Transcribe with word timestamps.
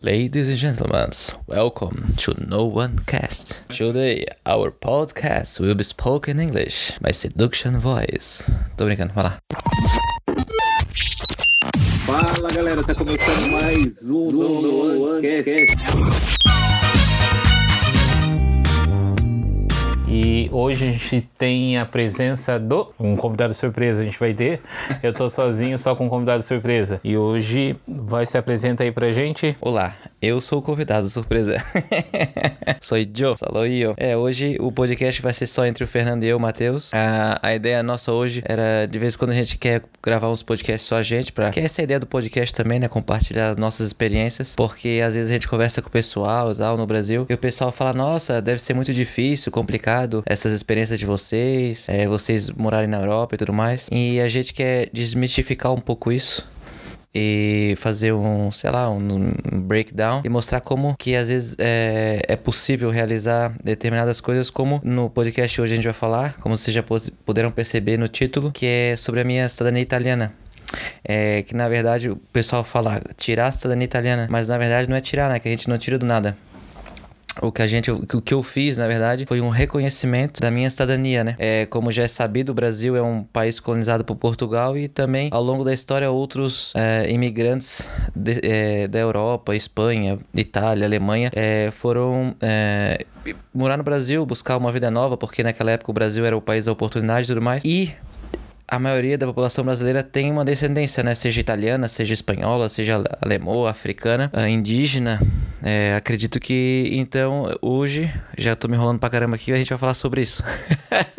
Ladies 0.00 0.48
and 0.48 0.56
gentlemen, 0.56 1.10
welcome 1.48 2.14
to 2.18 2.32
No 2.46 2.64
One 2.66 3.00
Cast. 3.00 3.62
Today, 3.68 4.26
our 4.46 4.70
podcast 4.70 5.58
will 5.58 5.74
be 5.74 5.82
spoken 5.82 6.38
English 6.38 6.92
by 7.00 7.10
seduction 7.10 7.80
voice. 7.80 8.48
Tô 8.76 8.84
brincando, 8.84 9.12
vai 9.12 9.24
lá. 9.24 9.38
Fala 12.06 12.48
galera, 12.54 12.84
tá 12.84 12.94
começando 12.94 13.50
mais 13.50 14.08
um 14.08 14.30
No 14.30 15.16
One 15.16 15.42
Cast. 15.42 16.47
E 20.10 20.48
hoje 20.50 20.84
a 20.84 20.92
gente 20.92 21.28
tem 21.36 21.76
a 21.76 21.84
presença 21.84 22.58
do. 22.58 22.90
Um 22.98 23.14
convidado 23.14 23.52
surpresa 23.52 24.00
a 24.00 24.04
gente 24.06 24.18
vai 24.18 24.32
ter. 24.32 24.62
Eu 25.02 25.12
tô 25.12 25.28
sozinho, 25.28 25.78
só 25.78 25.94
com 25.94 26.06
um 26.06 26.08
convidado 26.08 26.42
surpresa. 26.42 26.98
E 27.04 27.14
hoje 27.14 27.76
vai 27.86 28.24
se 28.24 28.38
apresenta 28.38 28.84
aí 28.84 28.90
pra 28.90 29.12
gente. 29.12 29.54
Olá, 29.60 29.94
eu 30.22 30.40
sou 30.40 30.60
o 30.60 30.62
convidado 30.62 31.10
surpresa. 31.10 31.62
sou 32.80 32.96
Joe, 33.14 33.36
falou 33.38 33.66
eu. 33.66 33.92
É, 33.98 34.16
hoje 34.16 34.56
o 34.60 34.72
podcast 34.72 35.20
vai 35.20 35.34
ser 35.34 35.46
só 35.46 35.66
entre 35.66 35.84
o 35.84 35.86
Fernando 35.86 36.24
e 36.24 36.28
eu, 36.28 36.38
Matheus. 36.38 36.90
A, 36.94 37.38
a 37.42 37.54
ideia 37.54 37.82
nossa 37.82 38.10
hoje 38.10 38.42
era, 38.46 38.86
de 38.86 38.98
vez 38.98 39.14
em 39.14 39.18
quando 39.18 39.32
a 39.32 39.34
gente 39.34 39.58
quer 39.58 39.82
gravar 40.02 40.30
uns 40.30 40.42
podcasts 40.42 40.88
só 40.88 40.96
a 40.96 41.02
gente, 41.02 41.32
pra. 41.32 41.50
Que 41.50 41.60
essa 41.60 41.82
é 41.82 41.82
a 41.82 41.84
ideia 41.84 42.00
do 42.00 42.06
podcast 42.06 42.54
também, 42.54 42.78
né? 42.78 42.88
Compartilhar 42.88 43.50
as 43.50 43.56
nossas 43.58 43.88
experiências. 43.88 44.54
Porque 44.56 45.02
às 45.04 45.12
vezes 45.12 45.30
a 45.30 45.34
gente 45.34 45.46
conversa 45.46 45.82
com 45.82 45.88
o 45.88 45.92
pessoal 45.92 46.54
tal 46.54 46.78
no 46.78 46.86
Brasil. 46.86 47.26
E 47.28 47.34
o 47.34 47.38
pessoal 47.38 47.70
fala, 47.70 47.92
nossa, 47.92 48.40
deve 48.40 48.62
ser 48.62 48.72
muito 48.72 48.94
difícil, 48.94 49.52
complicado 49.52 49.97
essas 50.26 50.52
experiências 50.52 50.98
de 50.98 51.06
vocês, 51.06 51.88
é, 51.88 52.06
vocês 52.06 52.50
morarem 52.50 52.88
na 52.88 52.98
Europa 52.98 53.34
e 53.34 53.38
tudo 53.38 53.52
mais. 53.52 53.88
E 53.90 54.20
a 54.20 54.28
gente 54.28 54.52
quer 54.52 54.88
desmistificar 54.92 55.72
um 55.72 55.80
pouco 55.80 56.12
isso 56.12 56.46
e 57.14 57.74
fazer 57.78 58.12
um, 58.12 58.50
sei 58.50 58.70
lá, 58.70 58.90
um, 58.90 59.32
breakdown 59.52 60.22
e 60.24 60.28
mostrar 60.28 60.60
como 60.60 60.94
que 60.98 61.16
às 61.16 61.28
vezes 61.28 61.56
é, 61.58 62.22
é 62.28 62.36
possível 62.36 62.90
realizar 62.90 63.54
determinadas 63.62 64.20
coisas, 64.20 64.50
como 64.50 64.80
no 64.84 65.08
podcast 65.08 65.60
hoje 65.60 65.72
a 65.72 65.76
gente 65.76 65.84
vai 65.84 65.94
falar, 65.94 66.34
como 66.34 66.56
vocês 66.56 66.74
já 66.74 66.84
puderam 67.24 67.50
perceber 67.50 67.96
no 67.96 68.08
título, 68.08 68.52
que 68.52 68.66
é 68.66 68.96
sobre 68.96 69.20
a 69.20 69.24
minha 69.24 69.48
cidadania 69.48 69.82
italiana. 69.82 70.32
É, 71.02 71.42
que 71.44 71.54
na 71.54 71.66
verdade 71.66 72.10
o 72.10 72.16
pessoal 72.16 72.62
fala 72.62 73.02
tirar 73.16 73.46
a 73.46 73.50
cidadania 73.50 73.86
italiana, 73.86 74.26
mas 74.30 74.50
na 74.50 74.58
verdade 74.58 74.86
não 74.86 74.96
é 74.96 75.00
tirar, 75.00 75.30
né? 75.30 75.38
Que 75.38 75.48
a 75.48 75.50
gente 75.50 75.66
não 75.66 75.78
tira 75.78 75.98
do 75.98 76.04
nada 76.04 76.36
o 77.40 77.52
que 77.52 77.62
a 77.62 77.66
gente, 77.66 77.90
o 77.90 78.22
que 78.22 78.34
eu 78.34 78.42
fiz, 78.42 78.76
na 78.76 78.86
verdade, 78.86 79.24
foi 79.26 79.40
um 79.40 79.48
reconhecimento 79.48 80.40
da 80.40 80.50
minha 80.50 80.68
cidadania, 80.70 81.24
né? 81.24 81.36
É, 81.38 81.66
como 81.66 81.90
já 81.90 82.02
é 82.02 82.08
sabido, 82.08 82.50
o 82.50 82.54
Brasil 82.54 82.96
é 82.96 83.02
um 83.02 83.22
país 83.22 83.60
colonizado 83.60 84.04
por 84.04 84.16
Portugal 84.16 84.76
e 84.76 84.88
também, 84.88 85.28
ao 85.32 85.42
longo 85.42 85.64
da 85.64 85.72
história, 85.72 86.10
outros 86.10 86.72
é, 86.74 87.10
imigrantes 87.10 87.88
de, 88.14 88.40
é, 88.42 88.88
da 88.88 88.98
Europa, 88.98 89.54
Espanha, 89.54 90.18
Itália, 90.34 90.86
Alemanha, 90.86 91.30
é, 91.34 91.70
foram 91.72 92.34
é, 92.40 93.04
morar 93.52 93.76
no 93.76 93.82
Brasil, 93.82 94.24
buscar 94.24 94.56
uma 94.56 94.72
vida 94.72 94.90
nova, 94.90 95.16
porque 95.16 95.42
naquela 95.42 95.70
época 95.70 95.90
o 95.90 95.94
Brasil 95.94 96.24
era 96.24 96.36
o 96.36 96.40
país 96.40 96.64
da 96.64 96.72
oportunidade 96.72 97.24
e 97.24 97.28
tudo 97.28 97.42
mais. 97.42 97.64
E 97.64 97.92
a 98.70 98.78
maioria 98.78 99.16
da 99.16 99.26
população 99.26 99.64
brasileira 99.64 100.02
tem 100.02 100.30
uma 100.30 100.44
descendência, 100.44 101.02
né? 101.02 101.14
Seja 101.14 101.40
italiana, 101.40 101.88
seja 101.88 102.12
espanhola, 102.12 102.68
seja 102.68 103.02
alemã, 103.22 103.66
africana, 103.68 104.30
ah, 104.30 104.46
indígena. 104.46 105.18
É, 105.62 105.94
acredito 105.96 106.38
que, 106.38 106.90
então, 106.92 107.56
hoje, 107.62 108.12
já 108.36 108.54
tô 108.54 108.68
me 108.68 108.74
enrolando 108.76 108.98
pra 108.98 109.08
caramba 109.08 109.36
aqui, 109.36 109.52
a 109.52 109.56
gente 109.56 109.70
vai 109.70 109.78
falar 109.78 109.94
sobre 109.94 110.20
isso. 110.20 110.44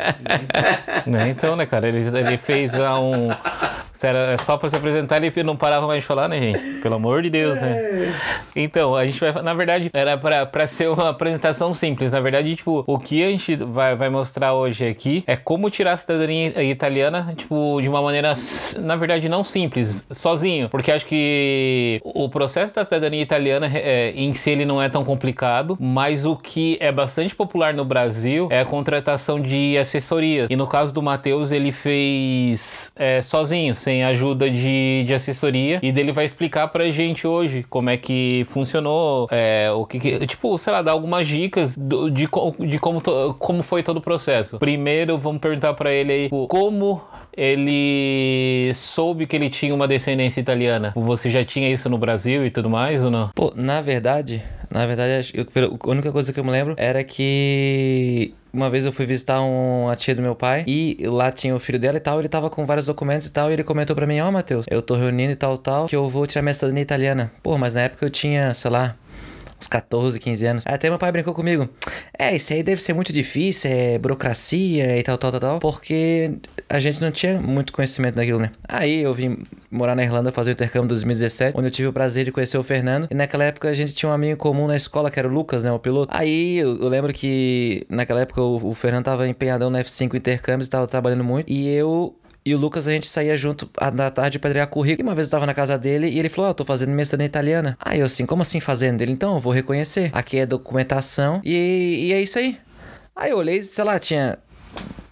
né? 1.04 1.28
Então, 1.28 1.56
né, 1.56 1.66
cara, 1.66 1.88
ele, 1.88 1.98
ele 2.16 2.38
fez 2.38 2.74
um... 2.74 3.30
Era 4.02 4.38
só 4.38 4.56
pra 4.56 4.70
se 4.70 4.76
apresentar 4.76 5.22
ele 5.22 5.42
não 5.42 5.54
parava 5.54 5.86
mais 5.86 6.00
de 6.00 6.06
falar, 6.06 6.26
né, 6.26 6.40
gente? 6.40 6.80
Pelo 6.80 6.94
amor 6.94 7.20
de 7.20 7.28
Deus, 7.28 7.60
né? 7.60 8.14
Então, 8.56 8.96
a 8.96 9.04
gente 9.04 9.20
vai... 9.20 9.30
Na 9.42 9.52
verdade, 9.52 9.90
era 9.92 10.16
pra 10.46 10.66
ser 10.66 10.88
uma 10.88 11.10
apresentação 11.10 11.74
simples. 11.74 12.10
Na 12.10 12.20
verdade, 12.20 12.56
tipo, 12.56 12.82
o 12.86 12.98
que 12.98 13.22
a 13.22 13.28
gente 13.28 13.56
vai, 13.56 13.94
vai 13.94 14.08
mostrar 14.08 14.54
hoje 14.54 14.86
aqui 14.86 15.22
é 15.26 15.36
como 15.36 15.68
tirar 15.68 15.92
a 15.92 15.96
cidadania 15.98 16.62
italiana 16.62 17.34
tipo, 17.40 17.80
de 17.80 17.88
uma 17.88 18.00
maneira, 18.00 18.32
na 18.80 18.96
verdade, 18.96 19.28
não 19.28 19.42
simples, 19.42 20.04
sozinho. 20.10 20.68
Porque 20.68 20.92
acho 20.92 21.06
que 21.06 22.00
o 22.04 22.28
processo 22.28 22.74
da 22.74 22.84
cidadania 22.84 23.22
italiana 23.22 23.70
é, 23.72 24.12
em 24.14 24.32
si 24.32 24.50
ele 24.50 24.64
não 24.64 24.80
é 24.80 24.88
tão 24.88 25.04
complicado, 25.04 25.76
mas 25.80 26.24
o 26.24 26.36
que 26.36 26.76
é 26.80 26.92
bastante 26.92 27.34
popular 27.34 27.74
no 27.74 27.84
Brasil 27.84 28.48
é 28.50 28.60
a 28.60 28.64
contratação 28.64 29.40
de 29.40 29.76
assessorias. 29.78 30.48
E 30.50 30.56
no 30.56 30.66
caso 30.66 30.92
do 30.92 31.02
Matheus, 31.02 31.50
ele 31.50 31.72
fez 31.72 32.92
é, 32.96 33.22
sozinho, 33.22 33.74
sem 33.74 34.04
ajuda 34.04 34.50
de, 34.50 35.04
de 35.06 35.14
assessoria. 35.14 35.80
E 35.82 35.92
dele 35.92 36.12
vai 36.12 36.24
explicar 36.24 36.68
pra 36.68 36.90
gente 36.90 37.26
hoje 37.26 37.64
como 37.68 37.90
é 37.90 37.96
que 37.96 38.46
funcionou, 38.48 39.28
é, 39.30 39.70
o 39.72 39.84
que, 39.86 39.98
que, 39.98 40.26
tipo, 40.26 40.56
sei 40.58 40.72
lá, 40.72 40.82
dar 40.82 40.92
algumas 40.92 41.26
dicas 41.26 41.76
do, 41.76 42.10
de, 42.10 42.28
de 42.68 42.78
como, 42.78 43.00
to, 43.00 43.34
como 43.38 43.62
foi 43.62 43.82
todo 43.82 43.98
o 43.98 44.00
processo. 44.00 44.58
Primeiro, 44.58 45.18
vamos 45.18 45.40
perguntar 45.40 45.74
para 45.74 45.92
ele 45.92 46.12
aí 46.12 46.30
como 46.48 47.02
ele 47.36 48.72
soube 48.74 49.26
que 49.26 49.36
ele 49.36 49.50
tinha 49.50 49.74
uma 49.74 49.86
descendência 49.86 50.40
italiana. 50.40 50.92
Você 50.96 51.30
já 51.30 51.44
tinha 51.44 51.72
isso 51.72 51.88
no 51.88 51.98
Brasil 51.98 52.44
e 52.46 52.50
tudo 52.50 52.68
mais 52.68 53.02
ou 53.04 53.10
não? 53.10 53.30
Pô, 53.34 53.52
na 53.54 53.80
verdade, 53.80 54.42
na 54.70 54.86
verdade, 54.86 55.32
eu, 55.34 55.46
a 55.84 55.90
única 55.90 56.12
coisa 56.12 56.32
que 56.32 56.38
eu 56.38 56.44
me 56.44 56.50
lembro 56.50 56.74
era 56.76 57.02
que 57.02 58.34
uma 58.52 58.68
vez 58.68 58.84
eu 58.84 58.92
fui 58.92 59.06
visitar 59.06 59.40
um, 59.42 59.88
a 59.88 59.96
tia 59.96 60.14
do 60.14 60.22
meu 60.22 60.34
pai 60.34 60.64
e 60.66 60.96
lá 61.06 61.30
tinha 61.30 61.54
o 61.54 61.58
filho 61.58 61.78
dela 61.78 61.96
e 61.96 62.00
tal. 62.00 62.18
Ele 62.18 62.28
tava 62.28 62.50
com 62.50 62.66
vários 62.66 62.86
documentos 62.86 63.26
e 63.26 63.32
tal. 63.32 63.50
E 63.50 63.54
ele 63.54 63.64
comentou 63.64 63.94
pra 63.94 64.06
mim: 64.06 64.20
Ó, 64.20 64.28
oh, 64.28 64.32
Matheus, 64.32 64.66
eu 64.70 64.82
tô 64.82 64.94
reunindo 64.94 65.32
e 65.32 65.36
tal, 65.36 65.56
tal, 65.58 65.86
que 65.86 65.96
eu 65.96 66.08
vou 66.08 66.26
tirar 66.26 66.42
minha 66.42 66.54
cidadania 66.54 66.82
italiana. 66.82 67.32
Pô, 67.42 67.56
mas 67.58 67.74
na 67.74 67.82
época 67.82 68.04
eu 68.04 68.10
tinha, 68.10 68.52
sei 68.54 68.70
lá, 68.70 68.96
uns 69.60 69.66
14, 69.66 70.18
15 70.18 70.46
anos. 70.46 70.64
Até 70.66 70.88
meu 70.88 70.98
pai 70.98 71.12
brincou 71.12 71.34
comigo. 71.34 71.68
É, 72.18 72.34
isso 72.34 72.52
aí 72.52 72.62
deve 72.62 72.80
ser 72.80 72.92
muito 72.94 73.12
difícil, 73.12 73.70
é 73.70 73.98
burocracia 73.98 74.98
e 74.98 75.02
tal, 75.02 75.18
tal, 75.18 75.30
tal, 75.32 75.40
tal. 75.40 75.58
Porque 75.58 76.32
a 76.68 76.78
gente 76.78 77.00
não 77.00 77.10
tinha 77.10 77.40
muito 77.40 77.72
conhecimento 77.72 78.14
daquilo, 78.14 78.40
né? 78.40 78.50
Aí 78.66 79.02
eu 79.02 79.12
vim 79.14 79.38
morar 79.70 79.94
na 79.94 80.02
Irlanda, 80.02 80.32
fazer 80.32 80.50
o 80.50 80.52
intercâmbio 80.52 80.86
em 80.86 80.88
2017, 80.88 81.56
onde 81.56 81.68
eu 81.68 81.70
tive 81.70 81.88
o 81.88 81.92
prazer 81.92 82.24
de 82.24 82.32
conhecer 82.32 82.58
o 82.58 82.62
Fernando. 82.62 83.06
E 83.10 83.14
naquela 83.14 83.44
época 83.44 83.68
a 83.68 83.72
gente 83.72 83.92
tinha 83.94 84.08
um 84.08 84.12
amigo 84.12 84.38
comum 84.38 84.66
na 84.66 84.76
escola, 84.76 85.10
que 85.10 85.18
era 85.18 85.28
o 85.28 85.30
Lucas, 85.30 85.64
né? 85.64 85.70
O 85.70 85.78
piloto. 85.78 86.12
Aí 86.14 86.58
eu, 86.58 86.78
eu 86.78 86.88
lembro 86.88 87.12
que 87.12 87.86
naquela 87.88 88.20
época 88.20 88.40
o, 88.40 88.70
o 88.70 88.74
Fernando 88.74 89.04
tava 89.04 89.28
empenhadão 89.28 89.70
na 89.70 89.80
F5 89.80 90.14
intercâmbios, 90.14 90.68
tava 90.68 90.86
trabalhando 90.86 91.22
muito. 91.22 91.50
E 91.50 91.68
eu 91.68 92.14
e 92.44 92.54
o 92.54 92.58
Lucas, 92.58 92.88
a 92.88 92.92
gente 92.92 93.06
saía 93.06 93.36
junto 93.36 93.68
na 93.92 94.10
tarde 94.10 94.38
pra 94.38 94.48
entregar 94.50 94.66
currículo. 94.66 95.06
E 95.06 95.08
uma 95.08 95.14
vez 95.14 95.26
eu 95.26 95.32
tava 95.32 95.46
na 95.46 95.54
casa 95.54 95.76
dele 95.76 96.08
e 96.08 96.18
ele 96.18 96.28
falou: 96.28 96.48
Ó, 96.48 96.50
oh, 96.50 96.54
tô 96.54 96.64
fazendo 96.64 96.90
cidadania 97.04 97.26
italiana. 97.26 97.78
Aí 97.80 98.00
eu 98.00 98.06
assim, 98.06 98.24
como 98.24 98.42
assim 98.42 98.60
fazendo? 98.60 99.02
Ele, 99.02 99.12
então, 99.12 99.34
eu 99.34 99.40
vou 99.40 99.52
reconhecer. 99.52 100.10
Aqui 100.12 100.38
é 100.38 100.46
documentação 100.46 101.40
e, 101.44 102.06
e 102.08 102.12
é 102.12 102.20
isso 102.20 102.38
aí. 102.38 102.58
Aí 103.14 103.30
eu 103.30 103.38
olhei, 103.38 103.60
sei 103.60 103.84
lá, 103.84 103.98
tinha 103.98 104.38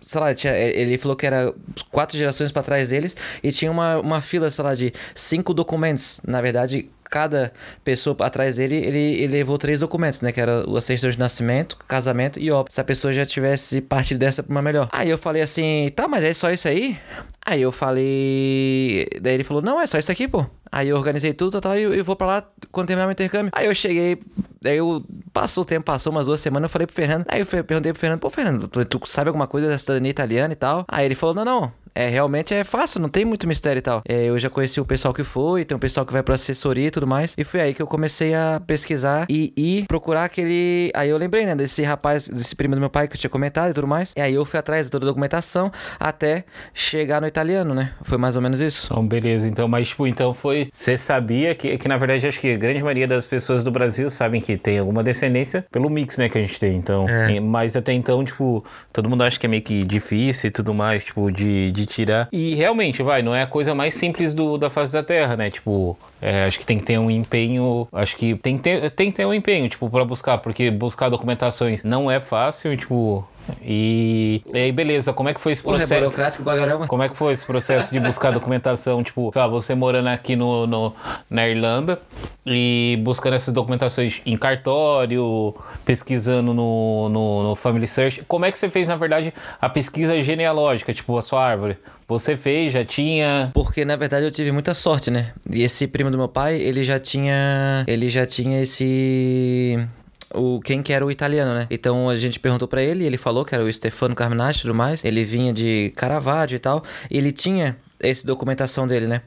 sei 0.01 0.21
lá, 0.21 0.35
tinha, 0.35 0.55
ele 0.55 0.97
falou 0.97 1.17
que 1.17 1.27
era 1.27 1.53
quatro 1.91 2.17
gerações 2.17 2.51
para 2.51 2.63
trás 2.63 2.91
deles 2.91 3.17
e 3.43 3.51
tinha 3.53 3.71
uma, 3.71 3.99
uma 3.99 4.21
fila, 4.21 4.51
sei 4.51 4.65
lá, 4.65 4.75
de 4.75 4.93
cinco 5.15 5.53
documentos. 5.53 6.21
Na 6.27 6.41
verdade, 6.41 6.89
cada 7.11 7.53
pessoa 7.85 8.17
atrás 8.21 8.57
dele, 8.57 8.77
ele, 8.77 8.99
ele 8.99 9.27
levou 9.29 9.59
três 9.59 9.81
documentos, 9.81 10.21
né? 10.21 10.33
Que 10.33 10.41
era 10.41 10.69
o 10.69 10.81
certidão 10.81 11.11
de 11.11 11.19
nascimento, 11.19 11.77
casamento 11.87 12.39
e 12.39 12.51
óbito. 12.51 12.75
Se 12.75 12.81
a 12.81 12.85
pessoa 12.85 13.13
já 13.13 13.25
tivesse 13.25 13.81
partido 13.81 14.19
dessa 14.19 14.43
pra 14.43 14.51
uma 14.51 14.63
melhor. 14.63 14.89
Aí 14.93 15.11
eu 15.11 15.19
falei 15.19 15.43
assim, 15.43 15.91
tá, 15.95 16.07
mas 16.07 16.25
é 16.25 16.33
só 16.33 16.51
isso 16.51 16.69
aí? 16.69 16.99
Aí 17.45 17.63
eu 17.63 17.73
falei. 17.73 19.09
Daí 19.21 19.35
ele 19.35 19.45
falou, 19.45 19.63
não, 19.63 19.81
é 19.81 19.87
só 19.87 19.99
isso 19.99 20.13
aqui, 20.13 20.29
pô. 20.29 20.45
Aí 20.71 20.89
eu 20.89 20.97
organizei 20.97 21.33
tudo, 21.33 21.61
tal, 21.61 21.77
e 21.77 21.83
eu, 21.83 21.95
eu 21.95 22.05
vou 22.05 22.17
pra 22.17 22.27
lá 22.27 22.45
quando 22.71 22.87
terminar 22.87 23.07
meu 23.07 23.13
intercâmbio. 23.13 23.51
Aí 23.55 23.67
eu 23.67 23.75
cheguei, 23.75 24.19
daí 24.61 24.77
eu. 24.77 25.05
Passou 25.33 25.63
o 25.63 25.65
tempo, 25.65 25.85
passou 25.85 26.11
umas 26.11 26.27
duas 26.27 26.41
semanas, 26.41 26.69
eu 26.69 26.73
falei 26.73 26.87
pro 26.87 26.97
Fernando. 26.97 27.25
Aí 27.29 27.41
eu 27.41 27.47
perguntei 27.47 27.93
pro 27.93 28.01
Fernando, 28.01 28.21
pô, 28.21 28.31
Fernando, 28.31 28.67
tu, 28.67 28.85
tu 28.85 29.01
sabe 29.07 29.29
alguma 29.29 29.47
coisa 29.47 29.69
da 29.69 29.79
cidadania 29.79 30.11
italiana 30.11 30.53
e 30.53 30.57
tal? 30.57 30.85
Aí 30.89 31.05
ele 31.05 31.15
falou, 31.15 31.35
não, 31.35 31.45
não, 31.45 31.73
é, 31.99 32.09
realmente 32.09 32.55
é 32.55 32.63
fácil, 32.63 33.01
não 33.01 33.09
tem 33.09 33.25
muito 33.25 33.47
mistério 33.47 33.79
e 33.79 33.83
tal. 33.83 34.03
É, 34.09 34.27
eu 34.27 34.39
já 34.39 34.49
conheci 34.49 34.81
o 34.81 34.85
pessoal 34.85 35.13
que 35.13 35.25
foi, 35.25 35.65
tem 35.65 35.77
um 35.77 35.81
pessoal 35.81 36.07
que 36.07 36.13
vai 36.13 36.23
pra 36.23 36.37
assessoria 36.37 36.87
e 36.87 36.91
tudo 36.91 37.07
mais. 37.07 37.35
E 37.37 37.45
foi 37.45 37.61
aí 37.61 37.75
que 37.75 37.83
eu 37.83 37.87
comecei 37.87 38.35
a 38.35 38.61
pesquisar 38.67 39.27
e 39.29 39.53
ir 39.57 39.87
procurar 39.87 40.25
aquele. 40.25 40.91
Aí 40.95 41.09
eu 41.09 41.17
lembrei, 41.17 41.45
né, 41.45 41.55
desse 41.55 41.83
rapaz, 41.83 42.29
desse 42.29 42.55
primo 42.55 42.75
do 42.75 42.81
meu 42.81 42.91
pai 42.91 43.09
que 43.09 43.15
eu 43.15 43.19
tinha 43.19 43.31
comentado 43.31 43.71
e 43.71 43.75
tudo 43.75 43.87
mais. 43.87 44.13
E 44.17 44.21
aí 44.21 44.35
eu 44.35 44.45
fui 44.45 44.59
atrás 44.59 44.87
de 44.87 44.93
toda 44.93 45.07
a 45.07 45.09
documentação 45.09 45.71
até 45.99 46.45
chegar 46.73 47.21
no 47.21 47.27
italiano, 47.27 47.75
né? 47.75 47.93
Foi 48.03 48.19
mais 48.19 48.37
ou 48.37 48.43
menos 48.43 48.61
isso. 48.61 48.89
Então, 48.93 49.07
beleza. 49.07 49.49
Então, 49.49 49.69
mas, 49.69 49.89
tipo, 49.89 50.07
então 50.07 50.33
foi. 50.33 50.58
Você 50.73 50.99
sabia 50.99 51.55
que, 51.55 51.77
que, 51.79 51.89
na 51.89 51.97
verdade, 51.97 52.27
acho 52.27 52.41
que 52.41 52.55
a 52.55 52.57
grande 52.57 52.83
maioria 52.83 53.07
das 53.07 53.27
pessoas 53.27 53.63
do 53.63 53.71
Brasil 53.71 54.11
sabem 54.11 54.41
que 54.41 54.57
tem 54.57 54.79
alguma 54.79 55.05
descendência 55.05 55.65
pelo 55.71 55.89
mix, 55.89 56.19
né, 56.19 56.29
que 56.29 56.39
a 56.39 56.41
gente 56.41 56.59
tem. 56.59 56.77
Então, 56.77 57.09
é. 57.09 57.39
mas 57.41 57.77
até 57.77 57.93
então, 57.93 58.25
tipo, 58.25 58.65
todo 58.93 59.09
mundo 59.09 59.23
acha 59.23 59.39
que 59.39 59.47
é 59.47 59.49
meio 59.49 59.63
que 59.63 59.85
difícil 59.85 60.49
e 60.49 60.51
tudo 60.51 60.75
mais, 60.75 61.05
tipo, 61.05 61.31
de, 61.31 61.71
de 61.71 61.87
tirar. 61.87 62.29
E 62.33 62.55
realmente, 62.55 63.03
vai, 63.03 63.23
não 63.23 63.35
é 63.35 63.43
a 63.43 63.47
coisa 63.47 63.75
mais 63.75 63.95
simples 63.95 64.35
do, 64.35 64.57
da 64.59 64.71
face 64.71 64.93
da 64.93 65.03
Terra, 65.03 65.37
né? 65.37 65.51
Tipo, 65.51 65.97
é, 66.21 66.45
acho 66.45 66.59
que 66.59 66.67
tem 66.67 66.79
que 66.79 66.85
ter 66.85 66.99
um 66.99 67.11
empenho. 67.11 67.87
Acho 67.93 68.17
que 68.17 68.35
tem 68.37 68.57
que 68.57 68.63
ter, 68.63 68.91
tem 68.91 69.11
que 69.11 69.17
ter 69.17 69.27
um 69.27 69.35
empenho, 69.35 69.69
tipo, 69.69 69.89
para 69.89 70.05
buscar, 70.05 70.39
porque 70.39 70.71
buscar 70.71 71.09
documentações 71.09 71.85
não 71.85 72.11
é 72.11 72.21
fácil, 72.21 72.77
tipo. 72.77 73.27
E, 73.63 74.43
e 74.53 74.59
aí, 74.59 74.73
beleza, 74.73 75.13
como 75.13 75.29
é 75.29 75.35
que 75.35 75.41
foi 75.41 75.53
esse 75.53 75.63
Porra, 75.63 75.77
é 75.77 75.79
processo? 75.81 76.01
burocrático 76.05 76.45
pra 76.45 76.57
caramba. 76.57 76.87
Como 76.87 77.03
é 77.03 77.09
que 77.09 77.17
foi 77.17 77.33
esse 77.33 77.45
processo 77.45 77.93
de 77.93 78.01
buscar 78.01 78.31
documentação? 78.33 79.03
Tipo, 79.03 79.31
sei 79.33 79.43
lá, 79.43 79.49
você 79.49 79.75
morando 79.75 80.09
aqui 80.09 80.37
no, 80.37 80.67
no- 80.67 80.95
na 81.31 81.49
Irlanda 81.49 82.01
e 82.47 82.99
buscando 83.03 83.35
essas 83.35 83.53
documentações 83.55 84.21
em 84.25 84.37
cartório, 84.37 85.55
pesquisando 85.85 86.53
no, 86.55 87.09
no, 87.09 87.43
no 87.51 87.57
Family 87.57 87.87
Search. 87.87 88.23
Como 88.29 88.45
é 88.45 88.53
que 88.53 88.59
você 88.59 88.69
fez, 88.71 88.89
na 88.89 88.97
verdade, 88.97 89.33
a 89.61 89.69
pesquisa 89.69 90.21
genealógica, 90.23 90.93
tipo, 90.93 91.17
a 91.19 91.23
sua 91.23 91.45
árvore? 91.47 91.77
Você 92.07 92.37
fez, 92.39 92.73
já 92.73 92.83
tinha. 92.85 93.51
Porque 93.53 93.85
na 93.85 93.95
verdade 93.95 94.25
eu 94.25 94.31
tive 94.31 94.51
muita 94.51 94.73
sorte, 94.73 95.11
né? 95.11 95.33
E 95.53 95.63
esse 95.63 95.87
primo 95.87 96.11
do 96.11 96.17
meu 96.17 96.29
pai, 96.29 96.57
ele 96.59 96.83
já 96.83 96.99
tinha. 96.99 97.85
Ele 97.87 98.09
já 98.09 98.25
tinha 98.25 98.63
esse. 98.63 99.87
O, 100.35 100.61
quem 100.61 100.83
que 100.83 100.93
era 100.93 101.05
o 101.05 101.11
italiano, 101.11 101.55
né? 101.55 101.67
Então 101.71 102.09
a 102.09 102.17
gente 102.17 102.39
perguntou 102.39 102.69
pra 102.69 102.83
ele, 102.83 103.05
ele 103.05 103.17
falou 103.17 103.45
que 103.45 103.55
era 103.55 103.65
o 103.65 103.73
Stefano 103.73 104.15
Carminati 104.15 104.59
e 104.59 104.63
tudo 104.63 104.75
mais. 104.75 105.05
Ele 105.05 105.25
vinha 105.25 105.53
de 105.53 105.93
Caravaggio 105.97 106.57
e 106.57 106.59
tal. 106.59 106.83
Ele 107.11 107.33
tinha 107.33 107.77
essa 107.99 108.27
documentação 108.27 108.87
dele, 108.87 109.07
né? 109.07 109.23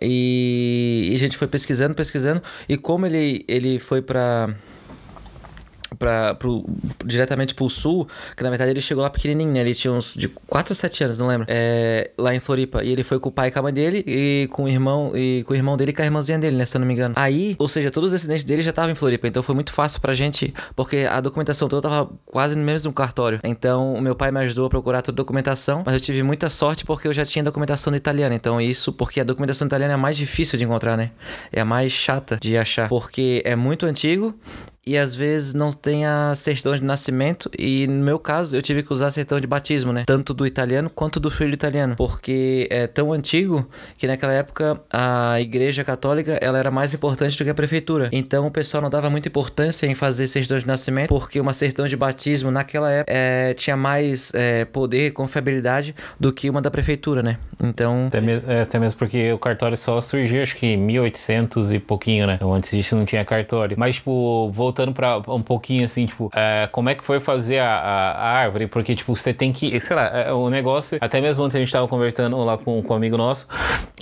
E, 0.00 1.08
e 1.10 1.14
a 1.14 1.18
gente 1.18 1.36
foi 1.36 1.48
pesquisando, 1.48 1.94
pesquisando. 1.94 2.42
E 2.68 2.76
como 2.76 3.06
ele, 3.06 3.44
ele 3.48 3.78
foi 3.78 4.02
pra 4.02 4.54
pra, 5.98 6.34
pro, 6.34 6.64
diretamente 7.04 7.54
pro 7.54 7.68
sul, 7.68 8.08
que 8.36 8.42
na 8.42 8.50
verdade 8.50 8.70
ele 8.70 8.80
chegou 8.80 9.02
lá 9.02 9.10
pequenininho, 9.10 9.52
né? 9.52 9.60
Ele 9.60 9.74
tinha 9.74 9.92
uns 9.92 10.14
de 10.14 10.28
4 10.28 10.72
ou 10.72 10.76
7 10.76 11.04
anos, 11.04 11.18
não 11.18 11.26
lembro. 11.26 11.46
É, 11.48 12.10
lá 12.16 12.34
em 12.34 12.40
Floripa. 12.40 12.84
E 12.84 12.90
ele 12.90 13.02
foi 13.02 13.18
com 13.18 13.28
o 13.28 13.32
pai 13.32 13.48
e 13.48 13.50
com 13.50 13.58
a 13.58 13.62
mãe 13.62 13.72
dele, 13.72 14.04
e 14.06 14.48
com 14.50 14.64
o 14.64 14.68
irmão, 14.68 15.12
e 15.14 15.42
com 15.44 15.52
o 15.52 15.56
irmão 15.56 15.76
dele 15.76 15.90
e 15.90 15.94
com 15.94 16.02
a 16.02 16.04
irmãzinha 16.04 16.38
dele, 16.38 16.56
né? 16.56 16.64
Se 16.64 16.76
eu 16.76 16.80
não 16.80 16.86
me 16.86 16.94
engano. 16.94 17.14
Aí, 17.16 17.56
ou 17.58 17.68
seja, 17.68 17.90
todos 17.90 18.08
os 18.08 18.12
descendentes 18.12 18.44
dele 18.44 18.62
já 18.62 18.70
estavam 18.70 18.90
em 18.90 18.94
Floripa. 18.94 19.26
Então 19.26 19.42
foi 19.42 19.54
muito 19.54 19.72
fácil 19.72 20.00
pra 20.00 20.12
gente, 20.14 20.52
porque 20.76 21.08
a 21.10 21.20
documentação 21.20 21.68
toda 21.68 21.88
tava 21.88 22.10
quase 22.24 22.56
no 22.56 22.64
mesmo 22.64 22.92
cartório. 22.92 23.40
Então 23.44 23.94
o 23.94 24.00
meu 24.00 24.14
pai 24.14 24.30
me 24.30 24.40
ajudou 24.40 24.66
a 24.66 24.70
procurar 24.70 25.02
toda 25.02 25.16
a 25.16 25.18
documentação, 25.18 25.82
mas 25.84 25.94
eu 25.94 26.00
tive 26.00 26.22
muita 26.22 26.48
sorte 26.48 26.84
porque 26.84 27.08
eu 27.08 27.12
já 27.12 27.24
tinha 27.24 27.42
documentação 27.42 27.90
no 27.90 27.96
italiano. 27.96 28.34
Então 28.34 28.60
isso, 28.60 28.92
porque 28.92 29.20
a 29.20 29.24
documentação 29.24 29.66
italiana 29.66 29.92
é 29.92 29.94
a 29.94 29.98
mais 29.98 30.16
difícil 30.16 30.58
de 30.58 30.64
encontrar, 30.64 30.96
né? 30.96 31.10
É 31.52 31.60
a 31.60 31.64
mais 31.64 31.92
chata 31.92 32.38
de 32.40 32.56
achar, 32.56 32.88
porque 32.88 33.42
é 33.44 33.56
muito 33.56 33.86
antigo 33.86 34.34
e 34.88 34.96
às 34.98 35.14
vezes 35.14 35.54
não 35.54 35.70
tem 35.70 36.06
a 36.06 36.32
certidão 36.34 36.74
de 36.74 36.82
nascimento 36.82 37.50
e 37.58 37.86
no 37.86 38.04
meu 38.04 38.18
caso 38.18 38.56
eu 38.56 38.62
tive 38.62 38.82
que 38.82 38.92
usar 38.92 39.08
a 39.08 39.10
certidão 39.10 39.38
de 39.40 39.46
batismo, 39.46 39.92
né? 39.92 40.04
Tanto 40.06 40.32
do 40.32 40.46
italiano 40.46 40.88
quanto 40.90 41.20
do 41.20 41.30
filho 41.30 41.52
italiano, 41.54 41.94
porque 41.96 42.66
é 42.70 42.86
tão 42.86 43.12
antigo 43.12 43.68
que 43.96 44.06
naquela 44.06 44.32
época 44.32 44.80
a 44.90 45.40
igreja 45.40 45.84
católica 45.84 46.38
ela 46.40 46.58
era 46.58 46.70
mais 46.70 46.94
importante 46.94 47.36
do 47.36 47.44
que 47.44 47.50
a 47.50 47.54
prefeitura. 47.54 48.08
Então 48.12 48.46
o 48.46 48.50
pessoal 48.50 48.82
não 48.82 48.90
dava 48.90 49.10
muita 49.10 49.28
importância 49.28 49.86
em 49.86 49.94
fazer 49.94 50.26
certidão 50.26 50.58
de 50.58 50.66
nascimento, 50.66 51.08
porque 51.08 51.40
uma 51.40 51.52
certidão 51.52 51.86
de 51.86 51.96
batismo 51.96 52.50
naquela 52.50 52.90
época 52.90 53.12
é, 53.12 53.54
tinha 53.54 53.76
mais 53.76 54.32
é, 54.34 54.64
poder 54.64 55.08
e 55.08 55.10
confiabilidade 55.10 55.94
do 56.18 56.32
que 56.32 56.48
uma 56.48 56.62
da 56.62 56.70
prefeitura, 56.70 57.22
né? 57.22 57.38
Então 57.62 58.06
Até, 58.08 58.20
me- 58.20 58.42
é, 58.46 58.62
até 58.62 58.78
mesmo 58.78 58.98
porque 58.98 59.32
o 59.32 59.38
cartório 59.38 59.76
só 59.76 60.00
surgiu, 60.00 60.42
acho 60.42 60.56
que 60.56 60.66
em 60.66 60.76
1800 60.76 61.72
e 61.72 61.78
pouquinho, 61.78 62.26
né? 62.26 62.34
Então, 62.34 62.52
antes 62.54 62.70
disso 62.70 62.94
não 62.96 63.04
tinha 63.04 63.24
cartório. 63.24 63.76
Mas, 63.78 63.96
tipo, 63.96 64.50
voltando 64.52 64.77
pra 64.92 65.18
um 65.28 65.42
pouquinho, 65.42 65.84
assim, 65.84 66.06
tipo, 66.06 66.30
é, 66.34 66.68
como 66.72 66.88
é 66.88 66.94
que 66.94 67.04
foi 67.04 67.20
fazer 67.20 67.58
a, 67.58 67.68
a- 67.68 68.12
a 68.12 68.28
árvore? 68.40 68.66
Porque, 68.66 68.94
tipo, 68.94 69.14
você 69.14 69.32
tem 69.32 69.52
que, 69.52 69.78
sei 69.80 69.96
lá, 69.96 70.06
é, 70.06 70.32
o 70.32 70.48
negócio, 70.50 70.98
até 71.00 71.20
mesmo 71.20 71.44
ontem 71.44 71.56
a 71.58 71.60
gente 71.60 71.72
tava 71.72 71.88
conversando 71.88 72.36
lá 72.44 72.56
com, 72.58 72.82
com 72.82 72.92
um 72.92 72.96
amigo 72.96 73.16
nosso, 73.16 73.46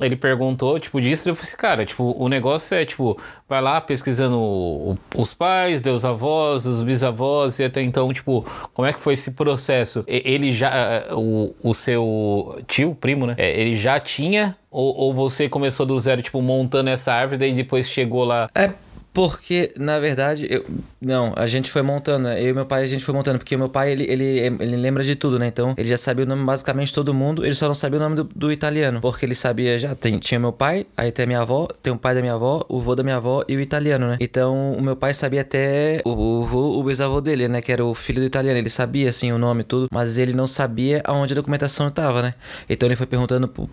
ele 0.01 0.17
perguntou, 0.17 0.79
tipo, 0.79 1.01
disso, 1.01 1.29
e 1.29 1.31
eu 1.31 1.35
falei 1.35 1.49
assim, 1.49 1.57
cara, 1.57 1.85
tipo, 1.85 2.15
o 2.19 2.29
negócio 2.29 2.77
é, 2.77 2.85
tipo, 2.85 3.19
vai 3.49 3.61
lá 3.61 3.81
pesquisando 3.81 4.39
o- 4.39 4.99
os 5.17 5.33
pais, 5.33 5.81
os 5.87 6.05
avós, 6.05 6.67
os 6.67 6.83
bisavós, 6.83 7.59
e 7.59 7.65
até 7.65 7.83
então, 7.83 8.13
tipo, 8.13 8.45
como 8.75 8.87
é 8.87 8.93
que 8.93 9.01
foi 9.01 9.15
esse 9.15 9.31
processo? 9.33 10.03
Ele 10.07 10.53
já, 10.53 10.69
é, 10.75 11.15
o, 11.15 11.55
o 11.63 11.75
seu 11.75 12.61
tio, 12.67 12.95
primo, 12.95 13.27
né? 13.27 13.35
É, 13.39 13.59
ele 13.61 13.77
já 13.77 13.99
tinha, 14.01 14.57
ou, 14.71 14.95
ou 14.97 15.15
você 15.15 15.49
começou 15.49 15.87
do 15.87 15.99
zero, 15.99 16.21
tipo, 16.23 16.41
montando 16.43 16.91
essa 16.91 17.13
árvore, 17.13 17.39
daí 17.39 17.53
depois 17.53 17.89
chegou 17.89 18.25
lá. 18.25 18.49
É 18.55 18.71
porque, 19.17 19.73
na 19.79 19.99
verdade, 19.99 20.47
eu. 20.51 20.63
Não, 21.01 21.33
a 21.37 21.47
gente 21.47 21.71
foi 21.71 21.81
montando, 21.81 22.25
né? 22.25 22.43
Eu 22.43 22.49
e 22.49 22.53
meu 22.53 22.67
pai 22.67 22.83
a 22.83 22.87
gente 22.87 23.03
foi 23.03 23.15
montando, 23.15 23.39
porque 23.39 23.57
meu 23.57 23.71
pai 23.71 23.91
ele, 23.91 24.05
ele, 24.05 24.25
ele 24.61 24.77
lembra 24.77 25.03
de 25.03 25.17
tudo, 25.17 25.39
né? 25.39 25.47
Então 25.47 25.73
ele 25.79 25.89
já 25.89 25.97
sabia 25.97 26.27
o 26.27 26.29
nome 26.29 26.45
basicamente 26.45 26.89
de 26.89 26.93
todo 26.95 27.15
mundo, 27.15 27.43
ele 27.43 27.55
só 27.55 27.67
não 27.67 27.75
sabia 27.75 27.99
o 27.99 28.03
nome 28.03 28.15
do, 28.17 28.25
do 28.25 28.53
italiano. 28.53 29.01
Porque 29.01 29.25
ele 29.25 29.35
sabia 29.35 29.79
já, 29.79 29.95
tem, 29.95 30.19
tinha 30.19 30.39
meu 30.39 30.53
pai, 30.53 30.85
aí 30.95 31.11
tem 31.11 31.23
a 31.23 31.27
minha 31.27 31.41
avó, 31.41 31.67
tem 31.83 31.91
o 31.95 31.97
pai 31.97 32.15
da 32.15 32.21
minha 32.21 32.35
avó, 32.35 32.63
o 32.69 32.79
vô 32.79 32.95
da 32.95 33.03
minha 33.03 33.17
avó 33.17 33.43
e 33.49 33.57
o 33.57 33.61
italiano, 33.61 34.07
né? 34.07 34.19
Então 34.21 34.73
o 34.75 34.83
meu 34.83 34.95
pai 34.97 35.15
sabia 35.15 35.41
até 35.41 36.03
o, 36.05 36.11
o 36.11 36.43
vô, 36.45 36.79
o 36.79 36.85
bisavô 36.85 37.19
dele, 37.19 37.49
né? 37.49 37.63
Que 37.63 37.73
era 37.73 37.83
o 37.83 37.95
filho 37.95 38.21
do 38.21 38.27
italiano. 38.27 38.59
Ele 38.59 38.69
sabia, 38.69 39.09
assim, 39.09 39.33
o 39.33 39.39
nome 39.39 39.63
e 39.63 39.65
tudo, 39.65 39.89
mas 39.91 40.19
ele 40.19 40.35
não 40.35 40.47
sabia 40.47 41.01
aonde 41.05 41.33
a 41.33 41.37
documentação 41.37 41.89
tava, 41.91 42.21
né? 42.21 42.35
Então 42.69 42.87
ele 42.87 42.97
foi 42.97 43.07
perguntando 43.07 43.49
pro- 43.49 43.67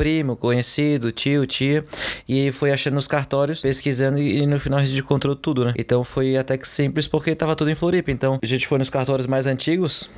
primo, 0.00 0.34
conhecido, 0.34 1.12
tio, 1.12 1.46
tia, 1.46 1.84
e 2.26 2.50
foi 2.52 2.72
achando 2.72 2.94
nos 2.94 3.06
cartórios, 3.06 3.60
pesquisando 3.60 4.18
e, 4.18 4.38
e 4.38 4.46
no 4.46 4.58
final 4.58 4.78
a 4.78 4.82
gente 4.82 4.98
encontrou 4.98 5.36
tudo, 5.36 5.62
né? 5.62 5.74
Então 5.76 6.02
foi 6.02 6.38
até 6.38 6.56
que 6.56 6.66
simples 6.66 7.06
porque 7.06 7.34
tava 7.34 7.54
tudo 7.54 7.70
em 7.70 7.74
Floripa. 7.74 8.10
Então 8.10 8.38
a 8.42 8.46
gente 8.46 8.66
foi 8.66 8.78
nos 8.78 8.88
cartórios 8.88 9.26
mais 9.26 9.46
antigos. 9.46 10.08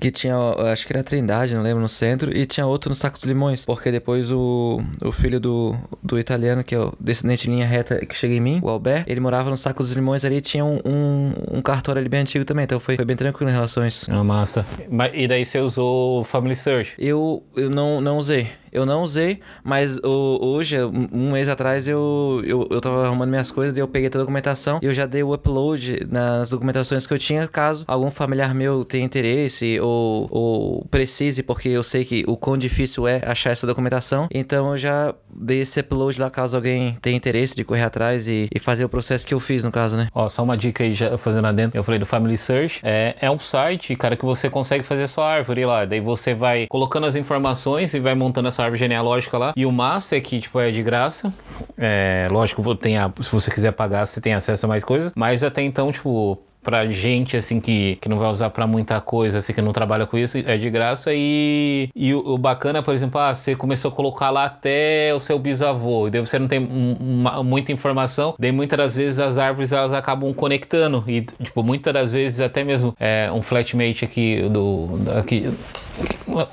Que 0.00 0.10
tinha, 0.10 0.36
acho 0.72 0.86
que 0.86 0.92
era 0.92 1.02
Trindade, 1.02 1.54
não 1.54 1.62
lembro, 1.62 1.80
no 1.82 1.88
centro, 1.88 2.34
e 2.36 2.46
tinha 2.46 2.66
outro 2.66 2.88
no 2.90 2.94
Saco 2.94 3.16
dos 3.16 3.24
Limões, 3.24 3.64
porque 3.64 3.90
depois 3.90 4.30
o, 4.30 4.80
o 5.04 5.10
filho 5.12 5.40
do, 5.40 5.74
do 6.02 6.18
italiano, 6.18 6.62
que 6.62 6.74
é 6.74 6.78
o 6.78 6.92
descendente 7.00 7.44
de 7.44 7.50
linha 7.50 7.66
reta 7.66 8.04
que 8.06 8.14
chega 8.14 8.34
em 8.34 8.40
mim, 8.40 8.60
o 8.62 8.68
Albert, 8.68 9.04
ele 9.06 9.20
morava 9.20 9.50
no 9.50 9.56
Saco 9.56 9.82
dos 9.82 9.92
Limões 9.92 10.24
ali 10.24 10.36
e 10.36 10.40
tinha 10.40 10.64
um, 10.64 10.78
um, 10.84 11.32
um 11.58 11.62
cartório 11.62 12.00
ali 12.00 12.08
bem 12.08 12.20
antigo 12.20 12.44
também, 12.44 12.64
então 12.64 12.78
foi, 12.78 12.96
foi 12.96 13.04
bem 13.04 13.16
tranquilo 13.16 13.50
em 13.50 13.54
relação 13.54 13.82
a 13.82 13.88
isso. 13.88 14.06
Ah, 14.10 14.22
massa. 14.24 14.64
Mas- 14.90 15.12
E 15.14 15.26
daí 15.26 15.44
você 15.44 15.58
usou 15.60 16.20
o 16.20 16.24
Family 16.24 16.54
Search. 16.56 16.94
Eu, 16.98 17.42
eu 17.56 17.68
não, 17.70 18.00
não 18.00 18.18
usei. 18.18 18.48
Eu 18.70 18.84
não 18.84 19.02
usei, 19.02 19.40
mas 19.64 19.96
o- 20.04 20.38
hoje, 20.42 20.76
um 20.84 21.08
um 21.10 21.32
mês 21.32 21.48
atrás, 21.48 21.88
eu, 21.88 22.42
eu, 22.44 22.68
eu 22.70 22.80
tava 22.82 23.06
arrumando 23.06 23.30
minhas 23.30 23.50
coisas, 23.50 23.72
daí 23.72 23.80
eu 23.82 23.88
peguei 23.88 24.10
toda 24.10 24.22
a 24.22 24.24
documentação 24.24 24.78
e 24.82 24.86
eu 24.86 24.92
já 24.92 25.06
dei 25.06 25.22
o 25.22 25.32
upload 25.32 26.06
nas 26.10 26.50
documentações 26.50 27.06
que 27.06 27.14
eu 27.14 27.18
tinha, 27.18 27.48
caso 27.48 27.84
algum 27.88 28.10
familiar 28.10 28.54
meu 28.54 28.84
tenha 28.84 29.02
interesse 29.04 29.80
ou, 29.88 30.28
ou 30.30 30.84
precise, 30.90 31.42
porque 31.42 31.68
eu 31.68 31.82
sei 31.82 32.04
que 32.04 32.24
o 32.26 32.36
quão 32.36 32.56
difícil 32.56 33.06
é 33.08 33.20
achar 33.24 33.50
essa 33.50 33.66
documentação. 33.66 34.28
Então 34.32 34.70
eu 34.70 34.76
já 34.76 35.14
dei 35.34 35.60
esse 35.60 35.80
upload 35.80 36.20
lá, 36.20 36.30
caso 36.30 36.56
alguém 36.56 36.96
tenha 37.00 37.16
interesse 37.16 37.54
de 37.54 37.64
correr 37.64 37.82
atrás 37.82 38.28
e, 38.28 38.48
e 38.54 38.58
fazer 38.58 38.84
o 38.84 38.88
processo 38.88 39.26
que 39.26 39.34
eu 39.34 39.40
fiz, 39.40 39.64
no 39.64 39.70
caso, 39.72 39.96
né? 39.96 40.08
Ó, 40.14 40.28
só 40.28 40.42
uma 40.42 40.56
dica 40.56 40.84
aí, 40.84 40.94
já 40.94 41.16
fazendo 41.16 41.46
adentro. 41.46 41.78
Eu 41.78 41.84
falei 41.84 41.98
do 41.98 42.06
Family 42.06 42.36
Search. 42.36 42.80
É, 42.82 43.14
é 43.20 43.30
um 43.30 43.38
site, 43.38 43.94
cara, 43.96 44.16
que 44.16 44.24
você 44.24 44.50
consegue 44.50 44.84
fazer 44.84 45.06
sua 45.08 45.26
árvore 45.28 45.64
lá. 45.64 45.84
Daí 45.84 46.00
você 46.00 46.34
vai 46.34 46.66
colocando 46.68 47.06
as 47.06 47.16
informações 47.16 47.94
e 47.94 48.00
vai 48.00 48.14
montando 48.14 48.48
a 48.48 48.52
sua 48.52 48.64
árvore 48.66 48.78
genealógica 48.80 49.38
lá. 49.38 49.52
E 49.56 49.64
o 49.66 49.72
massa 49.72 50.16
é 50.16 50.20
que, 50.20 50.40
tipo, 50.40 50.58
é 50.60 50.70
de 50.70 50.82
graça. 50.82 51.32
É, 51.76 52.26
lógico, 52.30 52.74
tem 52.74 52.98
a- 52.98 53.12
se 53.20 53.30
você 53.30 53.50
quiser 53.50 53.72
pagar, 53.72 54.06
você 54.06 54.20
tem 54.20 54.34
acesso 54.34 54.66
a 54.66 54.68
mais 54.68 54.84
coisas. 54.84 55.12
Mas 55.14 55.42
até 55.44 55.62
então, 55.62 55.90
tipo, 55.92 56.38
pra 56.68 56.86
gente, 56.86 57.34
assim, 57.34 57.60
que, 57.60 57.96
que 57.96 58.10
não 58.10 58.18
vai 58.18 58.30
usar 58.30 58.50
pra 58.50 58.66
muita 58.66 59.00
coisa, 59.00 59.38
assim, 59.38 59.54
que 59.54 59.62
não 59.62 59.72
trabalha 59.72 60.06
com 60.06 60.18
isso, 60.18 60.36
é 60.36 60.58
de 60.58 60.68
graça. 60.68 61.10
E, 61.14 61.88
e 61.96 62.12
o, 62.12 62.18
o 62.34 62.36
bacana, 62.36 62.82
por 62.82 62.92
exemplo, 62.94 63.18
ah, 63.18 63.34
você 63.34 63.56
começou 63.56 63.90
a 63.90 63.94
colocar 63.94 64.28
lá 64.30 64.44
até 64.44 65.14
o 65.14 65.20
seu 65.20 65.38
bisavô, 65.38 66.08
e 66.08 66.10
daí 66.10 66.20
você 66.20 66.38
não 66.38 66.46
tem 66.46 66.58
um- 66.60 66.96
uma- 67.00 67.42
muita 67.42 67.72
informação, 67.72 68.34
daí 68.38 68.52
muitas 68.52 68.76
das 68.76 68.96
vezes 68.96 69.18
as 69.18 69.38
árvores 69.38 69.72
elas 69.72 69.94
acabam 69.94 70.30
conectando, 70.34 71.02
e, 71.06 71.22
tipo, 71.22 71.62
muitas 71.62 71.94
das 71.94 72.12
vezes 72.12 72.38
até 72.40 72.62
mesmo 72.62 72.94
é, 73.00 73.30
um 73.32 73.40
flatmate 73.40 74.04
aqui 74.04 74.42
do. 74.50 74.88
Aqui, 75.18 75.48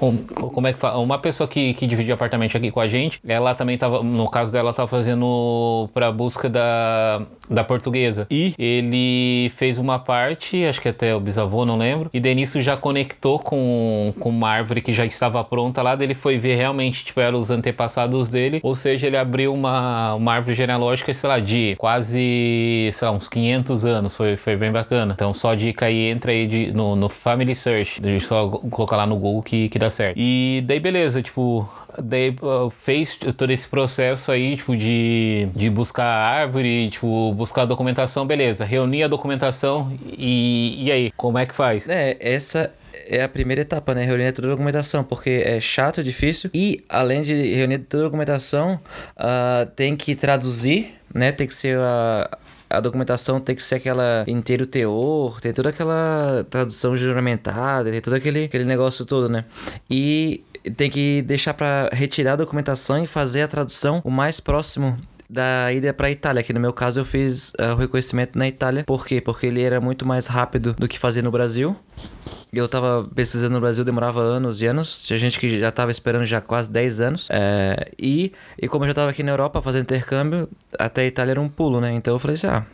um- 0.01 0.17
como 0.27 0.67
é 0.67 0.73
que 0.73 0.79
fala? 0.79 0.97
Uma 0.99 1.17
pessoa 1.17 1.47
que, 1.47 1.73
que 1.73 1.87
divide 1.87 2.11
apartamento 2.11 2.55
aqui 2.55 2.71
com 2.71 2.79
a 2.79 2.87
gente, 2.87 3.19
ela 3.27 3.53
também 3.55 3.77
tava, 3.77 4.01
no 4.03 4.29
caso 4.29 4.51
dela, 4.51 4.73
tava 4.73 4.87
fazendo 4.87 5.89
pra 5.93 6.11
busca 6.11 6.49
da, 6.49 7.21
da 7.49 7.63
portuguesa. 7.63 8.27
E 8.29 8.53
ele 8.57 9.49
fez 9.55 9.77
uma 9.77 9.99
parte, 9.99 10.63
acho 10.65 10.81
que 10.81 10.89
até 10.89 11.15
o 11.15 11.19
bisavô, 11.19 11.65
não 11.65 11.77
lembro, 11.77 12.09
e 12.13 12.19
nisso 12.35 12.61
já 12.61 12.75
conectou 12.75 13.39
com, 13.39 14.13
com 14.19 14.29
uma 14.29 14.49
árvore 14.49 14.81
que 14.81 14.91
já 14.91 15.05
estava 15.05 15.43
pronta 15.43 15.81
lá, 15.81 15.95
ele 15.99 16.13
foi 16.15 16.37
ver 16.37 16.55
realmente, 16.55 17.05
tipo, 17.05 17.19
eram 17.19 17.39
os 17.39 17.49
antepassados 17.49 18.29
dele, 18.29 18.59
ou 18.63 18.75
seja, 18.75 19.07
ele 19.07 19.15
abriu 19.17 19.53
uma, 19.53 20.13
uma 20.15 20.33
árvore 20.33 20.55
genealógica, 20.55 21.13
sei 21.13 21.29
lá, 21.29 21.39
de 21.39 21.75
quase, 21.77 22.91
sei 22.93 23.07
lá, 23.07 23.13
uns 23.13 23.27
500 23.27 23.85
anos, 23.85 24.15
foi, 24.15 24.37
foi 24.37 24.55
bem 24.55 24.71
bacana. 24.71 25.13
Então, 25.13 25.33
só 25.33 25.53
dica 25.53 25.85
aí, 25.85 26.09
entra 26.09 26.31
aí 26.31 26.47
de, 26.47 26.71
no, 26.71 26.95
no 26.95 27.09
Family 27.09 27.55
Search, 27.55 28.01
a 28.03 28.07
gente 28.09 28.25
só 28.25 28.47
colocar 28.49 28.97
lá 28.97 29.05
no 29.05 29.15
Google 29.15 29.43
que, 29.43 29.69
que 29.75 29.79
dá 29.79 29.89
certo. 29.89 30.15
E 30.17 30.63
daí, 30.65 30.79
beleza, 30.79 31.21
tipo, 31.21 31.69
daí 32.01 32.33
uh, 32.41 32.69
fez 32.69 33.13
todo 33.35 33.51
esse 33.51 33.67
processo 33.67 34.31
aí, 34.31 34.55
tipo, 34.55 34.73
de, 34.73 35.49
de 35.53 35.69
buscar 35.69 36.05
a 36.05 36.27
árvore, 36.27 36.89
tipo, 36.89 37.33
buscar 37.33 37.63
a 37.63 37.65
documentação, 37.65 38.25
beleza, 38.25 38.63
reunir 38.63 39.03
a 39.03 39.09
documentação 39.09 39.91
e, 40.17 40.85
e 40.85 40.91
aí, 40.93 41.11
como 41.17 41.37
é 41.37 41.45
que 41.45 41.53
faz? 41.53 41.89
É, 41.89 42.15
essa 42.21 42.71
é 43.05 43.21
a 43.21 43.27
primeira 43.27 43.63
etapa, 43.63 43.93
né? 43.93 44.05
Reunir 44.05 44.31
toda 44.31 44.47
a 44.47 44.51
documentação, 44.51 45.03
porque 45.03 45.43
é 45.45 45.59
chato, 45.59 46.01
difícil. 46.01 46.49
E, 46.53 46.81
além 46.87 47.21
de 47.21 47.33
reunir 47.53 47.79
toda 47.79 48.03
a 48.03 48.05
documentação, 48.07 48.79
ah, 49.17 49.67
tem 49.75 49.97
que 49.97 50.15
traduzir 50.15 50.95
né? 51.15 51.31
Tem 51.31 51.47
que 51.47 51.55
ser 51.55 51.77
a, 51.79 52.37
a 52.75 52.79
documentação 52.79 53.39
tem 53.39 53.55
que 53.55 53.63
ser 53.63 53.75
aquela 53.75 54.23
inteiro 54.27 54.65
teor, 54.65 55.39
tem 55.39 55.53
toda 55.53 55.69
aquela 55.69 56.45
tradução 56.49 56.95
juramentada, 56.95 57.91
tem 57.91 58.01
todo 58.01 58.13
aquele, 58.13 58.45
aquele 58.45 58.65
negócio 58.65 59.05
todo, 59.05 59.29
né? 59.29 59.45
E 59.89 60.43
tem 60.77 60.89
que 60.89 61.21
deixar 61.21 61.53
para 61.53 61.89
retirar 61.93 62.33
a 62.33 62.37
documentação 62.37 63.03
e 63.03 63.07
fazer 63.07 63.43
a 63.43 63.47
tradução 63.47 64.01
o 64.03 64.09
mais 64.09 64.39
próximo 64.39 64.97
da 65.29 65.71
ida 65.73 65.93
para 65.93 66.09
Itália, 66.09 66.43
que 66.43 66.53
no 66.53 66.59
meu 66.59 66.73
caso 66.73 66.99
eu 66.99 67.05
fiz 67.05 67.49
uh, 67.59 67.73
o 67.73 67.75
reconhecimento 67.75 68.37
na 68.37 68.47
Itália. 68.47 68.83
Por 68.83 69.05
quê? 69.05 69.19
Porque 69.19 69.47
ele 69.47 69.61
era 69.61 69.81
muito 69.81 70.05
mais 70.05 70.27
rápido 70.27 70.73
do 70.73 70.87
que 70.87 70.97
fazer 70.99 71.21
no 71.21 71.31
Brasil. 71.31 71.75
Eu 72.53 72.67
tava 72.67 73.09
pesquisando 73.13 73.53
no 73.53 73.59
Brasil, 73.59 73.83
demorava 73.83 74.21
anos 74.21 74.61
e 74.61 74.65
anos. 74.65 75.03
Tinha 75.03 75.17
gente 75.17 75.39
que 75.39 75.59
já 75.59 75.71
tava 75.71 75.91
esperando 75.91 76.23
já 76.25 76.39
quase 76.39 76.71
10 76.71 77.01
anos. 77.01 77.27
É, 77.29 77.91
e, 77.99 78.31
e 78.61 78.67
como 78.67 78.85
eu 78.85 78.87
já 78.87 78.93
tava 78.93 79.09
aqui 79.09 79.23
na 79.23 79.31
Europa 79.31 79.61
fazendo 79.61 79.83
intercâmbio, 79.83 80.47
até 80.79 81.01
a 81.01 81.05
Itália 81.05 81.31
era 81.31 81.41
um 81.41 81.49
pulo, 81.49 81.81
né? 81.81 81.91
Então 81.91 82.13
eu 82.13 82.19
falei 82.19 82.35
assim, 82.35 82.47
ah, 82.47 82.65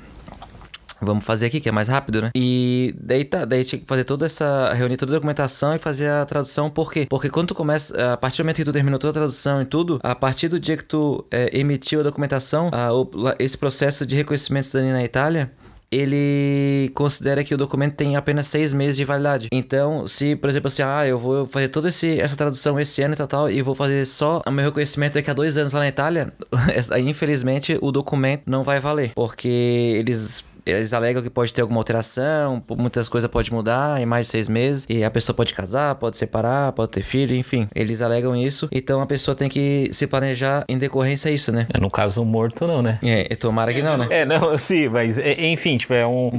Vamos 1.01 1.25
fazer 1.25 1.47
aqui, 1.47 1.59
que 1.59 1.69
é 1.69 1.71
mais 1.71 1.87
rápido, 1.87 2.21
né? 2.21 2.31
E 2.35 2.93
daí 2.99 3.25
tá, 3.25 3.45
daí 3.45 3.63
tinha 3.65 3.79
que 3.79 3.87
fazer 3.87 4.03
toda 4.03 4.25
essa. 4.25 4.73
reunir 4.73 4.97
toda 4.97 5.13
a 5.13 5.15
documentação 5.15 5.75
e 5.75 5.79
fazer 5.79 6.07
a 6.07 6.25
tradução, 6.25 6.69
por 6.69 6.91
quê? 6.91 7.07
Porque 7.09 7.29
quando 7.29 7.49
tu 7.49 7.55
começa. 7.55 8.13
A 8.13 8.17
partir 8.17 8.37
do 8.37 8.45
momento 8.45 8.57
que 8.57 8.65
tu 8.65 8.71
terminou 8.71 8.99
toda 8.99 9.11
a 9.11 9.13
tradução 9.13 9.61
e 9.61 9.65
tudo, 9.65 9.99
a 10.03 10.15
partir 10.15 10.47
do 10.47 10.59
dia 10.59 10.77
que 10.77 10.85
tu 10.85 11.25
é, 11.31 11.49
emitiu 11.57 12.01
a 12.01 12.03
documentação, 12.03 12.69
a, 12.71 12.93
o, 12.93 13.09
esse 13.39 13.57
processo 13.57 14.05
de 14.05 14.15
reconhecimento 14.15 14.67
cidadania 14.67 14.93
na 14.93 15.03
Itália, 15.03 15.51
ele 15.91 16.89
considera 16.93 17.43
que 17.43 17.53
o 17.53 17.57
documento 17.57 17.95
tem 17.95 18.15
apenas 18.15 18.47
seis 18.47 18.73
meses 18.73 18.95
de 18.95 19.03
validade. 19.03 19.49
Então, 19.51 20.07
se, 20.07 20.37
por 20.37 20.49
exemplo, 20.49 20.69
assim, 20.69 20.81
ah, 20.83 21.05
eu 21.05 21.19
vou 21.19 21.45
fazer 21.45 21.67
toda 21.67 21.89
essa 21.89 22.35
tradução 22.37 22.79
esse 22.79 23.01
ano 23.01 23.13
e 23.13 23.17
tal, 23.17 23.27
tal, 23.27 23.51
e 23.51 23.61
vou 23.61 23.75
fazer 23.75 24.05
só 24.05 24.41
o 24.47 24.51
meu 24.51 24.63
reconhecimento 24.63 25.15
daqui 25.15 25.29
a 25.29 25.33
dois 25.33 25.57
anos 25.57 25.73
lá 25.73 25.81
na 25.81 25.89
Itália, 25.89 26.31
infelizmente 27.05 27.77
o 27.81 27.91
documento 27.91 28.43
não 28.45 28.63
vai 28.63 28.79
valer, 28.79 29.11
porque 29.13 29.49
eles 29.97 30.45
eles 30.65 30.93
alegam 30.93 31.21
que 31.21 31.29
pode 31.29 31.53
ter 31.53 31.61
alguma 31.61 31.79
alteração, 31.79 32.63
muitas 32.77 33.07
coisas 33.07 33.29
podem 33.29 33.51
mudar 33.51 34.01
em 34.01 34.05
mais 34.05 34.27
de 34.27 34.31
seis 34.31 34.47
meses, 34.47 34.85
e 34.89 35.03
a 35.03 35.11
pessoa 35.11 35.35
pode 35.35 35.53
casar, 35.53 35.95
pode 35.95 36.17
separar, 36.17 36.71
pode 36.71 36.91
ter 36.91 37.01
filho, 37.01 37.35
enfim. 37.35 37.67
Eles 37.75 38.01
alegam 38.01 38.35
isso, 38.35 38.67
então 38.71 39.01
a 39.01 39.05
pessoa 39.05 39.35
tem 39.35 39.49
que 39.49 39.89
se 39.91 40.07
planejar 40.07 40.63
em 40.67 40.77
decorrência 40.77 41.29
a 41.29 41.33
isso, 41.33 41.51
né? 41.51 41.67
É, 41.73 41.79
no 41.79 41.89
caso, 41.89 42.23
morto 42.23 42.65
não, 42.65 42.81
né? 42.81 42.99
É, 43.01 43.35
tomara 43.35 43.73
que 43.73 43.81
não, 43.81 43.97
né? 43.97 44.07
É, 44.09 44.25
não, 44.25 44.55
sim, 44.57 44.87
mas 44.87 45.17
é, 45.17 45.47
enfim, 45.47 45.77
tipo, 45.77 45.93
é 45.93 46.05
um, 46.05 46.31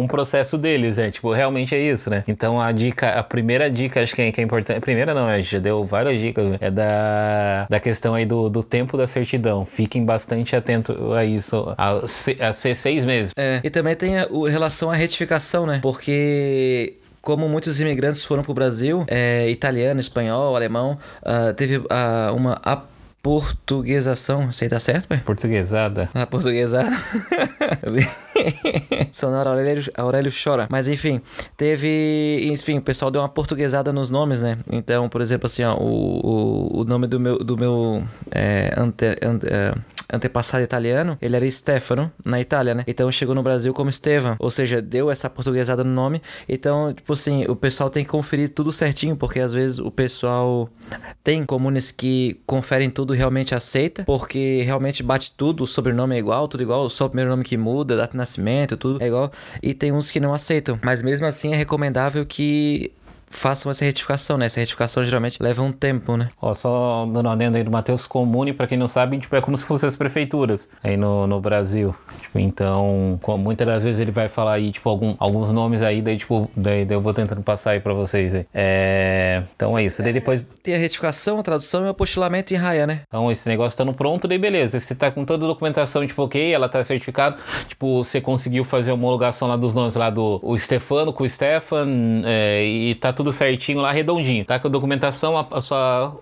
um 0.00 0.06
processo 0.06 0.58
deles, 0.58 0.96
né? 0.96 1.10
Tipo, 1.10 1.32
realmente 1.32 1.74
é 1.74 1.80
isso, 1.80 2.10
né? 2.10 2.24
Então 2.26 2.60
a 2.60 2.72
dica, 2.72 3.10
a 3.10 3.22
primeira 3.22 3.70
dica, 3.70 4.02
acho 4.02 4.14
que 4.14 4.22
é, 4.22 4.32
que 4.32 4.40
é 4.40 4.44
importante, 4.44 4.78
a 4.78 4.80
primeira 4.80 5.14
não, 5.14 5.26
a 5.26 5.36
gente 5.36 5.52
já 5.52 5.58
deu 5.58 5.84
várias 5.84 6.20
dicas, 6.20 6.44
né? 6.44 6.58
é 6.60 6.70
da, 6.70 7.66
da 7.68 7.80
questão 7.80 8.14
aí 8.14 8.24
do, 8.24 8.48
do 8.48 8.62
tempo 8.62 8.96
da 8.96 9.06
certidão. 9.06 9.64
Fiquem 9.64 10.04
bastante 10.04 10.54
atentos 10.56 10.96
a 11.12 11.24
isso, 11.24 11.74
a, 11.76 12.00
a 12.40 12.52
ser 12.52 12.74
seis 12.74 13.04
meses. 13.04 13.32
É, 13.36 13.60
e 13.66 13.70
também 13.70 13.96
tem 13.96 14.16
a, 14.16 14.28
relação 14.48 14.92
à 14.92 14.94
retificação, 14.94 15.66
né? 15.66 15.80
Porque 15.82 16.94
como 17.20 17.48
muitos 17.48 17.80
imigrantes 17.80 18.24
foram 18.24 18.44
para 18.44 18.52
o 18.52 18.54
Brasil, 18.54 19.04
é, 19.08 19.50
italiano, 19.50 19.98
espanhol, 19.98 20.54
alemão, 20.54 20.96
uh, 21.22 21.52
teve 21.52 21.78
uh, 21.78 21.84
uma 22.32 22.60
portuguesação, 23.20 24.52
sei 24.52 24.68
tá 24.68 24.78
certo, 24.78 25.08
pai? 25.08 25.18
Portuguesada. 25.18 26.08
A 26.14 26.24
portuguesada. 26.24 26.88
Sonora 29.10 29.50
Aurélio, 29.50 29.82
Aurélio 29.96 30.30
chora. 30.30 30.68
Mas 30.70 30.86
enfim, 30.86 31.20
teve. 31.56 32.48
Enfim, 32.52 32.78
o 32.78 32.82
pessoal 32.82 33.10
deu 33.10 33.20
uma 33.20 33.28
portuguesada 33.28 33.92
nos 33.92 34.10
nomes, 34.10 34.44
né? 34.44 34.58
Então, 34.70 35.08
por 35.08 35.20
exemplo, 35.20 35.46
assim, 35.46 35.64
ó, 35.64 35.74
o, 35.74 36.20
o, 36.24 36.80
o 36.82 36.84
nome 36.84 37.08
do 37.08 37.18
meu, 37.18 37.38
do 37.38 37.56
meu 37.56 38.04
é, 38.30 38.72
ante, 38.76 39.18
ante, 39.20 39.48
é, 39.48 39.74
antepassado 40.12 40.62
italiano, 40.62 41.18
ele 41.20 41.36
era 41.36 41.50
Stefano, 41.50 42.12
na 42.24 42.40
Itália, 42.40 42.74
né? 42.74 42.84
Então 42.86 43.10
chegou 43.10 43.34
no 43.34 43.42
Brasil 43.42 43.72
como 43.72 43.90
Estevam, 43.90 44.36
ou 44.38 44.50
seja, 44.50 44.80
deu 44.80 45.10
essa 45.10 45.28
portuguesada 45.28 45.82
no 45.82 45.90
nome. 45.90 46.22
Então, 46.48 46.92
tipo 46.92 47.12
assim, 47.12 47.44
o 47.48 47.56
pessoal 47.56 47.90
tem 47.90 48.04
que 48.04 48.10
conferir 48.10 48.50
tudo 48.50 48.72
certinho, 48.72 49.16
porque 49.16 49.40
às 49.40 49.52
vezes 49.52 49.78
o 49.78 49.90
pessoal 49.90 50.68
tem 51.22 51.44
comunes 51.44 51.90
que 51.90 52.40
conferem 52.46 52.90
tudo 52.90 53.12
realmente 53.12 53.54
aceita, 53.54 54.04
porque 54.04 54.62
realmente 54.62 55.02
bate 55.02 55.32
tudo, 55.32 55.64
o 55.64 55.66
sobrenome 55.66 56.14
é 56.14 56.18
igual, 56.18 56.48
tudo 56.48 56.62
igual, 56.62 56.88
só 56.88 57.06
o 57.06 57.08
primeiro 57.08 57.30
nome 57.30 57.44
que 57.44 57.56
muda, 57.56 57.96
data 57.96 58.12
de 58.12 58.16
nascimento, 58.16 58.76
tudo 58.76 59.02
é 59.02 59.06
igual. 59.06 59.30
E 59.62 59.74
tem 59.74 59.92
uns 59.92 60.10
que 60.10 60.20
não 60.20 60.32
aceitam. 60.32 60.78
Mas 60.82 61.02
mesmo 61.02 61.26
assim 61.26 61.52
é 61.52 61.56
recomendável 61.56 62.24
que 62.24 62.92
façam 63.36 63.70
essa 63.70 63.84
retificação, 63.84 64.38
né? 64.38 64.46
Essa 64.46 64.60
retificação 64.60 65.04
geralmente 65.04 65.42
leva 65.42 65.62
um 65.62 65.70
tempo, 65.70 66.16
né? 66.16 66.28
Ó, 66.40 66.54
só 66.54 67.06
dando 67.06 67.28
adendo 67.28 67.56
aí 67.56 67.62
do 67.62 67.70
Matheus 67.70 68.06
Comune, 68.06 68.52
para 68.52 68.66
quem 68.66 68.78
não 68.78 68.88
sabe, 68.88 69.18
tipo, 69.18 69.36
é 69.36 69.40
como 69.40 69.56
se 69.56 69.64
fossem 69.64 69.86
as 69.86 69.94
prefeituras 69.94 70.68
aí 70.82 70.96
no, 70.96 71.26
no 71.26 71.40
Brasil. 71.40 71.94
Tipo, 72.20 72.38
então, 72.38 73.20
muitas 73.38 73.66
das 73.66 73.84
vezes 73.84 74.00
ele 74.00 74.10
vai 74.10 74.28
falar 74.28 74.54
aí, 74.54 74.72
tipo, 74.72 74.88
algum, 74.88 75.14
alguns 75.18 75.52
nomes 75.52 75.82
aí, 75.82 76.00
daí, 76.00 76.16
tipo, 76.16 76.50
daí, 76.56 76.84
daí 76.84 76.96
eu 76.96 77.00
vou 77.00 77.12
tentando 77.12 77.42
passar 77.42 77.72
aí 77.72 77.80
para 77.80 77.92
vocês 77.92 78.34
aí. 78.34 78.46
É... 78.54 79.42
Então 79.54 79.76
é 79.76 79.84
isso. 79.84 80.02
Daí 80.02 80.12
depois... 80.12 80.42
Tem 80.62 80.74
a 80.74 80.78
retificação, 80.78 81.38
a 81.38 81.42
tradução 81.42 81.82
e 81.84 81.86
o 81.86 81.90
apostilamento 81.90 82.54
em 82.54 82.56
raia, 82.56 82.86
né? 82.86 83.02
Então 83.06 83.30
esse 83.30 83.46
negócio 83.48 83.74
estando 83.74 83.92
pronto, 83.92 84.26
daí 84.26 84.38
beleza. 84.38 84.80
Você 84.80 84.94
tá 84.94 85.10
com 85.10 85.24
toda 85.24 85.44
a 85.44 85.48
documentação, 85.48 86.06
tipo, 86.06 86.22
ok, 86.22 86.52
ela 86.52 86.68
tá 86.68 86.82
certificada, 86.82 87.36
tipo, 87.68 88.02
você 88.02 88.20
conseguiu 88.20 88.64
fazer 88.64 88.92
a 88.92 88.94
homologação 88.94 89.46
lá 89.46 89.56
dos 89.56 89.74
nomes 89.74 89.94
lá 89.94 90.08
do 90.08 90.40
o 90.42 90.58
Stefano 90.58 91.12
com 91.12 91.24
o 91.24 91.28
Stefan 91.28 92.22
é, 92.24 92.64
e 92.64 92.94
tá 92.94 93.12
tudo 93.12 93.25
certinho 93.32 93.80
lá, 93.80 93.92
redondinho, 93.92 94.44
tá? 94.44 94.58
Com 94.58 94.68
a 94.68 94.70
documentação, 94.70 95.36
a, 95.36 95.46
a 95.50 95.60
sua 95.60 96.16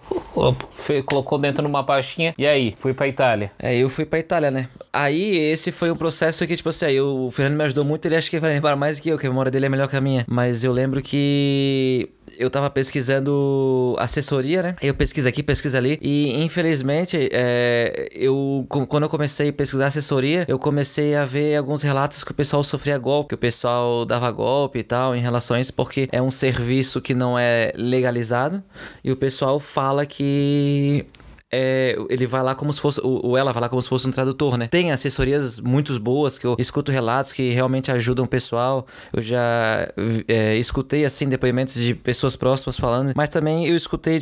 colocou 1.06 1.38
dentro 1.38 1.62
numa 1.62 1.84
pastinha 1.84 2.34
e 2.36 2.46
aí, 2.46 2.74
fui 2.78 2.92
pra 2.92 3.06
Itália. 3.08 3.52
É, 3.58 3.76
eu 3.76 3.88
fui 3.88 4.04
pra 4.04 4.18
Itália, 4.18 4.50
né? 4.50 4.68
Aí 4.92 5.36
esse 5.36 5.72
foi 5.72 5.90
um 5.90 5.96
processo 5.96 6.46
que, 6.46 6.56
tipo 6.56 6.68
assim, 6.68 6.86
aí, 6.86 7.00
o 7.00 7.30
Fernando 7.30 7.58
me 7.58 7.64
ajudou 7.64 7.84
muito, 7.84 8.04
ele 8.06 8.16
acha 8.16 8.28
que 8.28 8.38
vai 8.38 8.50
lembrar 8.50 8.76
mais 8.76 9.00
que 9.00 9.08
eu, 9.08 9.18
que 9.18 9.26
a 9.26 9.30
memória 9.30 9.50
dele 9.50 9.66
é 9.66 9.68
melhor 9.68 9.88
que 9.88 9.96
a 9.96 10.00
minha. 10.00 10.24
Mas 10.28 10.64
eu 10.64 10.72
lembro 10.72 11.00
que 11.00 12.08
eu 12.38 12.50
tava 12.50 12.70
pesquisando 12.70 13.96
assessoria, 13.98 14.62
né? 14.62 14.76
Eu 14.80 14.94
pesquiso 14.94 15.28
aqui, 15.28 15.42
pesquisa 15.42 15.78
ali. 15.78 15.98
E 16.00 16.42
infelizmente, 16.42 17.28
é, 17.32 18.08
eu 18.12 18.66
quando 18.68 19.04
eu 19.04 19.08
comecei 19.08 19.48
a 19.48 19.52
pesquisar 19.52 19.86
assessoria, 19.86 20.44
eu 20.48 20.58
comecei 20.58 21.14
a 21.14 21.24
ver 21.24 21.56
alguns 21.56 21.82
relatos 21.82 22.24
que 22.24 22.30
o 22.30 22.34
pessoal 22.34 22.62
sofria 22.64 22.98
golpe, 22.98 23.30
que 23.30 23.34
o 23.34 23.38
pessoal 23.38 24.04
dava 24.04 24.30
golpe 24.30 24.80
e 24.80 24.82
tal 24.82 25.14
em 25.14 25.20
relação 25.20 25.56
a 25.56 25.60
isso, 25.60 25.72
porque 25.72 26.08
é 26.12 26.20
um 26.20 26.30
serviço 26.30 27.00
que 27.00 27.14
não 27.14 27.38
é 27.38 27.72
legalizado. 27.76 28.62
E 29.02 29.10
o 29.10 29.16
pessoal 29.16 29.58
fala 29.60 30.06
que 30.06 31.06
é, 31.54 31.96
ele 32.10 32.26
vai 32.26 32.42
lá 32.42 32.54
como 32.54 32.72
se 32.72 32.80
fosse, 32.80 33.00
ou 33.02 33.36
ela 33.36 33.52
vai 33.52 33.62
lá 33.62 33.68
como 33.68 33.80
se 33.80 33.88
fosse 33.88 34.08
um 34.08 34.10
tradutor, 34.10 34.56
né? 34.56 34.66
Tem 34.66 34.90
assessorias 34.90 35.60
muito 35.60 35.98
boas 36.00 36.36
que 36.36 36.46
eu 36.46 36.56
escuto 36.58 36.90
relatos 36.90 37.32
que 37.32 37.52
realmente 37.52 37.92
ajudam 37.92 38.24
o 38.24 38.28
pessoal. 38.28 38.86
Eu 39.12 39.22
já 39.22 39.88
é, 40.26 40.56
escutei, 40.56 41.04
assim, 41.04 41.28
depoimentos 41.28 41.74
de 41.74 41.94
pessoas 41.94 42.34
próximas 42.34 42.76
falando, 42.76 43.12
mas 43.14 43.28
também 43.28 43.66
eu 43.66 43.76
escutei, 43.76 44.18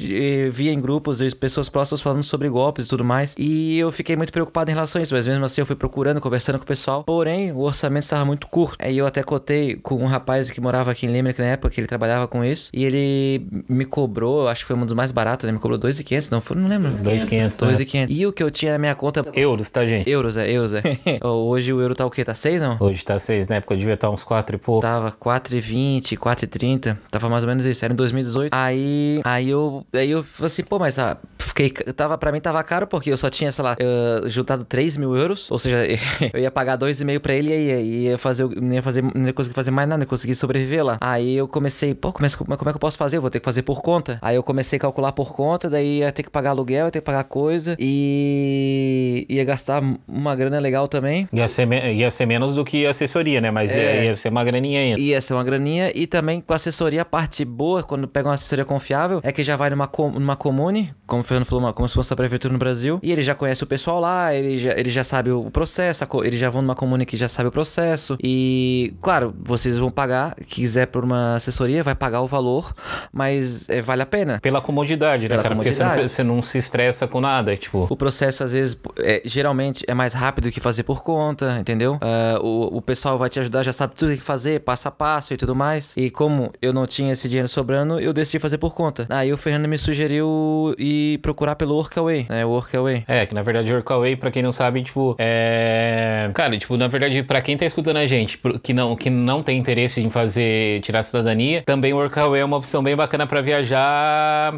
via 0.50 0.72
em 0.72 0.80
grupos, 0.80 1.22
pessoas 1.34 1.68
próximas 1.68 2.00
falando 2.00 2.22
sobre 2.22 2.48
golpes 2.48 2.86
e 2.86 2.88
tudo 2.88 3.04
mais. 3.04 3.34
E 3.38 3.78
eu 3.78 3.90
fiquei 3.90 4.16
muito 4.16 4.32
preocupado 4.32 4.70
em 4.70 4.74
relação 4.74 5.00
a 5.00 5.02
isso, 5.02 5.14
mas 5.14 5.26
mesmo 5.26 5.44
assim 5.44 5.62
eu 5.62 5.66
fui 5.66 5.76
procurando, 5.76 6.20
conversando 6.20 6.58
com 6.58 6.64
o 6.64 6.66
pessoal. 6.66 7.04
Porém, 7.04 7.52
o 7.52 7.60
orçamento 7.60 8.04
estava 8.04 8.24
muito 8.24 8.46
curto. 8.48 8.76
Aí 8.78 8.98
eu 8.98 9.06
até 9.06 9.22
cotei 9.22 9.76
com 9.76 9.96
um 9.96 10.06
rapaz 10.06 10.50
que 10.50 10.60
morava 10.60 10.90
aqui 10.90 11.06
em 11.06 11.12
Limerick 11.12 11.40
na 11.40 11.48
época, 11.48 11.70
que 11.70 11.80
ele 11.80 11.88
trabalhava 11.88 12.28
com 12.28 12.44
isso, 12.44 12.70
e 12.74 12.84
ele 12.84 13.46
me 13.68 13.84
cobrou, 13.84 14.48
acho 14.48 14.62
que 14.62 14.66
foi 14.66 14.76
um 14.76 14.84
dos 14.84 14.94
mais 14.94 15.10
baratos, 15.10 15.46
né? 15.46 15.52
Me 15.52 15.58
cobrou 15.58 15.78
2,500, 15.78 16.30
não, 16.30 16.40
foi, 16.40 16.56
não 16.56 16.68
lembro. 16.68 16.90
2,500. 16.90 17.21
2,500. 17.26 18.16
E 18.16 18.26
o 18.26 18.32
que 18.32 18.42
eu 18.42 18.50
tinha 18.50 18.72
na 18.72 18.78
minha 18.78 18.94
conta. 18.94 19.24
Euros, 19.34 19.70
tá, 19.70 19.84
gente? 19.84 20.08
Euros, 20.08 20.36
é, 20.36 20.50
euros, 20.50 20.74
é. 20.74 20.82
Hoje 21.24 21.72
o 21.72 21.80
euro 21.80 21.94
tá 21.94 22.04
o 22.04 22.10
quê? 22.10 22.24
Tá 22.24 22.34
6, 22.34 22.62
não? 22.62 22.76
Hoje 22.80 23.04
tá 23.04 23.18
6, 23.18 23.48
na 23.48 23.56
época 23.56 23.76
devia 23.76 23.94
estar 23.94 24.08
tá 24.08 24.12
uns 24.12 24.22
4 24.22 24.56
e 24.56 24.58
pouco. 24.58 24.82
Tava 24.82 25.12
4,20, 25.12 26.16
4,30. 26.16 26.96
Tava 27.10 27.28
mais 27.28 27.42
ou 27.42 27.48
menos 27.48 27.64
isso. 27.66 27.84
Era 27.84 27.92
em 27.92 27.96
2018. 27.96 28.52
Aí, 28.52 29.20
aí 29.24 29.50
eu. 29.50 29.86
Aí 29.92 30.10
eu 30.10 30.22
falei 30.22 30.46
assim, 30.46 30.62
pô, 30.62 30.78
mas 30.78 30.98
ah, 30.98 31.16
fiquei. 31.38 31.70
Tava, 31.70 32.16
pra 32.18 32.32
mim 32.32 32.40
tava 32.40 32.62
caro 32.62 32.86
porque 32.86 33.12
eu 33.12 33.16
só 33.16 33.30
tinha, 33.30 33.52
sei 33.52 33.64
lá, 33.64 33.76
uh, 33.76 34.28
juntado 34.28 34.64
3 34.64 34.96
mil 34.96 35.16
euros. 35.16 35.50
Ou 35.50 35.58
seja, 35.58 35.78
eu 36.32 36.40
ia 36.40 36.50
pagar 36.50 36.78
2,5 36.78 37.20
pra 37.20 37.34
ele 37.34 37.50
e 37.50 37.72
aí 37.72 38.04
ia 38.08 38.18
fazer. 38.18 38.48
Não 38.48 38.72
ia 38.72 38.82
fazer. 38.82 39.02
Não 39.02 39.26
ia 39.26 39.32
conseguir 39.32 39.54
fazer 39.54 39.70
mais 39.70 39.88
nada, 39.88 39.98
não 39.98 40.04
ia 40.04 40.08
conseguir 40.08 40.34
sobreviver 40.34 40.84
lá. 40.84 40.98
Aí 41.00 41.36
eu 41.36 41.48
comecei, 41.48 41.94
pô, 41.94 42.12
como 42.12 42.26
é, 42.26 42.30
como 42.30 42.52
é 42.52 42.72
que 42.72 42.76
eu 42.76 42.80
posso 42.80 42.96
fazer? 42.96 43.16
Eu 43.16 43.20
vou 43.20 43.30
ter 43.30 43.40
que 43.40 43.44
fazer 43.44 43.62
por 43.62 43.82
conta. 43.82 44.18
Aí 44.22 44.36
eu 44.36 44.42
comecei 44.42 44.76
a 44.76 44.80
calcular 44.80 45.12
por 45.12 45.32
conta, 45.32 45.68
daí 45.68 45.98
ia 45.98 46.12
ter 46.12 46.22
que 46.22 46.30
pagar 46.30 46.50
aluguel, 46.50 46.86
ia 46.86 46.90
ter 46.90 47.00
que 47.00 47.04
pagar 47.04 47.11
coisa. 47.24 47.76
E 47.78 49.26
ia 49.28 49.44
gastar 49.44 49.82
uma 50.08 50.34
grana 50.34 50.58
legal 50.58 50.88
também. 50.88 51.28
Ia 51.32 51.48
ser, 51.48 51.70
ia 51.94 52.10
ser 52.10 52.26
menos 52.26 52.54
do 52.54 52.64
que 52.64 52.86
assessoria, 52.86 53.40
né? 53.40 53.50
Mas 53.50 53.70
é, 53.70 54.06
ia, 54.06 54.16
ser 54.16 54.28
uma 54.28 54.44
graninha 54.44 54.80
ainda. 54.80 55.00
Ia 55.00 55.20
ser 55.20 55.34
uma 55.34 55.44
graninha. 55.44 55.92
E 55.94 56.06
também 56.06 56.40
com 56.40 56.54
assessoria, 56.54 57.02
a 57.02 57.04
parte 57.04 57.44
boa, 57.44 57.82
quando 57.82 58.08
pega 58.08 58.28
uma 58.28 58.34
assessoria 58.34 58.64
confiável, 58.64 59.20
é 59.22 59.32
que 59.32 59.42
já 59.42 59.56
vai 59.56 59.70
numa, 59.70 59.90
numa 60.14 60.36
comune, 60.36 60.92
como 61.06 61.22
o 61.22 61.24
Fernando 61.24 61.46
falou, 61.46 61.72
como 61.72 61.88
se 61.88 61.94
fosse 61.94 62.12
a 62.12 62.16
prefeitura 62.16 62.52
no 62.52 62.58
Brasil. 62.58 62.98
E 63.02 63.12
ele 63.12 63.22
já 63.22 63.34
conhece 63.34 63.62
o 63.64 63.66
pessoal 63.66 64.00
lá, 64.00 64.34
ele 64.34 64.56
já, 64.56 64.72
ele 64.72 64.90
já 64.90 65.04
sabe 65.04 65.30
o 65.30 65.50
processo, 65.50 66.06
eles 66.24 66.38
já 66.38 66.50
vão 66.50 66.62
numa 66.62 66.74
comune 66.74 67.04
que 67.04 67.16
já 67.16 67.28
sabe 67.28 67.48
o 67.48 67.52
processo. 67.52 68.16
E, 68.22 68.94
claro, 69.00 69.34
vocês 69.38 69.78
vão 69.78 69.90
pagar, 69.90 70.34
quiser 70.46 70.86
por 70.86 71.04
uma 71.04 71.36
assessoria, 71.36 71.82
vai 71.82 71.94
pagar 71.94 72.20
o 72.20 72.26
valor, 72.26 72.74
mas 73.12 73.68
é, 73.68 73.80
vale 73.80 74.02
a 74.02 74.06
pena. 74.06 74.38
Pela 74.40 74.60
comodidade, 74.60 75.24
né, 75.24 75.28
Pela 75.28 75.42
cara? 75.42 75.54
Comodidade. 75.54 75.90
Porque 75.94 76.08
você 76.08 76.22
não, 76.22 76.36
você 76.36 76.36
não 76.36 76.42
se 76.42 76.58
estressa 76.58 76.91
pressa 76.92 77.08
com 77.08 77.20
nada, 77.20 77.56
tipo. 77.56 77.86
O 77.88 77.96
processo, 77.96 78.44
às 78.44 78.52
vezes, 78.52 78.78
é, 78.98 79.22
geralmente 79.24 79.84
é 79.88 79.94
mais 79.94 80.12
rápido 80.12 80.50
que 80.50 80.60
fazer 80.60 80.82
por 80.82 81.02
conta, 81.02 81.58
entendeu? 81.58 81.94
Uh, 81.94 82.46
o, 82.46 82.76
o 82.76 82.82
pessoal 82.82 83.16
vai 83.16 83.30
te 83.30 83.40
ajudar, 83.40 83.62
já 83.62 83.72
sabe 83.72 83.94
tudo 83.94 84.12
o 84.12 84.16
que 84.16 84.22
fazer, 84.22 84.60
passo 84.60 84.88
a 84.88 84.90
passo 84.90 85.32
e 85.32 85.36
tudo 85.36 85.54
mais. 85.54 85.96
E 85.96 86.10
como 86.10 86.52
eu 86.60 86.72
não 86.72 86.86
tinha 86.86 87.12
esse 87.12 87.28
dinheiro 87.28 87.48
sobrando, 87.48 87.98
eu 87.98 88.12
decidi 88.12 88.38
fazer 88.38 88.58
por 88.58 88.74
conta. 88.74 89.06
Aí 89.08 89.32
o 89.32 89.36
Fernando 89.36 89.66
me 89.68 89.78
sugeriu 89.78 90.74
ir 90.78 91.18
procurar 91.18 91.56
pelo 91.56 91.74
Workaway, 91.74 92.26
né? 92.28 92.44
O 92.44 92.50
Workaway. 92.50 93.04
É, 93.08 93.24
que 93.24 93.34
na 93.34 93.42
verdade 93.42 93.70
o 93.72 93.74
Workaway, 93.74 94.14
pra 94.14 94.30
quem 94.30 94.42
não 94.42 94.52
sabe, 94.52 94.82
tipo, 94.82 95.16
é. 95.18 96.30
Cara, 96.34 96.56
tipo, 96.58 96.76
na 96.76 96.88
verdade, 96.88 97.22
pra 97.22 97.40
quem 97.40 97.56
tá 97.56 97.64
escutando 97.64 97.96
a 97.96 98.06
gente, 98.06 98.38
que 98.62 98.74
não, 98.74 98.94
que 98.94 99.08
não 99.08 99.42
tem 99.42 99.58
interesse 99.58 100.02
em 100.02 100.10
fazer, 100.10 100.80
tirar 100.80 101.02
cidadania, 101.02 101.62
também 101.64 101.92
o 101.92 101.96
Workaway 101.96 102.42
é 102.42 102.44
uma 102.44 102.58
opção 102.58 102.82
bem 102.82 102.94
bacana 102.94 103.26
para 103.26 103.40
viajar 103.40 104.52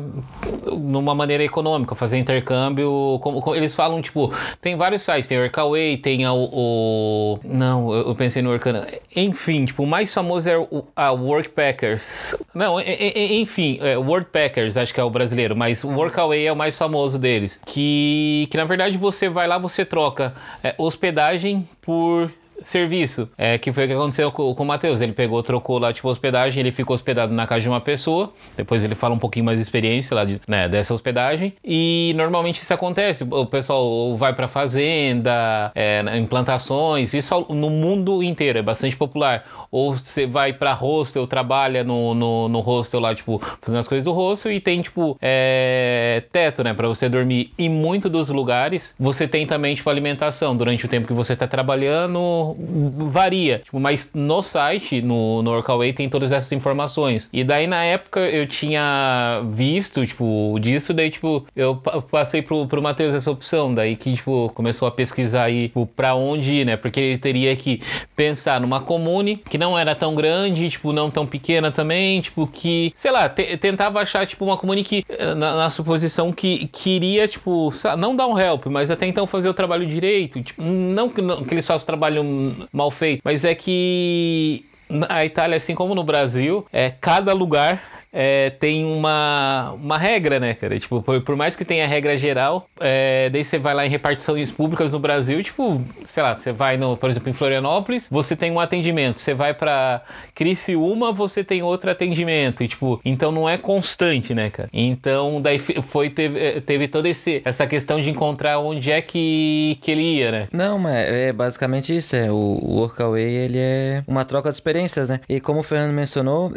numa 0.73 1.15
maneira 1.15 1.45
econômica, 1.45 1.95
fazer 1.95 2.17
intercâmbio. 2.25 3.19
Como, 3.23 3.41
como, 3.41 3.55
eles 3.57 3.75
falam, 3.75 4.03
tipo, 4.03 4.33
tem 4.61 4.77
vários 4.77 5.03
sites, 5.03 5.29
tem 5.29 5.39
o 5.39 5.43
Workaway, 5.43 5.97
tem 5.97 6.27
o, 6.27 6.51
o. 6.53 7.39
não, 7.45 7.93
eu 7.93 8.15
pensei 8.15 8.43
no 8.43 8.51
Workana. 8.51 8.87
Enfim, 9.15 9.65
tipo, 9.65 9.83
o 9.83 9.87
mais 9.87 10.13
famoso 10.13 10.49
é 10.49 10.59
o, 10.59 10.85
a 10.97 11.13
Workpackers. 11.13 12.37
Não, 12.55 12.81
enfim, 12.81 13.79
é, 13.81 13.97
Workpackers, 13.97 14.77
acho 14.77 14.93
que 14.93 15.01
é 15.01 15.05
o 15.05 15.11
brasileiro, 15.11 15.55
mas 15.55 15.85
o 15.85 15.91
Workaway 15.91 16.47
é 16.47 16.53
o 16.53 16.57
mais 16.57 16.77
famoso 16.77 17.19
deles. 17.19 17.61
Que, 17.65 18.49
que 18.51 18.57
na 18.57 18.65
verdade 18.65 18.99
você 18.99 19.29
vai 19.29 19.47
lá, 19.47 19.59
você 19.59 19.85
troca 19.85 20.35
é, 20.63 20.75
hospedagem 20.79 21.69
por 21.81 22.31
serviço. 22.63 23.29
É, 23.37 23.59
que 23.59 23.73
foi 23.73 23.85
o 23.85 23.89
que 23.89 23.95
aconteceu 23.95 24.31
com, 24.31 24.55
com 24.55 24.63
o 24.63 24.67
Matheus. 24.67 25.01
Ele 25.01 25.13
pegou, 25.13 25.43
trocou 25.43 25.79
lá, 25.79 25.93
tipo, 25.93 26.09
hospedagem, 26.09 26.61
ele 26.61 26.73
ficou 26.73 26.95
hospedado 26.95 27.33
na 27.33 27.47
casa 27.47 27.63
de 27.63 27.69
uma 27.69 27.81
pessoa. 27.81 28.33
Depois 28.57 28.85
ele 28.85 28.95
fala 28.95 29.15
um 29.15 29.19
pouquinho 29.19 29.45
mais 29.45 29.59
de 29.59 29.63
experiência 29.63 30.15
lá 30.15 30.25
de, 30.25 30.41
né, 30.47 30.69
dessa 30.69 30.93
hospedagem. 30.95 31.55
E 31.65 32.13
normalmente 32.17 32.63
isso 32.63 32.73
acontece. 32.73 33.25
O 33.25 33.47
pessoal 33.47 34.17
vai 34.17 34.35
pra 34.35 34.49
fazenda, 34.49 35.71
é, 35.75 36.03
implantações, 36.19 37.15
isso 37.15 37.47
no 37.51 37.71
mundo 37.71 38.23
inteiro, 38.23 38.59
é 38.59 38.63
bastante 38.63 38.97
popular. 38.97 39.45
Ou 39.71 39.97
você 39.97 40.27
vai 40.27 40.53
pra 40.53 40.73
hostel, 40.73 41.27
trabalha 41.27 41.85
no, 41.85 42.15
no, 42.15 42.49
no 42.49 42.61
hostel 42.61 43.01
lá, 43.01 43.15
tipo, 43.15 43.41
fazendo 43.61 43.79
as 43.79 43.89
coisas 43.89 44.05
do 44.05 44.13
hostel 44.13 44.53
e 44.53 44.61
tem, 44.61 44.81
tipo, 44.83 45.17
é, 45.21 46.23
teto, 46.33 46.63
né, 46.63 46.73
pra 46.75 46.89
você 46.89 47.09
dormir. 47.09 47.53
E 47.59 47.69
muito 47.69 48.09
dos 48.09 48.29
lugares 48.29 48.95
você 48.99 49.27
tem 49.27 49.47
também, 49.47 49.75
tipo, 49.75 49.89
alimentação 49.91 50.57
durante 50.57 50.85
o 50.85 50.89
tempo 50.89 51.07
que 51.07 51.13
você 51.13 51.35
tá 51.35 51.47
trabalhando 51.47 52.44
varia. 52.53 53.61
Tipo, 53.61 53.81
mas 53.81 54.11
no 54.15 54.43
site, 54.43 55.01
no, 55.01 55.43
no 55.43 55.63
tem 55.95 56.09
todas 56.09 56.33
essas 56.33 56.51
informações. 56.53 57.29
E 57.33 57.45
daí 57.45 57.67
na 57.67 57.85
época 57.85 58.21
eu 58.21 58.47
tinha 58.47 59.43
visto, 59.51 60.07
tipo, 60.07 60.59
disso, 60.61 60.93
daí, 60.93 61.11
tipo, 61.11 61.47
eu 61.55 61.77
passei 61.77 62.43
pro, 62.43 62.67
pro 62.67 62.83
Matheus 62.83 63.15
essa 63.15 63.31
opção. 63.31 63.75
Daí 63.75 63.97
que, 63.97 64.15
tipo, 64.15 64.51
começou 64.55 64.87
a 64.89 64.91
pesquisar 64.91 65.45
aí, 65.45 65.69
tipo, 65.69 65.87
pra 65.87 66.15
onde 66.15 66.53
ir, 66.53 66.65
né? 66.65 66.77
Porque 66.77 67.01
ele 67.01 67.19
teria 67.19 67.55
que 67.57 67.81
pensar 68.17 68.61
numa 68.61 68.81
comune 68.81 69.37
que 69.37 69.59
não 69.59 69.79
era 69.79 69.95
tão 69.95 70.15
grande, 70.15 70.71
tipo, 70.71 70.93
não 70.93 71.11
tão 71.11 71.27
pequena 71.27 71.71
também, 71.71 72.21
tipo, 72.21 72.47
que, 72.47 72.93
sei 72.95 73.11
lá, 73.11 73.29
tentava 73.29 74.01
achar, 74.01 74.27
tipo, 74.27 74.45
uma 74.45 74.57
comune 74.57 74.83
que, 74.83 75.05
eh, 75.09 75.35
na, 75.35 75.57
na 75.57 75.71
suposição 75.71 76.33
que 76.33 76.67
queria, 76.67 77.29
tipo, 77.29 77.73
não 77.99 78.15
dar 78.15 78.27
um 78.27 78.39
help, 78.39 78.67
mas 78.67 78.91
até 78.91 79.07
então 79.07 79.27
fazer 79.27 79.49
o 79.49 79.55
trabalho 79.55 79.87
direito. 79.87 80.43
Tipo, 80.43 80.63
não 80.63 81.09
que, 81.09 81.21
não, 81.21 81.45
que 81.45 81.55
eles 81.55 81.65
só 81.65 81.77
trabalham 81.79 82.25
mal 82.73 82.91
feito. 82.91 83.21
Mas 83.25 83.45
é 83.45 83.55
que 83.55 84.65
a 85.09 85.25
Itália, 85.25 85.57
assim 85.57 85.75
como 85.75 85.95
no 85.95 86.05
Brasil, 86.05 86.67
é 86.73 86.91
cada 86.91 87.33
lugar 87.33 87.83
é, 88.15 88.51
tem 88.51 88.85
uma, 88.85 89.73
uma 89.73 89.99
regra, 89.99 90.39
né, 90.39 90.55
cara? 90.55 90.79
Tipo, 90.79 91.03
por, 91.03 91.21
por 91.23 91.35
mais 91.35 91.57
que 91.57 91.65
tenha 91.65 91.87
regra 91.87 92.17
geral, 92.17 92.69
é, 92.81 93.29
daí 93.29 93.45
você 93.45 93.59
vai 93.59 93.75
lá 93.75 93.85
em 93.85 93.91
repartições 93.91 94.53
públicas 94.53 94.93
no 94.93 95.01
Brasil, 95.01 95.43
tipo, 95.43 95.83
sei 96.05 96.23
lá, 96.23 96.39
você 96.39 96.53
vai, 96.53 96.77
no, 96.77 96.97
por 96.97 97.11
exemplo, 97.11 97.29
em 97.29 97.33
Florianópolis, 97.33 98.07
você 98.09 98.37
tem 98.37 98.53
um 98.53 98.61
atendimento. 98.61 99.19
Você 99.19 99.35
vai 99.35 99.53
pra 99.53 100.03
Criciúma, 100.33 101.13
você 101.13 101.43
tem 101.43 101.63
outro 101.63 101.91
atendimento. 101.91 102.63
E, 102.63 102.69
tipo, 102.69 103.01
então 103.05 103.33
não 103.33 103.49
é 103.49 103.59
constante, 103.59 104.33
né, 104.33 104.49
cara? 104.49 104.69
Então, 104.73 105.43
daí 105.43 105.59
foi, 105.59 106.09
teve, 106.09 106.39
é, 106.39 106.61
teve 106.61 106.87
toda 106.87 107.09
esse, 107.09 107.43
essa 107.45 107.67
questão 107.67 108.01
de 108.01 108.11
encontrar 108.11 108.61
onde 108.61 108.93
é 108.93 109.03
que, 109.03 109.77
que 109.83 109.91
ele 109.91 110.03
ia, 110.03 110.31
né? 110.31 110.49
Não, 110.53 110.79
mas 110.79 110.95
é 110.95 111.33
basicamente 111.33 111.97
isso. 111.97 112.15
É, 112.15 112.31
o, 112.31 112.35
o 112.37 112.77
Workaway, 112.79 113.25
ele 113.25 113.59
é 113.59 114.05
uma 114.07 114.25
troca 114.25 114.49
de 114.49 114.55
experiências, 114.55 115.11
né? 115.11 115.21
E 115.29 115.41
como 115.41 115.61
o 115.61 115.63
Fernando 115.65 115.93
mencionou, 115.93 116.53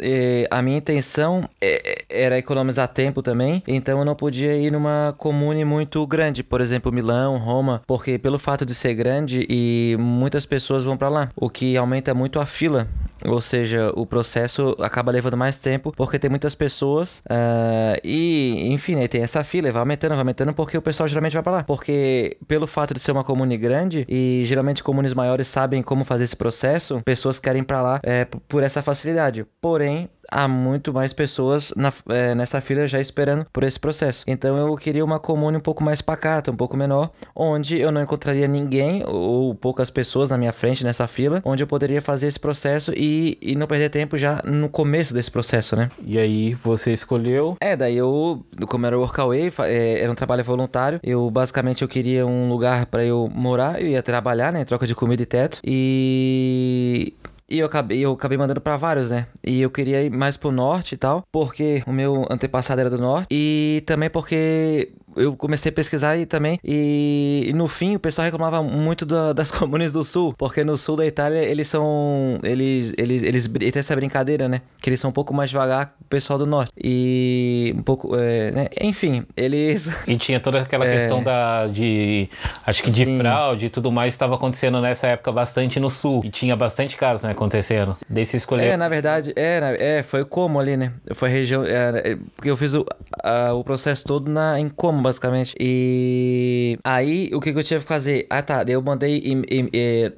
a 0.50 0.62
minha 0.62 0.78
intenção 0.78 1.47
é, 1.60 2.04
era 2.08 2.38
economizar 2.38 2.88
tempo 2.88 3.22
também, 3.22 3.62
então 3.66 3.98
eu 3.98 4.04
não 4.04 4.14
podia 4.14 4.56
ir 4.56 4.70
numa 4.70 5.14
comune 5.18 5.64
muito 5.64 6.06
grande, 6.06 6.42
por 6.42 6.60
exemplo, 6.60 6.92
Milão, 6.92 7.36
Roma, 7.38 7.82
porque 7.86 8.18
pelo 8.18 8.38
fato 8.38 8.64
de 8.64 8.74
ser 8.74 8.94
grande 8.94 9.46
e 9.48 9.96
muitas 9.98 10.46
pessoas 10.46 10.84
vão 10.84 10.96
para 10.96 11.08
lá, 11.08 11.28
o 11.36 11.50
que 11.50 11.76
aumenta 11.76 12.14
muito 12.14 12.40
a 12.40 12.46
fila. 12.46 12.88
Ou 13.24 13.40
seja, 13.40 13.92
o 13.94 14.06
processo 14.06 14.76
acaba 14.80 15.10
levando 15.12 15.36
mais 15.36 15.60
tempo 15.60 15.92
porque 15.96 16.18
tem 16.18 16.30
muitas 16.30 16.54
pessoas 16.54 17.18
uh, 17.26 17.98
e, 18.04 18.68
enfim, 18.70 18.94
né, 18.94 19.08
tem 19.08 19.22
essa 19.22 19.42
fila, 19.42 19.70
vai 19.72 19.80
aumentando, 19.80 20.10
vai 20.10 20.20
aumentando 20.20 20.54
porque 20.54 20.76
o 20.76 20.82
pessoal 20.82 21.08
geralmente 21.08 21.32
vai 21.32 21.42
para 21.42 21.52
lá. 21.52 21.64
Porque 21.64 22.36
pelo 22.46 22.66
fato 22.66 22.94
de 22.94 23.00
ser 23.00 23.12
uma 23.12 23.24
comune 23.24 23.56
grande 23.56 24.04
e 24.08 24.42
geralmente 24.44 24.82
comunes 24.82 25.14
maiores 25.14 25.48
sabem 25.48 25.82
como 25.82 26.04
fazer 26.04 26.24
esse 26.24 26.36
processo, 26.36 27.00
pessoas 27.04 27.38
querem 27.38 27.62
para 27.62 27.82
lá 27.82 28.00
é, 28.02 28.24
por 28.24 28.62
essa 28.62 28.82
facilidade. 28.82 29.46
Porém, 29.60 30.08
há 30.30 30.46
muito 30.46 30.92
mais 30.92 31.12
pessoas 31.12 31.72
na, 31.76 31.92
é, 32.10 32.34
nessa 32.34 32.60
fila 32.60 32.86
já 32.86 33.00
esperando 33.00 33.46
por 33.52 33.64
esse 33.64 33.80
processo. 33.80 34.24
Então 34.26 34.56
eu 34.56 34.76
queria 34.76 35.04
uma 35.04 35.18
comune 35.18 35.56
um 35.56 35.60
pouco 35.60 35.82
mais 35.82 36.02
pacata, 36.02 36.50
um 36.50 36.56
pouco 36.56 36.76
menor, 36.76 37.10
onde 37.34 37.78
eu 37.78 37.90
não 37.90 38.02
encontraria 38.02 38.46
ninguém 38.46 39.02
ou 39.06 39.54
poucas 39.54 39.90
pessoas 39.90 40.30
na 40.30 40.38
minha 40.38 40.52
frente 40.52 40.84
nessa 40.84 41.06
fila, 41.06 41.40
onde 41.44 41.62
eu 41.62 41.66
poderia 41.66 42.02
fazer 42.02 42.26
esse 42.26 42.38
processo 42.38 42.92
e, 42.94 43.07
e 43.40 43.54
não 43.56 43.66
perder 43.66 43.90
tempo 43.90 44.16
já 44.16 44.42
no 44.44 44.68
começo 44.68 45.14
desse 45.14 45.30
processo, 45.30 45.76
né? 45.76 45.90
E 46.04 46.18
aí 46.18 46.54
você 46.54 46.92
escolheu? 46.92 47.56
É, 47.60 47.76
daí 47.76 47.96
eu, 47.96 48.44
como 48.66 48.86
era 48.86 48.96
o 48.96 49.00
Workaway, 49.00 49.50
é, 49.60 50.00
era 50.00 50.10
um 50.10 50.14
trabalho 50.14 50.44
voluntário, 50.44 51.00
eu 51.02 51.30
basicamente 51.30 51.82
eu 51.82 51.88
queria 51.88 52.26
um 52.26 52.48
lugar 52.48 52.86
para 52.86 53.04
eu 53.04 53.30
morar, 53.34 53.80
eu 53.80 53.88
ia 53.88 54.02
trabalhar, 54.02 54.52
né, 54.52 54.62
em 54.62 54.64
troca 54.64 54.86
de 54.86 54.94
comida 54.94 55.22
e 55.22 55.26
teto, 55.26 55.60
e 55.64 57.14
e 57.50 57.60
eu 57.60 57.66
acabei, 57.66 57.98
eu 57.98 58.12
acabei 58.12 58.36
mandando 58.36 58.60
para 58.60 58.76
vários, 58.76 59.10
né? 59.10 59.26
E 59.42 59.62
eu 59.62 59.70
queria 59.70 60.02
ir 60.02 60.10
mais 60.10 60.36
pro 60.36 60.52
norte 60.52 60.94
e 60.94 60.98
tal, 60.98 61.24
porque 61.32 61.82
o 61.86 61.92
meu 61.92 62.26
antepassado 62.30 62.78
era 62.78 62.90
do 62.90 62.98
norte. 62.98 63.26
E 63.30 63.82
também 63.86 64.10
porque 64.10 64.92
eu 65.18 65.36
comecei 65.36 65.70
a 65.70 65.72
pesquisar 65.72 66.16
e 66.16 66.26
também. 66.26 66.58
E, 66.64 67.46
e, 67.48 67.52
no 67.52 67.68
fim 67.68 67.96
o 67.96 68.00
pessoal 68.00 68.24
reclamava 68.24 68.62
muito 68.62 69.04
da, 69.04 69.32
das 69.34 69.50
comunes 69.50 69.92
do 69.92 70.04
sul, 70.04 70.34
porque 70.36 70.64
no 70.64 70.76
sul 70.76 70.96
da 70.96 71.06
Itália 71.06 71.38
eles 71.38 71.68
são. 71.68 72.38
Eles, 72.42 72.94
eles, 72.96 73.22
eles, 73.22 73.46
eles 73.46 73.72
têm 73.72 73.80
essa 73.80 73.94
brincadeira, 73.94 74.48
né? 74.48 74.62
Que 74.80 74.90
eles 74.90 75.00
são 75.00 75.10
um 75.10 75.12
pouco 75.12 75.34
mais 75.34 75.50
devagar 75.50 75.86
que 75.86 75.94
o 76.02 76.04
pessoal 76.08 76.38
do 76.38 76.46
norte. 76.46 76.72
E 76.76 77.74
um 77.76 77.82
pouco. 77.82 78.14
É, 78.16 78.50
né? 78.50 78.66
Enfim, 78.80 79.24
eles. 79.36 79.90
E 80.06 80.16
tinha 80.16 80.40
toda 80.40 80.60
aquela 80.60 80.84
é... 80.86 80.94
questão 80.94 81.22
da. 81.22 81.66
de. 81.66 82.28
Acho 82.64 82.82
que 82.82 82.90
de 82.90 83.04
Sim. 83.04 83.18
fraude 83.18 83.66
e 83.66 83.70
tudo 83.70 83.90
mais 83.90 84.14
estava 84.14 84.34
acontecendo 84.34 84.80
nessa 84.80 85.08
época 85.08 85.32
bastante 85.32 85.80
no 85.80 85.90
sul. 85.90 86.22
E 86.24 86.30
tinha 86.30 86.56
bastante 86.56 86.96
casos, 86.96 87.22
né? 87.22 87.32
Acontecendo. 87.32 87.94
Desse 88.08 88.36
escolher. 88.36 88.72
É, 88.72 88.76
na 88.76 88.88
verdade, 88.88 89.32
é, 89.36 89.98
é 89.98 90.02
foi 90.02 90.24
como 90.24 90.60
ali, 90.60 90.76
né? 90.76 90.92
Foi 91.14 91.28
região. 91.28 91.64
É, 91.64 92.12
é, 92.12 92.18
porque 92.36 92.50
eu 92.50 92.56
fiz 92.56 92.74
o, 92.74 92.84
a, 93.22 93.52
o 93.52 93.64
processo 93.64 94.04
todo 94.04 94.30
na, 94.30 94.58
em 94.58 94.68
como 94.68 95.07
basicamente. 95.08 95.54
E 95.58 96.78
aí, 96.84 97.30
o 97.32 97.40
que, 97.40 97.52
que 97.52 97.58
eu 97.58 97.62
tive 97.62 97.80
que 97.80 97.86
fazer? 97.86 98.26
Ah, 98.30 98.42
tá. 98.42 98.64
Eu 98.68 98.82
mandei. 98.82 99.22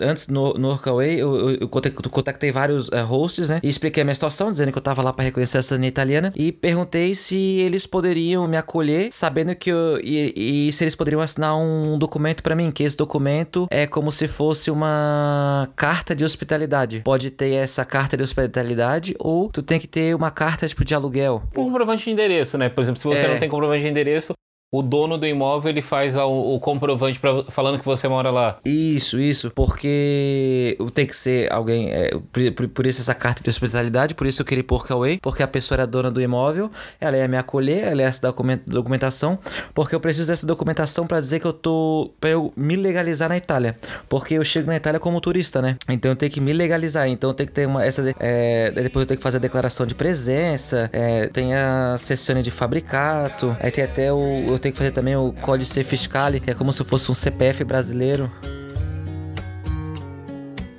antes 0.00 0.29
no, 0.29 0.55
no 0.55 0.68
Workaway, 0.68 1.20
eu, 1.20 1.50
eu, 1.50 1.59
eu 1.61 1.68
contactei 1.68 2.50
vários 2.50 2.88
uh, 2.88 3.05
hosts, 3.05 3.48
né? 3.48 3.61
E 3.62 3.68
expliquei 3.68 4.03
a 4.03 4.05
minha 4.05 4.14
situação, 4.14 4.50
dizendo 4.50 4.72
que 4.72 4.79
eu 4.79 4.83
tava 4.83 5.03
lá 5.03 5.12
para 5.12 5.24
reconhecer 5.24 5.59
a 5.59 5.62
cidadania 5.62 5.88
italiana. 5.88 6.33
E 6.37 6.53
perguntei 6.53 7.14
se 7.14 7.37
eles 7.37 7.87
poderiam 7.87 8.46
me 8.46 8.57
acolher, 8.57 9.09
sabendo 9.12 9.55
que 9.55 9.70
eu. 9.70 9.98
E, 10.03 10.68
e 10.68 10.72
se 10.72 10.85
eles 10.85 10.94
poderiam 10.94 11.20
assinar 11.20 11.57
um 11.57 11.98
documento 11.98 12.42
para 12.42 12.55
mim, 12.55 12.70
que 12.70 12.83
esse 12.83 12.96
documento 12.96 13.66
é 13.70 13.87
como 13.87 14.11
se 14.11 14.26
fosse 14.26 14.70
uma 14.70 15.68
carta 15.76 16.14
de 16.14 16.24
hospitalidade. 16.24 17.00
Pode 17.05 17.31
ter 17.31 17.55
essa 17.55 17.85
carta 17.85 18.16
de 18.16 18.22
hospitalidade, 18.22 19.14
ou 19.18 19.50
tu 19.50 19.62
tem 19.62 19.79
que 19.79 19.87
ter 19.87 20.14
uma 20.14 20.31
carta 20.31 20.66
tipo 20.66 20.85
de 20.85 20.94
aluguel. 20.94 21.42
Um 21.57 21.64
comprovante 21.64 22.05
de 22.05 22.11
endereço, 22.11 22.59
né? 22.59 22.68
Por 22.68 22.81
exemplo, 22.81 23.00
se 23.00 23.07
você 23.07 23.26
é... 23.26 23.29
não 23.29 23.38
tem 23.38 23.48
comprovante 23.48 23.83
de 23.83 23.88
endereço, 23.88 24.35
o 24.73 24.83
dono 24.83 25.19
do 25.19 25.27
imóvel 25.27 25.71
ele 25.71 25.83
faz 25.83 26.15
o, 26.15 26.55
o 26.55 26.61
comprovante 26.61 27.19
pra, 27.19 27.45
falando 27.49 27.79
que 27.79 27.85
você 27.85 28.07
mora 28.07 28.31
lá. 28.31 28.59
Isso, 28.65 29.19
isso, 29.19 29.51
porque 29.51 30.79
tem 30.95 31.07
que 31.07 31.17
ser 31.17 31.53
alguém. 31.53 31.91
É, 31.91 32.11
por, 32.55 32.69
por, 32.69 32.87
isso 32.87 33.01
essa 33.01 33.15
carta 33.15 33.43
de 33.43 33.51
hospitalidade, 33.51 34.15
por 34.15 34.27
isso 34.27 34.43
eu 34.43 34.47
queria 34.47 34.61
ir 34.61 34.65
por 34.65 34.87
porque 35.23 35.43
a 35.43 35.49
pessoa 35.49 35.77
era 35.77 35.87
dona 35.87 36.11
do 36.11 36.21
imóvel, 36.21 36.71
ela 37.01 37.17
ia 37.17 37.29
me 37.29 37.37
acolher, 37.37 37.85
ela 37.85 38.03
ia 38.03 38.09
essa 38.09 38.33
documentação, 38.67 39.39
porque 39.73 39.95
eu 39.95 40.01
preciso 40.01 40.29
dessa 40.29 40.47
documentação 40.47 41.07
para 41.07 41.21
dizer 41.21 41.41
que 41.41 41.47
eu 41.47 41.53
tô. 41.53 42.13
pra 42.21 42.31
eu 42.31 42.53
me 42.57 42.77
legalizar 42.77 43.29
na 43.29 43.37
Itália. 43.37 43.77
Porque 44.09 44.35
eu 44.35 44.45
chego 44.45 44.69
na 44.69 44.77
Itália 44.77 45.01
como 45.01 45.21
turista, 45.21 45.61
né? 45.61 45.77
Então 45.89 46.13
eu 46.13 46.17
tenho 46.17 46.31
que 46.31 46.41
me 46.41 46.53
legalizar. 46.53 47.09
Então 47.09 47.31
eu 47.31 47.35
tenho 47.35 47.49
que 47.49 47.55
ter 47.55 47.67
uma. 47.67 47.85
Essa, 47.85 48.15
é, 48.19 48.71
depois 48.71 49.05
eu 49.05 49.07
tenho 49.09 49.19
que 49.19 49.23
fazer 49.23 49.39
a 49.39 49.41
declaração 49.41 49.87
de 49.87 49.95
presença, 49.95 50.89
é, 50.93 51.27
tem 51.29 51.55
a 51.55 51.97
sessão 51.99 52.41
de 52.41 52.51
fabricato, 52.51 53.57
aí 53.61 53.71
tem 53.71 53.85
até 53.85 54.13
o 54.13 54.60
tenho 54.61 54.73
que 54.73 54.79
fazer 54.79 54.92
também 54.92 55.16
o 55.16 55.33
Códice 55.33 55.83
Fiscale, 55.83 56.38
que 56.40 56.51
é 56.51 56.55
como 56.55 56.73
se 56.73 56.85
fosse 56.85 57.11
um 57.11 57.14
CPF 57.14 57.64
brasileiro. 57.64 58.31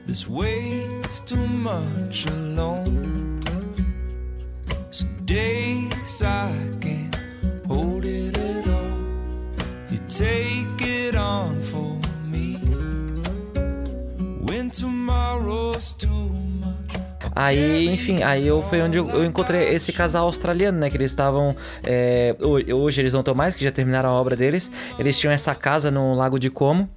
This 0.08 0.28
weight's 0.28 1.22
too 1.22 1.38
much 1.38 2.28
alone. 2.28 3.40
Some 4.92 5.10
days 5.26 6.22
I 6.22 6.52
can't 6.80 7.16
hold 7.68 8.06
it 8.06 8.38
at 8.38 8.68
all. 8.68 8.92
You 9.90 10.00
take 10.08 10.84
it 10.84 11.16
on 11.16 11.62
for 11.62 11.98
me. 12.26 12.60
When 14.42 14.70
tomorrow's 14.70 15.94
too 15.94 16.41
Aí, 17.36 17.88
enfim, 17.88 18.24
aí 18.24 18.46
eu 18.46 18.62
foi 18.62 18.82
onde 18.82 18.98
eu, 18.98 19.26
encontrei 19.26 19.70
esse 19.70 19.94
casal 19.94 20.26
australiano, 20.26 20.80
né? 20.80 20.90
Que 20.90 20.98
eles 20.98 21.12
estavam. 21.12 21.56
É, 21.86 22.36
hoje 22.40 23.02
eles 23.02 23.14
não 23.14 23.22
estão 23.22 23.34
mais, 23.34 23.56
que 23.56 23.64
já 23.64 23.72
terminaram 23.72 24.10
a 24.10 24.14
obra 24.14 24.36
deles. 24.36 24.72
Eles 25.00 25.18
tinham 25.18 25.32
essa 25.32 25.56
casa 25.56 25.90
no 25.90 26.14
Lago 26.14 26.38
de 26.40 26.50
Como. 26.50 26.90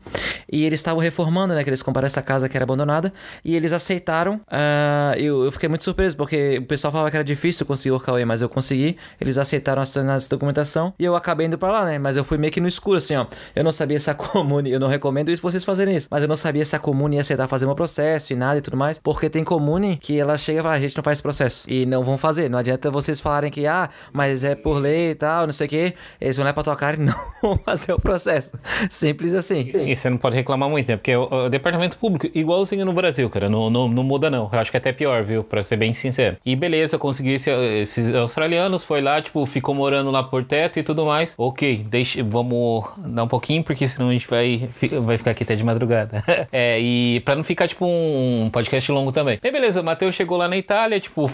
E 0.51 0.64
eles 0.64 0.81
estavam 0.81 1.01
reformando, 1.01 1.55
né? 1.55 1.62
Que 1.62 1.70
eles 1.70 1.83
compraram 1.83 2.07
essa 2.07 2.23
casa 2.23 2.49
que 2.49 2.57
era 2.57 2.64
abandonada. 2.64 3.12
E 3.44 3.55
eles 3.55 3.73
aceitaram. 3.73 4.37
Uh, 4.47 5.16
eu, 5.16 5.44
eu, 5.44 5.53
fiquei 5.53 5.68
muito 5.68 5.85
surpreso, 5.85 6.16
porque 6.16 6.59
o 6.59 6.66
pessoal 6.66 6.92
falava 6.92 7.11
que 7.11 7.16
era 7.16 7.25
difícil 7.25 7.64
conseguir 7.66 7.92
o 7.92 7.94
Workaway, 7.94 8.25
mas 8.25 8.42
eu 8.42 8.49
consegui. 8.49 8.97
Eles 9.20 9.38
aceitaram 9.38 9.83
assinar 9.83 10.16
essa 10.16 10.29
documentação. 10.29 10.92
E 10.99 11.05
eu 11.05 11.14
acabei 11.14 11.47
indo 11.47 11.59
pra 11.59 11.70
lá, 11.70 11.85
né? 11.85 11.99
Mas 11.99 12.16
eu 12.16 12.25
fui 12.25 12.38
meio 12.38 12.53
que 12.53 12.61
no 12.61 12.68
escuro, 12.68 12.99
assim, 12.99 13.16
ó. 13.16 13.27
Eu 13.55 13.62
não 13.62 13.73
sabia 13.73 13.99
se 14.01 14.11
a 14.11 14.14
comune. 14.14 14.70
Eu 14.70 14.81
não 14.81 14.88
recomendo 14.88 15.31
isso 15.31 15.42
vocês 15.42 15.64
fazerem 15.64 15.97
isso. 15.97 16.09
Mas 16.11 16.23
eu 16.23 16.29
não 16.29 16.37
sabia 16.37 16.64
se 16.64 16.75
a 16.75 16.79
comune 16.79 17.16
ia 17.16 17.20
aceitar 17.20 17.47
fazer 17.49 17.66
meu 17.66 17.75
processo 17.75 18.33
e 18.33 18.37
nada 18.37 18.59
e 18.59 18.61
tudo 18.61 18.77
mais. 18.77 18.99
Porque 18.99 19.29
tem 19.29 19.44
comune 19.44 19.97
que 19.97 20.24
ela 20.25 20.37
chega 20.37 20.61
e 20.61 20.63
fala, 20.63 20.75
a 20.75 20.81
gente 20.81 20.97
não 20.97 21.05
faz 21.05 21.21
processo. 21.21 21.71
E 21.71 21.87
não 21.87 22.03
vão 22.03 22.19
fazer. 22.19 22.49
Não 22.49 22.59
adianta 22.59 22.91
vocês 22.91 23.21
falarem 23.21 23.51
que, 23.51 23.67
ah, 23.67 23.89
mas 24.13 24.45
é 24.45 24.55
por 24.55 24.79
lei 24.79 25.11
e 25.11 25.15
tal, 25.15 25.47
não 25.47 25.53
sei 25.53 25.67
o 25.67 25.71
quê. 25.71 25.95
Eles 26.21 26.37
vão 26.37 26.45
lá 26.45 26.53
pra 26.53 26.63
tua 26.63 26.77
cara 26.77 26.97
e 26.97 27.01
não 27.05 27.15
vão 27.43 27.57
fazer 27.59 27.93
o 27.93 27.99
processo. 28.01 28.59
Simples 28.91 29.35
assim. 29.35 29.71
E 29.75 29.95
você 29.95 30.11
não 30.11 30.17
pode 30.17 30.37
reclamar 30.37 30.69
muito, 30.69 30.89
né? 30.89 30.97
Porque 30.97 31.15
o, 31.15 31.47
o 31.47 31.49
departamento 31.49 31.97
público, 31.97 32.27
igualzinho 32.35 32.85
no 32.85 32.93
Brasil, 32.93 33.29
cara, 33.31 33.49
não, 33.49 33.71
não, 33.71 33.89
não 33.89 34.03
muda 34.03 34.31
não. 34.31 34.49
Eu 34.53 34.59
acho 34.59 34.71
que 34.71 34.77
é 34.77 34.81
até 34.81 34.93
pior, 34.93 35.23
viu? 35.25 35.45
Pra 35.45 35.63
ser 35.63 35.77
bem 35.77 35.93
sincero. 35.93 36.37
E 36.45 36.57
beleza, 36.57 36.99
consegui 36.99 37.35
esse, 37.35 37.51
esses 37.51 38.15
australianos, 38.15 38.83
foi 38.83 39.01
lá, 39.01 39.21
tipo, 39.21 39.45
ficou 39.47 39.75
morando 39.75 40.11
lá 40.11 40.23
por 40.23 40.45
teto 40.45 40.79
e 40.79 40.83
tudo 40.83 41.05
mais. 41.05 41.35
Ok, 41.39 41.85
deixa, 41.89 42.23
vamos 42.23 42.85
dar 42.99 43.25
um 43.25 43.29
pouquinho, 43.29 43.63
porque 43.63 43.87
senão 43.87 44.11
a 44.11 44.13
gente 44.13 44.29
vai, 44.29 44.69
vai 45.03 45.19
ficar 45.19 45.33
aqui 45.33 45.43
até 45.43 45.55
de 45.55 45.65
madrugada. 45.65 46.23
é, 46.53 46.81
e 46.81 47.21
pra 47.25 47.35
não 47.35 47.45
ficar, 47.45 47.69
tipo, 47.69 47.87
um 47.87 48.51
podcast 48.53 48.91
longo 48.91 49.13
também. 49.13 49.39
E 49.43 49.51
beleza, 49.51 49.81
o 49.81 49.85
Matheus 49.85 50.13
chegou 50.14 50.37
lá 50.37 50.48
na 50.48 50.57
Itália, 50.57 50.98
tipo, 51.00 51.29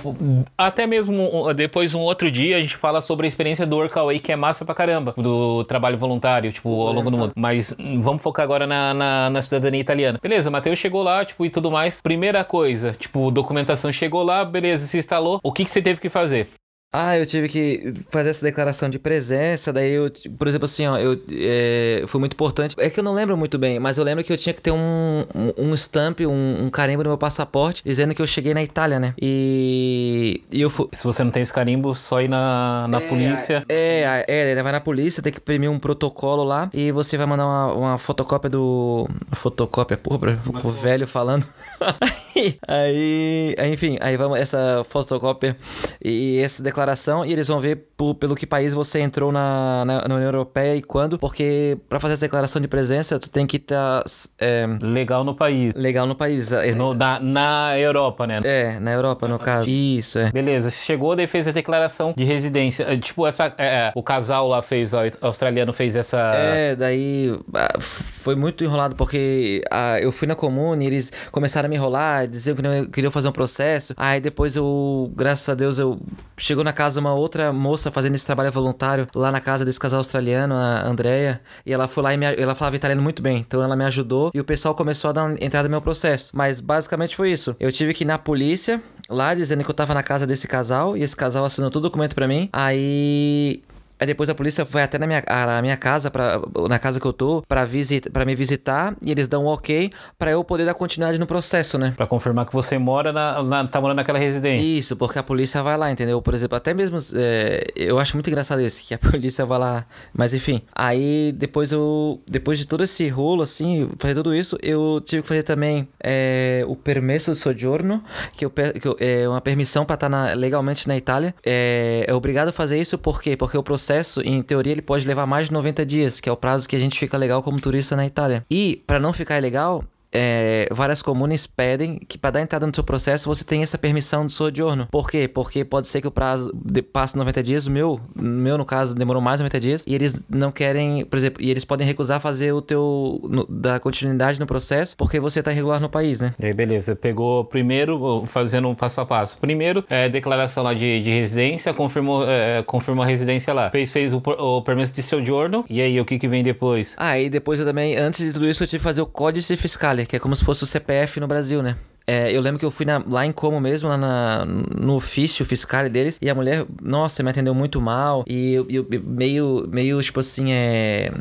até 0.57 0.87
mesmo 0.87 1.53
depois 1.55 1.95
um 1.95 2.01
outro 2.01 2.31
dia 2.31 2.57
a 2.57 2.61
gente 2.61 2.77
fala 2.77 3.01
sobre 3.01 3.27
a 3.27 3.29
experiência 3.29 3.67
do 3.67 3.77
Workaway, 3.77 4.19
que 4.19 4.33
é 4.33 4.37
massa 4.37 4.65
pra 4.65 4.75
caramba, 4.75 5.15
do 5.17 5.65
trabalho 5.65 5.99
voluntário, 5.99 6.53
tipo, 6.53 6.69
ao 6.69 6.93
longo 6.93 7.11
do 7.11 7.19
mundo. 7.19 7.33
Mas 7.37 7.75
vamos 8.01 8.23
focar 8.23 8.45
agora 8.45 8.67
na, 8.67 8.95
na, 8.95 9.31
na 9.31 9.43
cidadania 9.43 9.81
italiana. 9.81 10.19
Beleza, 10.23 10.51
Matheus 10.51 10.79
chegou 10.79 11.03
lá, 11.03 11.25
tipo, 11.25 11.45
e 11.45 11.51
tudo 11.51 11.71
mais. 11.71 12.01
Primeira 12.01 12.43
coisa, 12.45 12.93
tipo, 12.93 13.31
documentação 13.31 13.93
chegou 13.93 14.23
lá, 14.23 14.45
beleza, 14.45 14.87
se 14.87 14.99
instalou. 14.99 15.41
O 15.43 15.53
que, 15.53 15.65
que 15.65 15.71
você 15.71 15.83
teve 15.83 16.01
que 16.01 16.09
fazer? 16.09 16.49
Ah, 16.93 17.17
eu 17.17 17.25
tive 17.25 17.49
que 17.49 17.95
fazer 18.09 18.31
essa 18.31 18.45
declaração 18.45 18.89
de 18.89 18.99
presença, 18.99 19.73
daí 19.73 19.93
eu, 19.93 20.11
por 20.37 20.49
exemplo, 20.49 20.65
assim, 20.65 20.89
ó, 20.89 20.99
eu, 20.99 21.17
é, 21.31 22.03
foi 22.09 22.19
muito 22.19 22.33
importante. 22.33 22.75
É 22.79 22.91
que 22.91 22.99
eu 22.99 23.05
não 23.05 23.15
lembro 23.15 23.37
muito 23.37 23.57
bem, 23.59 23.79
mas 23.79 23.97
eu 23.97 24.03
lembro 24.03 24.25
que 24.25 24.33
eu 24.33 24.37
tinha 24.37 24.53
que 24.53 24.61
ter 24.61 24.73
um, 24.73 25.25
um, 25.33 25.71
um 25.71 25.75
stamp, 25.75 26.19
um, 26.23 26.65
um, 26.65 26.69
carimbo 26.69 27.05
no 27.05 27.11
meu 27.11 27.19
passaporte, 27.19 27.81
dizendo 27.85 28.13
que 28.13 28.21
eu 28.21 28.27
cheguei 28.27 28.53
na 28.55 28.63
Itália, 28.63 28.99
né? 28.99 29.15
E, 29.23 30.43
e 30.51 30.61
eu 30.61 30.69
fui... 30.69 30.89
Se 30.93 31.05
você 31.05 31.23
não 31.23 31.31
tem 31.31 31.45
esse 31.45 31.53
carimbo, 31.53 31.95
só 31.95 32.21
ir 32.21 32.29
na, 32.29 32.89
na 32.89 33.01
é, 33.01 33.09
polícia. 33.09 33.65
É, 33.69 34.25
é, 34.27 34.51
é, 34.51 34.63
vai 34.63 34.73
na 34.73 34.81
polícia, 34.81 35.23
tem 35.23 35.33
que 35.33 35.39
imprimir 35.39 35.71
um 35.71 35.79
protocolo 35.79 36.43
lá, 36.43 36.69
e 36.75 36.91
você 36.91 37.17
vai 37.17 37.27
mandar 37.27 37.47
uma, 37.47 37.73
uma 37.73 37.99
fotocópia 37.99 38.51
do... 38.51 39.09
Fotocópia, 39.33 39.97
porra, 39.97 40.37
o 40.65 40.71
velho 40.71 41.07
falando. 41.07 41.47
aí, 42.67 43.55
enfim, 43.73 43.97
aí 44.01 44.17
vamos, 44.17 44.39
essa 44.39 44.83
fotocópia 44.85 45.57
e 46.03 46.39
essa 46.39 46.63
declaração 46.63 47.25
e 47.25 47.33
eles 47.33 47.49
vão 47.49 47.61
ver 47.61 47.77
por, 47.97 48.15
pelo 48.15 48.35
que 48.35 48.47
país 48.47 48.73
você 48.73 49.01
entrou 49.01 49.31
na, 49.31 49.85
na, 49.85 50.09
na 50.09 50.15
União 50.15 50.29
Europeia 50.29 50.77
e 50.77 50.83
quando, 50.83 51.19
porque 51.19 51.79
para 51.89 52.01
fazer 52.01 52.15
essa 52.15 52.27
declaração 52.27 52.61
de 52.61 52.69
presença 52.69 53.19
tu 53.19 53.31
tem 53.31 53.47
que 53.47 53.57
estar. 53.57 54.03
Tá, 54.03 54.05
é, 54.39 54.67
legal 54.83 55.25
no 55.25 55.35
país. 55.35 55.75
Legal 55.75 56.07
no 56.07 56.15
país. 56.15 56.53
É, 56.53 56.75
no, 56.75 56.95
na, 56.95 57.21
na 57.21 57.79
Europa, 57.79 58.27
né? 58.27 58.41
É, 58.45 58.79
na 58.81 58.93
Europa, 58.93 59.29
no 59.29 59.39
caso. 59.39 59.69
Isso, 59.69 60.19
é. 60.19 60.31
Beleza, 60.31 60.71
chegou, 60.71 61.15
daí 61.15 61.27
fez 61.27 61.47
a 61.49 61.53
declaração 61.53 62.15
de 62.17 62.25
residência. 62.25 62.85
É, 62.85 62.97
tipo, 62.97 63.27
essa. 63.27 63.53
É, 63.59 63.67
é, 63.67 63.93
o 63.95 64.03
casal 64.03 64.49
lá 64.49 64.63
fez, 64.63 64.93
o 64.93 64.97
australiano 65.21 65.73
fez 65.73 65.97
essa. 65.97 66.19
É, 66.35 66.77
daí 66.77 67.39
ah, 67.55 67.79
foi 67.79 68.35
muito 68.35 68.65
enrolado, 68.65 68.97
porque 68.97 69.63
ah, 69.71 69.99
eu 70.01 70.13
fui 70.13 70.27
na 70.27 70.35
comune, 70.35 70.87
eles 70.87 71.13
começaram 71.31 71.67
a 71.67 71.69
me 71.69 71.77
enrolar, 71.77 72.27
diziam 72.31 72.57
que 72.57 72.89
queriam 72.89 73.11
fazer 73.11 73.29
um 73.29 73.33
processo. 73.33 73.93
Aí 73.97 74.21
depois 74.21 74.57
eu, 74.57 75.13
graças 75.15 75.49
a 75.49 75.55
Deus, 75.55 75.79
eu 75.79 76.01
chegou 76.39 76.65
na 76.65 76.71
na 76.71 76.73
casa 76.73 77.01
uma 77.01 77.13
outra 77.13 77.53
moça 77.53 77.91
fazendo 77.91 78.15
esse 78.15 78.25
trabalho 78.25 78.53
voluntário 78.53 79.09
lá 79.13 79.33
na 79.33 79.41
casa 79.41 79.65
desse 79.65 79.79
casal 79.79 79.99
australiano, 79.99 80.55
a 80.55 80.87
Andrea, 80.87 81.41
e 81.67 81.73
ela 81.73 81.89
foi 81.89 82.03
lá 82.05 82.15
e 82.15 82.17
me, 82.17 82.27
ela 82.27 82.55
falava 82.55 82.77
italiano 82.77 83.03
muito 83.03 83.21
bem, 83.21 83.39
então 83.39 83.61
ela 83.61 83.75
me 83.75 83.85
ajudou 83.85 84.31
e 84.33 84.39
o 84.39 84.45
pessoal 84.45 84.73
começou 84.73 85.11
a 85.11 85.13
dar 85.13 85.43
entrada 85.43 85.69
no 85.69 85.73
meu 85.73 85.83
processo. 85.83 86.31
Mas 86.33 86.61
basicamente 86.61 87.17
foi 87.17 87.33
isso. 87.33 87.57
Eu 87.59 87.73
tive 87.73 87.93
que 87.93 88.05
ir 88.05 88.07
na 88.07 88.19
polícia 88.19 88.81
lá 89.09 89.35
dizendo 89.35 89.65
que 89.65 89.71
eu 89.71 89.75
tava 89.75 89.93
na 89.93 90.03
casa 90.03 90.27
desse 90.27 90.47
casal 90.47 90.97
e 90.97 91.03
esse 91.03 91.17
casal 91.17 91.45
assinou 91.45 91.71
todo 91.71 91.85
o 91.85 91.89
documento 91.89 92.15
para 92.15 92.29
mim. 92.29 92.49
Aí 92.53 93.61
Aí 94.01 94.07
depois 94.07 94.31
a 94.31 94.35
polícia 94.35 94.65
vai 94.65 94.83
até 94.83 94.97
na 94.97 95.07
minha, 95.07 95.23
na 95.29 95.61
minha 95.61 95.77
casa, 95.77 96.11
pra, 96.11 96.41
na 96.71 96.79
casa 96.79 96.99
que 96.99 97.07
eu 97.07 97.13
tô, 97.13 97.43
pra, 97.47 97.67
visit, 97.67 98.09
pra 98.09 98.25
me 98.25 98.35
visitar 98.35 98.97
e 99.03 99.11
eles 99.11 99.29
dão 99.29 99.45
um 99.45 99.49
ok 99.49 99.91
pra 100.19 100.31
eu 100.31 100.43
poder 100.43 100.65
dar 100.65 100.73
continuidade 100.73 101.19
no 101.19 101.27
processo, 101.27 101.77
né? 101.77 101.93
Pra 101.95 102.07
confirmar 102.07 102.47
que 102.47 102.53
você 102.55 102.79
mora 102.79 103.13
na, 103.13 103.43
na 103.43 103.69
tá 103.69 103.79
morando 103.79 103.99
naquela 103.99 104.19
residência. 104.19 104.67
Isso, 104.67 104.97
porque 104.97 105.19
a 105.19 105.23
polícia 105.23 105.63
vai 105.63 105.77
lá, 105.77 105.93
entendeu? 105.93 106.23
Por 106.23 106.33
exemplo, 106.33 106.57
até 106.57 106.73
mesmo. 106.73 106.97
É, 107.15 107.67
eu 107.77 107.99
acho 107.99 108.17
muito 108.17 108.31
engraçado 108.31 108.63
isso, 108.63 108.83
que 108.87 108.95
a 108.95 108.99
polícia 108.99 109.45
vai 109.45 109.59
lá. 109.59 109.85
Mas 110.15 110.33
enfim. 110.33 110.63
Aí 110.75 111.33
depois 111.37 111.71
eu. 111.71 112.23
Depois 112.27 112.59
de 112.59 112.67
todo 112.67 112.83
esse 112.83 113.07
rolo, 113.09 113.43
assim, 113.43 113.91
fazer 113.99 114.15
tudo 114.15 114.35
isso, 114.35 114.57
eu 114.63 115.03
tive 115.05 115.21
que 115.21 115.29
fazer 115.29 115.43
também 115.43 115.87
é, 116.03 116.65
o 116.67 116.75
permesso 116.75 117.33
de 117.33 117.37
soggiorno, 117.37 118.03
que, 118.35 118.47
eu, 118.47 118.51
que 118.51 118.89
eu, 118.89 118.97
é 118.99 119.29
uma 119.29 119.43
permissão 119.43 119.85
pra 119.85 119.93
estar 119.93 120.09
na, 120.09 120.33
legalmente 120.33 120.89
na 120.89 120.97
Itália. 120.97 121.35
É, 121.45 122.07
é 122.09 122.15
obrigado 122.15 122.49
a 122.49 122.53
fazer 122.53 122.81
isso 122.81 122.97
por 122.97 123.21
quê? 123.21 123.37
Porque 123.37 123.59
o 123.59 123.63
processo 123.63 123.90
processo, 123.91 124.21
em 124.23 124.41
teoria, 124.41 124.73
ele 124.73 124.83
pode 124.83 125.05
levar 125.05 125.27
mais 125.27 125.49
de 125.49 125.53
90 125.53 125.85
dias, 125.85 126.21
que 126.21 126.29
é 126.29 126.33
o 126.33 126.37
prazo 126.37 126.69
que 126.69 126.77
a 126.77 126.79
gente 126.79 126.97
fica 126.97 127.17
legal 127.17 127.43
como 127.43 127.61
turista 127.61 127.97
na 127.97 128.07
Itália. 128.07 128.47
E, 128.49 128.81
para 128.87 129.01
não 129.01 129.13
ficar 129.13 129.37
ilegal, 129.37 129.85
é, 130.13 130.69
várias 130.71 131.03
comunes 131.03 131.47
pedem 131.47 131.99
que 132.09 132.19
para 132.19 132.33
dar 132.33 132.41
entrada 132.41 132.67
no 132.67 132.75
seu 132.75 132.83
processo 132.83 133.29
você 133.29 133.45
tenha 133.45 133.63
essa 133.63 133.79
permissão 133.79 134.27
de 134.27 134.33
sojourno. 134.33 134.89
Por 134.91 135.09
quê? 135.09 135.29
Porque 135.29 135.65
pode 135.65 135.87
ser 135.87 136.01
que 136.01 136.09
o 136.09 136.11
prazo 136.11 136.53
de, 136.55 136.83
passe 136.83 137.17
90 137.17 137.43
dias, 137.43 137.67
o 137.67 137.71
meu, 137.71 138.01
meu 138.15 138.59
no 138.59 138.65
caso 138.65 138.95
demorou 138.95 139.23
mais 139.23 139.39
de 139.39 139.45
90 139.45 139.61
dias 139.61 139.85
e 139.87 139.95
eles 139.95 140.25
não 140.29 140.51
querem, 140.51 141.05
por 141.05 141.17
exemplo, 141.17 141.43
e 141.43 141.51
eles 141.51 141.65
podem 141.65 141.87
recusar 141.87 142.21
fazer 142.21 142.53
o 142.53 142.61
teu 142.61 143.21
no, 143.25 143.47
da 143.47 143.79
continuidade 143.79 144.41
no 144.41 144.47
processo 144.47 144.97
porque 144.97 145.21
você 145.21 145.43
tá 145.43 145.53
irregular 145.53 145.81
no 145.81 145.89
país, 145.89 146.21
né? 146.21 146.35
E 146.39 146.47
aí, 146.47 146.53
beleza, 146.53 146.97
pegou 146.97 147.45
primeiro 147.45 148.25
fazendo 148.27 148.69
um 148.69 148.75
passo 148.75 149.01
a 149.01 149.07
passo. 149.07 149.39
Primeiro, 149.39 149.85
é, 149.89 150.09
declaração 150.09 150.63
lá 150.63 150.75
de, 150.75 151.03
de 151.03 151.11
residência, 151.11 151.73
confirmou, 151.73 152.29
é, 152.29 152.63
confirmou 152.63 153.05
a 153.05 153.07
residência 153.07 153.53
lá. 153.55 153.71
Fez, 153.71 153.93
fez 153.93 154.13
o, 154.13 154.19
o 154.19 154.63
permesso 154.63 154.93
de 154.93 155.03
sojourno 155.03 155.65
e 155.69 155.81
aí 155.81 156.01
o 156.01 156.05
que 156.05 156.19
que 156.19 156.29
vem 156.29 156.43
depois? 156.43 156.95
Ah, 156.97 157.19
e 157.19 157.31
depois 157.31 157.61
eu 157.61 157.67
também, 157.67 157.97
antes 157.97 158.25
de 158.25 158.33
tudo 158.33 158.49
isso, 158.49 158.63
eu 158.63 158.67
tive 158.67 158.81
que 158.81 158.85
fazer 158.85 159.03
o 159.03 159.07
códice 159.07 159.57
fiscal 159.57 160.00
que 160.07 160.17
é 160.17 160.19
como 160.19 160.35
se 160.35 160.45
fosse 160.45 160.65
o 160.65 160.67
CPF 160.67 161.21
no 161.21 161.27
Brasil, 161.27 161.63
né? 161.63 161.77
É, 162.07 162.33
eu 162.33 162.41
lembro 162.41 162.59
que 162.59 162.65
eu 162.65 162.73
fui 162.73 162.85
na, 162.85 163.01
lá 163.09 163.25
em 163.25 163.31
Como 163.31 163.61
mesmo, 163.61 163.89
lá 163.89 163.97
na, 163.97 164.45
no 164.45 164.97
ofício 164.97 165.45
fiscal 165.45 165.89
deles, 165.89 166.19
e 166.21 166.29
a 166.29 166.35
mulher, 166.35 166.67
nossa, 166.83 167.23
me 167.23 167.31
atendeu 167.31 167.55
muito 167.55 167.81
mal, 167.81 168.25
e 168.27 168.53
eu, 168.53 168.67
eu, 168.69 168.87
meio, 169.05 169.69
meio, 169.71 170.03
tipo 170.03 170.19
assim, 170.19 170.53
é... 170.53 171.13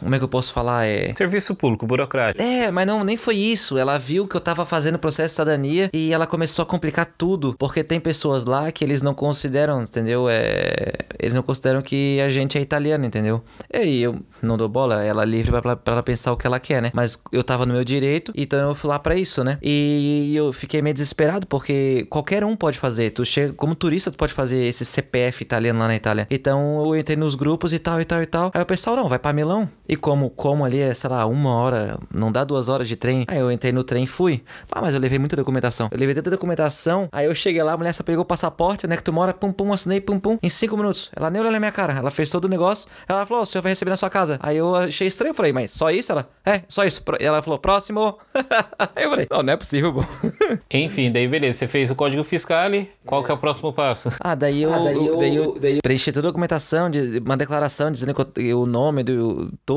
Como 0.00 0.14
é 0.14 0.18
que 0.18 0.24
eu 0.24 0.28
posso 0.28 0.52
falar? 0.52 0.86
É... 0.86 1.14
Serviço 1.16 1.54
público, 1.54 1.86
burocrático. 1.86 2.42
É, 2.42 2.70
mas 2.70 2.86
não, 2.86 3.02
nem 3.04 3.16
foi 3.16 3.36
isso. 3.36 3.78
Ela 3.78 3.98
viu 3.98 4.26
que 4.26 4.36
eu 4.36 4.40
tava 4.40 4.64
fazendo 4.64 4.98
processo 4.98 5.32
de 5.32 5.36
cidadania 5.36 5.90
e 5.92 6.12
ela 6.12 6.26
começou 6.26 6.62
a 6.62 6.66
complicar 6.66 7.06
tudo, 7.06 7.54
porque 7.58 7.82
tem 7.82 7.98
pessoas 8.00 8.44
lá 8.44 8.70
que 8.70 8.84
eles 8.84 9.02
não 9.02 9.14
consideram, 9.14 9.82
entendeu? 9.82 10.26
É... 10.28 10.92
Eles 11.18 11.34
não 11.34 11.42
consideram 11.42 11.82
que 11.82 12.20
a 12.20 12.30
gente 12.30 12.58
é 12.58 12.60
italiano, 12.60 13.04
entendeu? 13.04 13.42
E 13.72 13.76
aí 13.76 14.02
eu 14.02 14.16
não 14.42 14.56
dou 14.56 14.68
bola, 14.68 15.02
ela 15.02 15.22
é 15.22 15.26
livre 15.26 15.60
pra, 15.60 15.76
pra 15.76 15.94
ela 15.94 16.02
pensar 16.02 16.32
o 16.32 16.36
que 16.36 16.46
ela 16.46 16.60
quer, 16.60 16.82
né? 16.82 16.90
Mas 16.92 17.18
eu 17.32 17.42
tava 17.42 17.64
no 17.64 17.74
meu 17.74 17.84
direito, 17.84 18.32
então 18.36 18.68
eu 18.68 18.74
fui 18.74 18.88
lá 18.88 18.98
pra 18.98 19.16
isso, 19.16 19.42
né? 19.42 19.58
E 19.62 20.34
eu 20.34 20.52
fiquei 20.52 20.82
meio 20.82 20.94
desesperado, 20.94 21.46
porque 21.46 22.06
qualquer 22.10 22.44
um 22.44 22.54
pode 22.56 22.78
fazer. 22.78 23.10
Tu 23.10 23.24
chega, 23.24 23.52
como 23.54 23.74
turista, 23.74 24.10
tu 24.10 24.18
pode 24.18 24.32
fazer 24.32 24.64
esse 24.64 24.84
CPF 24.84 25.42
italiano 25.42 25.78
lá 25.78 25.88
na 25.88 25.96
Itália. 25.96 26.26
Então 26.30 26.84
eu 26.84 26.96
entrei 26.96 27.16
nos 27.16 27.34
grupos 27.34 27.72
e 27.72 27.78
tal, 27.78 28.00
e 28.00 28.04
tal, 28.04 28.22
e 28.22 28.26
tal. 28.26 28.50
Aí 28.54 28.62
o 28.62 28.66
pessoal, 28.66 28.96
não, 28.96 29.08
vai 29.08 29.18
pra 29.18 29.32
Milão. 29.32 29.68
E 29.88 29.96
como, 29.96 30.30
como 30.30 30.64
ali 30.64 30.80
é, 30.80 30.92
sei 30.94 31.08
lá, 31.10 31.26
uma 31.26 31.54
hora, 31.54 31.98
não 32.12 32.30
dá 32.32 32.44
duas 32.44 32.68
horas 32.68 32.88
de 32.88 32.96
trem. 32.96 33.24
Aí 33.28 33.38
eu 33.38 33.50
entrei 33.50 33.72
no 33.72 33.84
trem 33.84 34.04
e 34.04 34.06
fui. 34.06 34.42
Ah, 34.70 34.80
mas 34.80 34.94
eu 34.94 35.00
levei 35.00 35.18
muita 35.18 35.36
documentação. 35.36 35.88
Eu 35.90 35.98
levei 35.98 36.14
tanta 36.14 36.30
documentação. 36.30 37.08
Aí 37.12 37.26
eu 37.26 37.34
cheguei 37.34 37.62
lá, 37.62 37.72
a 37.72 37.76
mulher 37.76 37.92
só 37.92 38.02
pegou 38.02 38.22
o 38.22 38.24
passaporte, 38.24 38.86
né? 38.86 38.96
Que 38.96 39.02
tu 39.02 39.12
mora, 39.12 39.32
pum, 39.32 39.52
pum, 39.52 39.72
assinei, 39.72 40.00
pum, 40.00 40.18
pum. 40.18 40.38
Em 40.42 40.48
cinco 40.48 40.76
minutos. 40.76 41.10
Ela 41.14 41.30
nem 41.30 41.40
olhou 41.40 41.52
na 41.52 41.58
minha 41.58 41.72
cara. 41.72 41.92
Ela 41.94 42.10
fez 42.10 42.30
todo 42.30 42.46
o 42.46 42.48
negócio. 42.48 42.88
Ela 43.08 43.24
falou, 43.24 43.42
o 43.42 43.46
senhor 43.46 43.62
vai 43.62 43.72
receber 43.72 43.90
na 43.90 43.96
sua 43.96 44.10
casa. 44.10 44.38
Aí 44.42 44.56
eu 44.56 44.74
achei 44.74 45.06
estranho. 45.06 45.30
Eu 45.30 45.34
falei, 45.34 45.52
mas 45.52 45.70
só 45.70 45.90
isso? 45.90 46.10
Ela, 46.12 46.28
é, 46.44 46.62
só 46.68 46.84
isso. 46.84 47.02
E 47.20 47.24
ela 47.24 47.40
falou, 47.42 47.58
próximo. 47.58 48.18
Aí 48.96 49.04
eu 49.04 49.10
falei, 49.10 49.26
não, 49.30 49.42
não 49.42 49.52
é 49.52 49.56
possível, 49.56 49.92
pô. 49.92 50.04
Enfim, 50.70 51.10
daí 51.12 51.28
beleza, 51.28 51.58
você 51.60 51.68
fez 51.68 51.90
o 51.90 51.94
código 51.94 52.24
fiscal, 52.24 52.56
qual 53.04 53.22
que 53.22 53.30
é 53.30 53.34
o 53.34 53.38
próximo 53.38 53.72
passo? 53.72 54.08
Ah, 54.20 54.34
daí 54.34 54.62
eu, 54.62 54.70
daí 54.70 55.06
eu, 55.06 55.16
daí 55.16 55.36
eu, 55.36 55.58
daí 55.60 55.74
eu 55.76 55.80
preenchi 55.82 56.10
toda 56.10 56.28
a 56.28 56.30
documentação, 56.30 56.90
de, 56.90 57.18
uma 57.18 57.36
declaração 57.36 57.90
dizendo 57.92 58.14
que 58.14 58.40
eu- 58.40 58.60
o 58.60 58.66
nome 58.66 59.02
do 59.02 59.52
todo. 59.64 59.75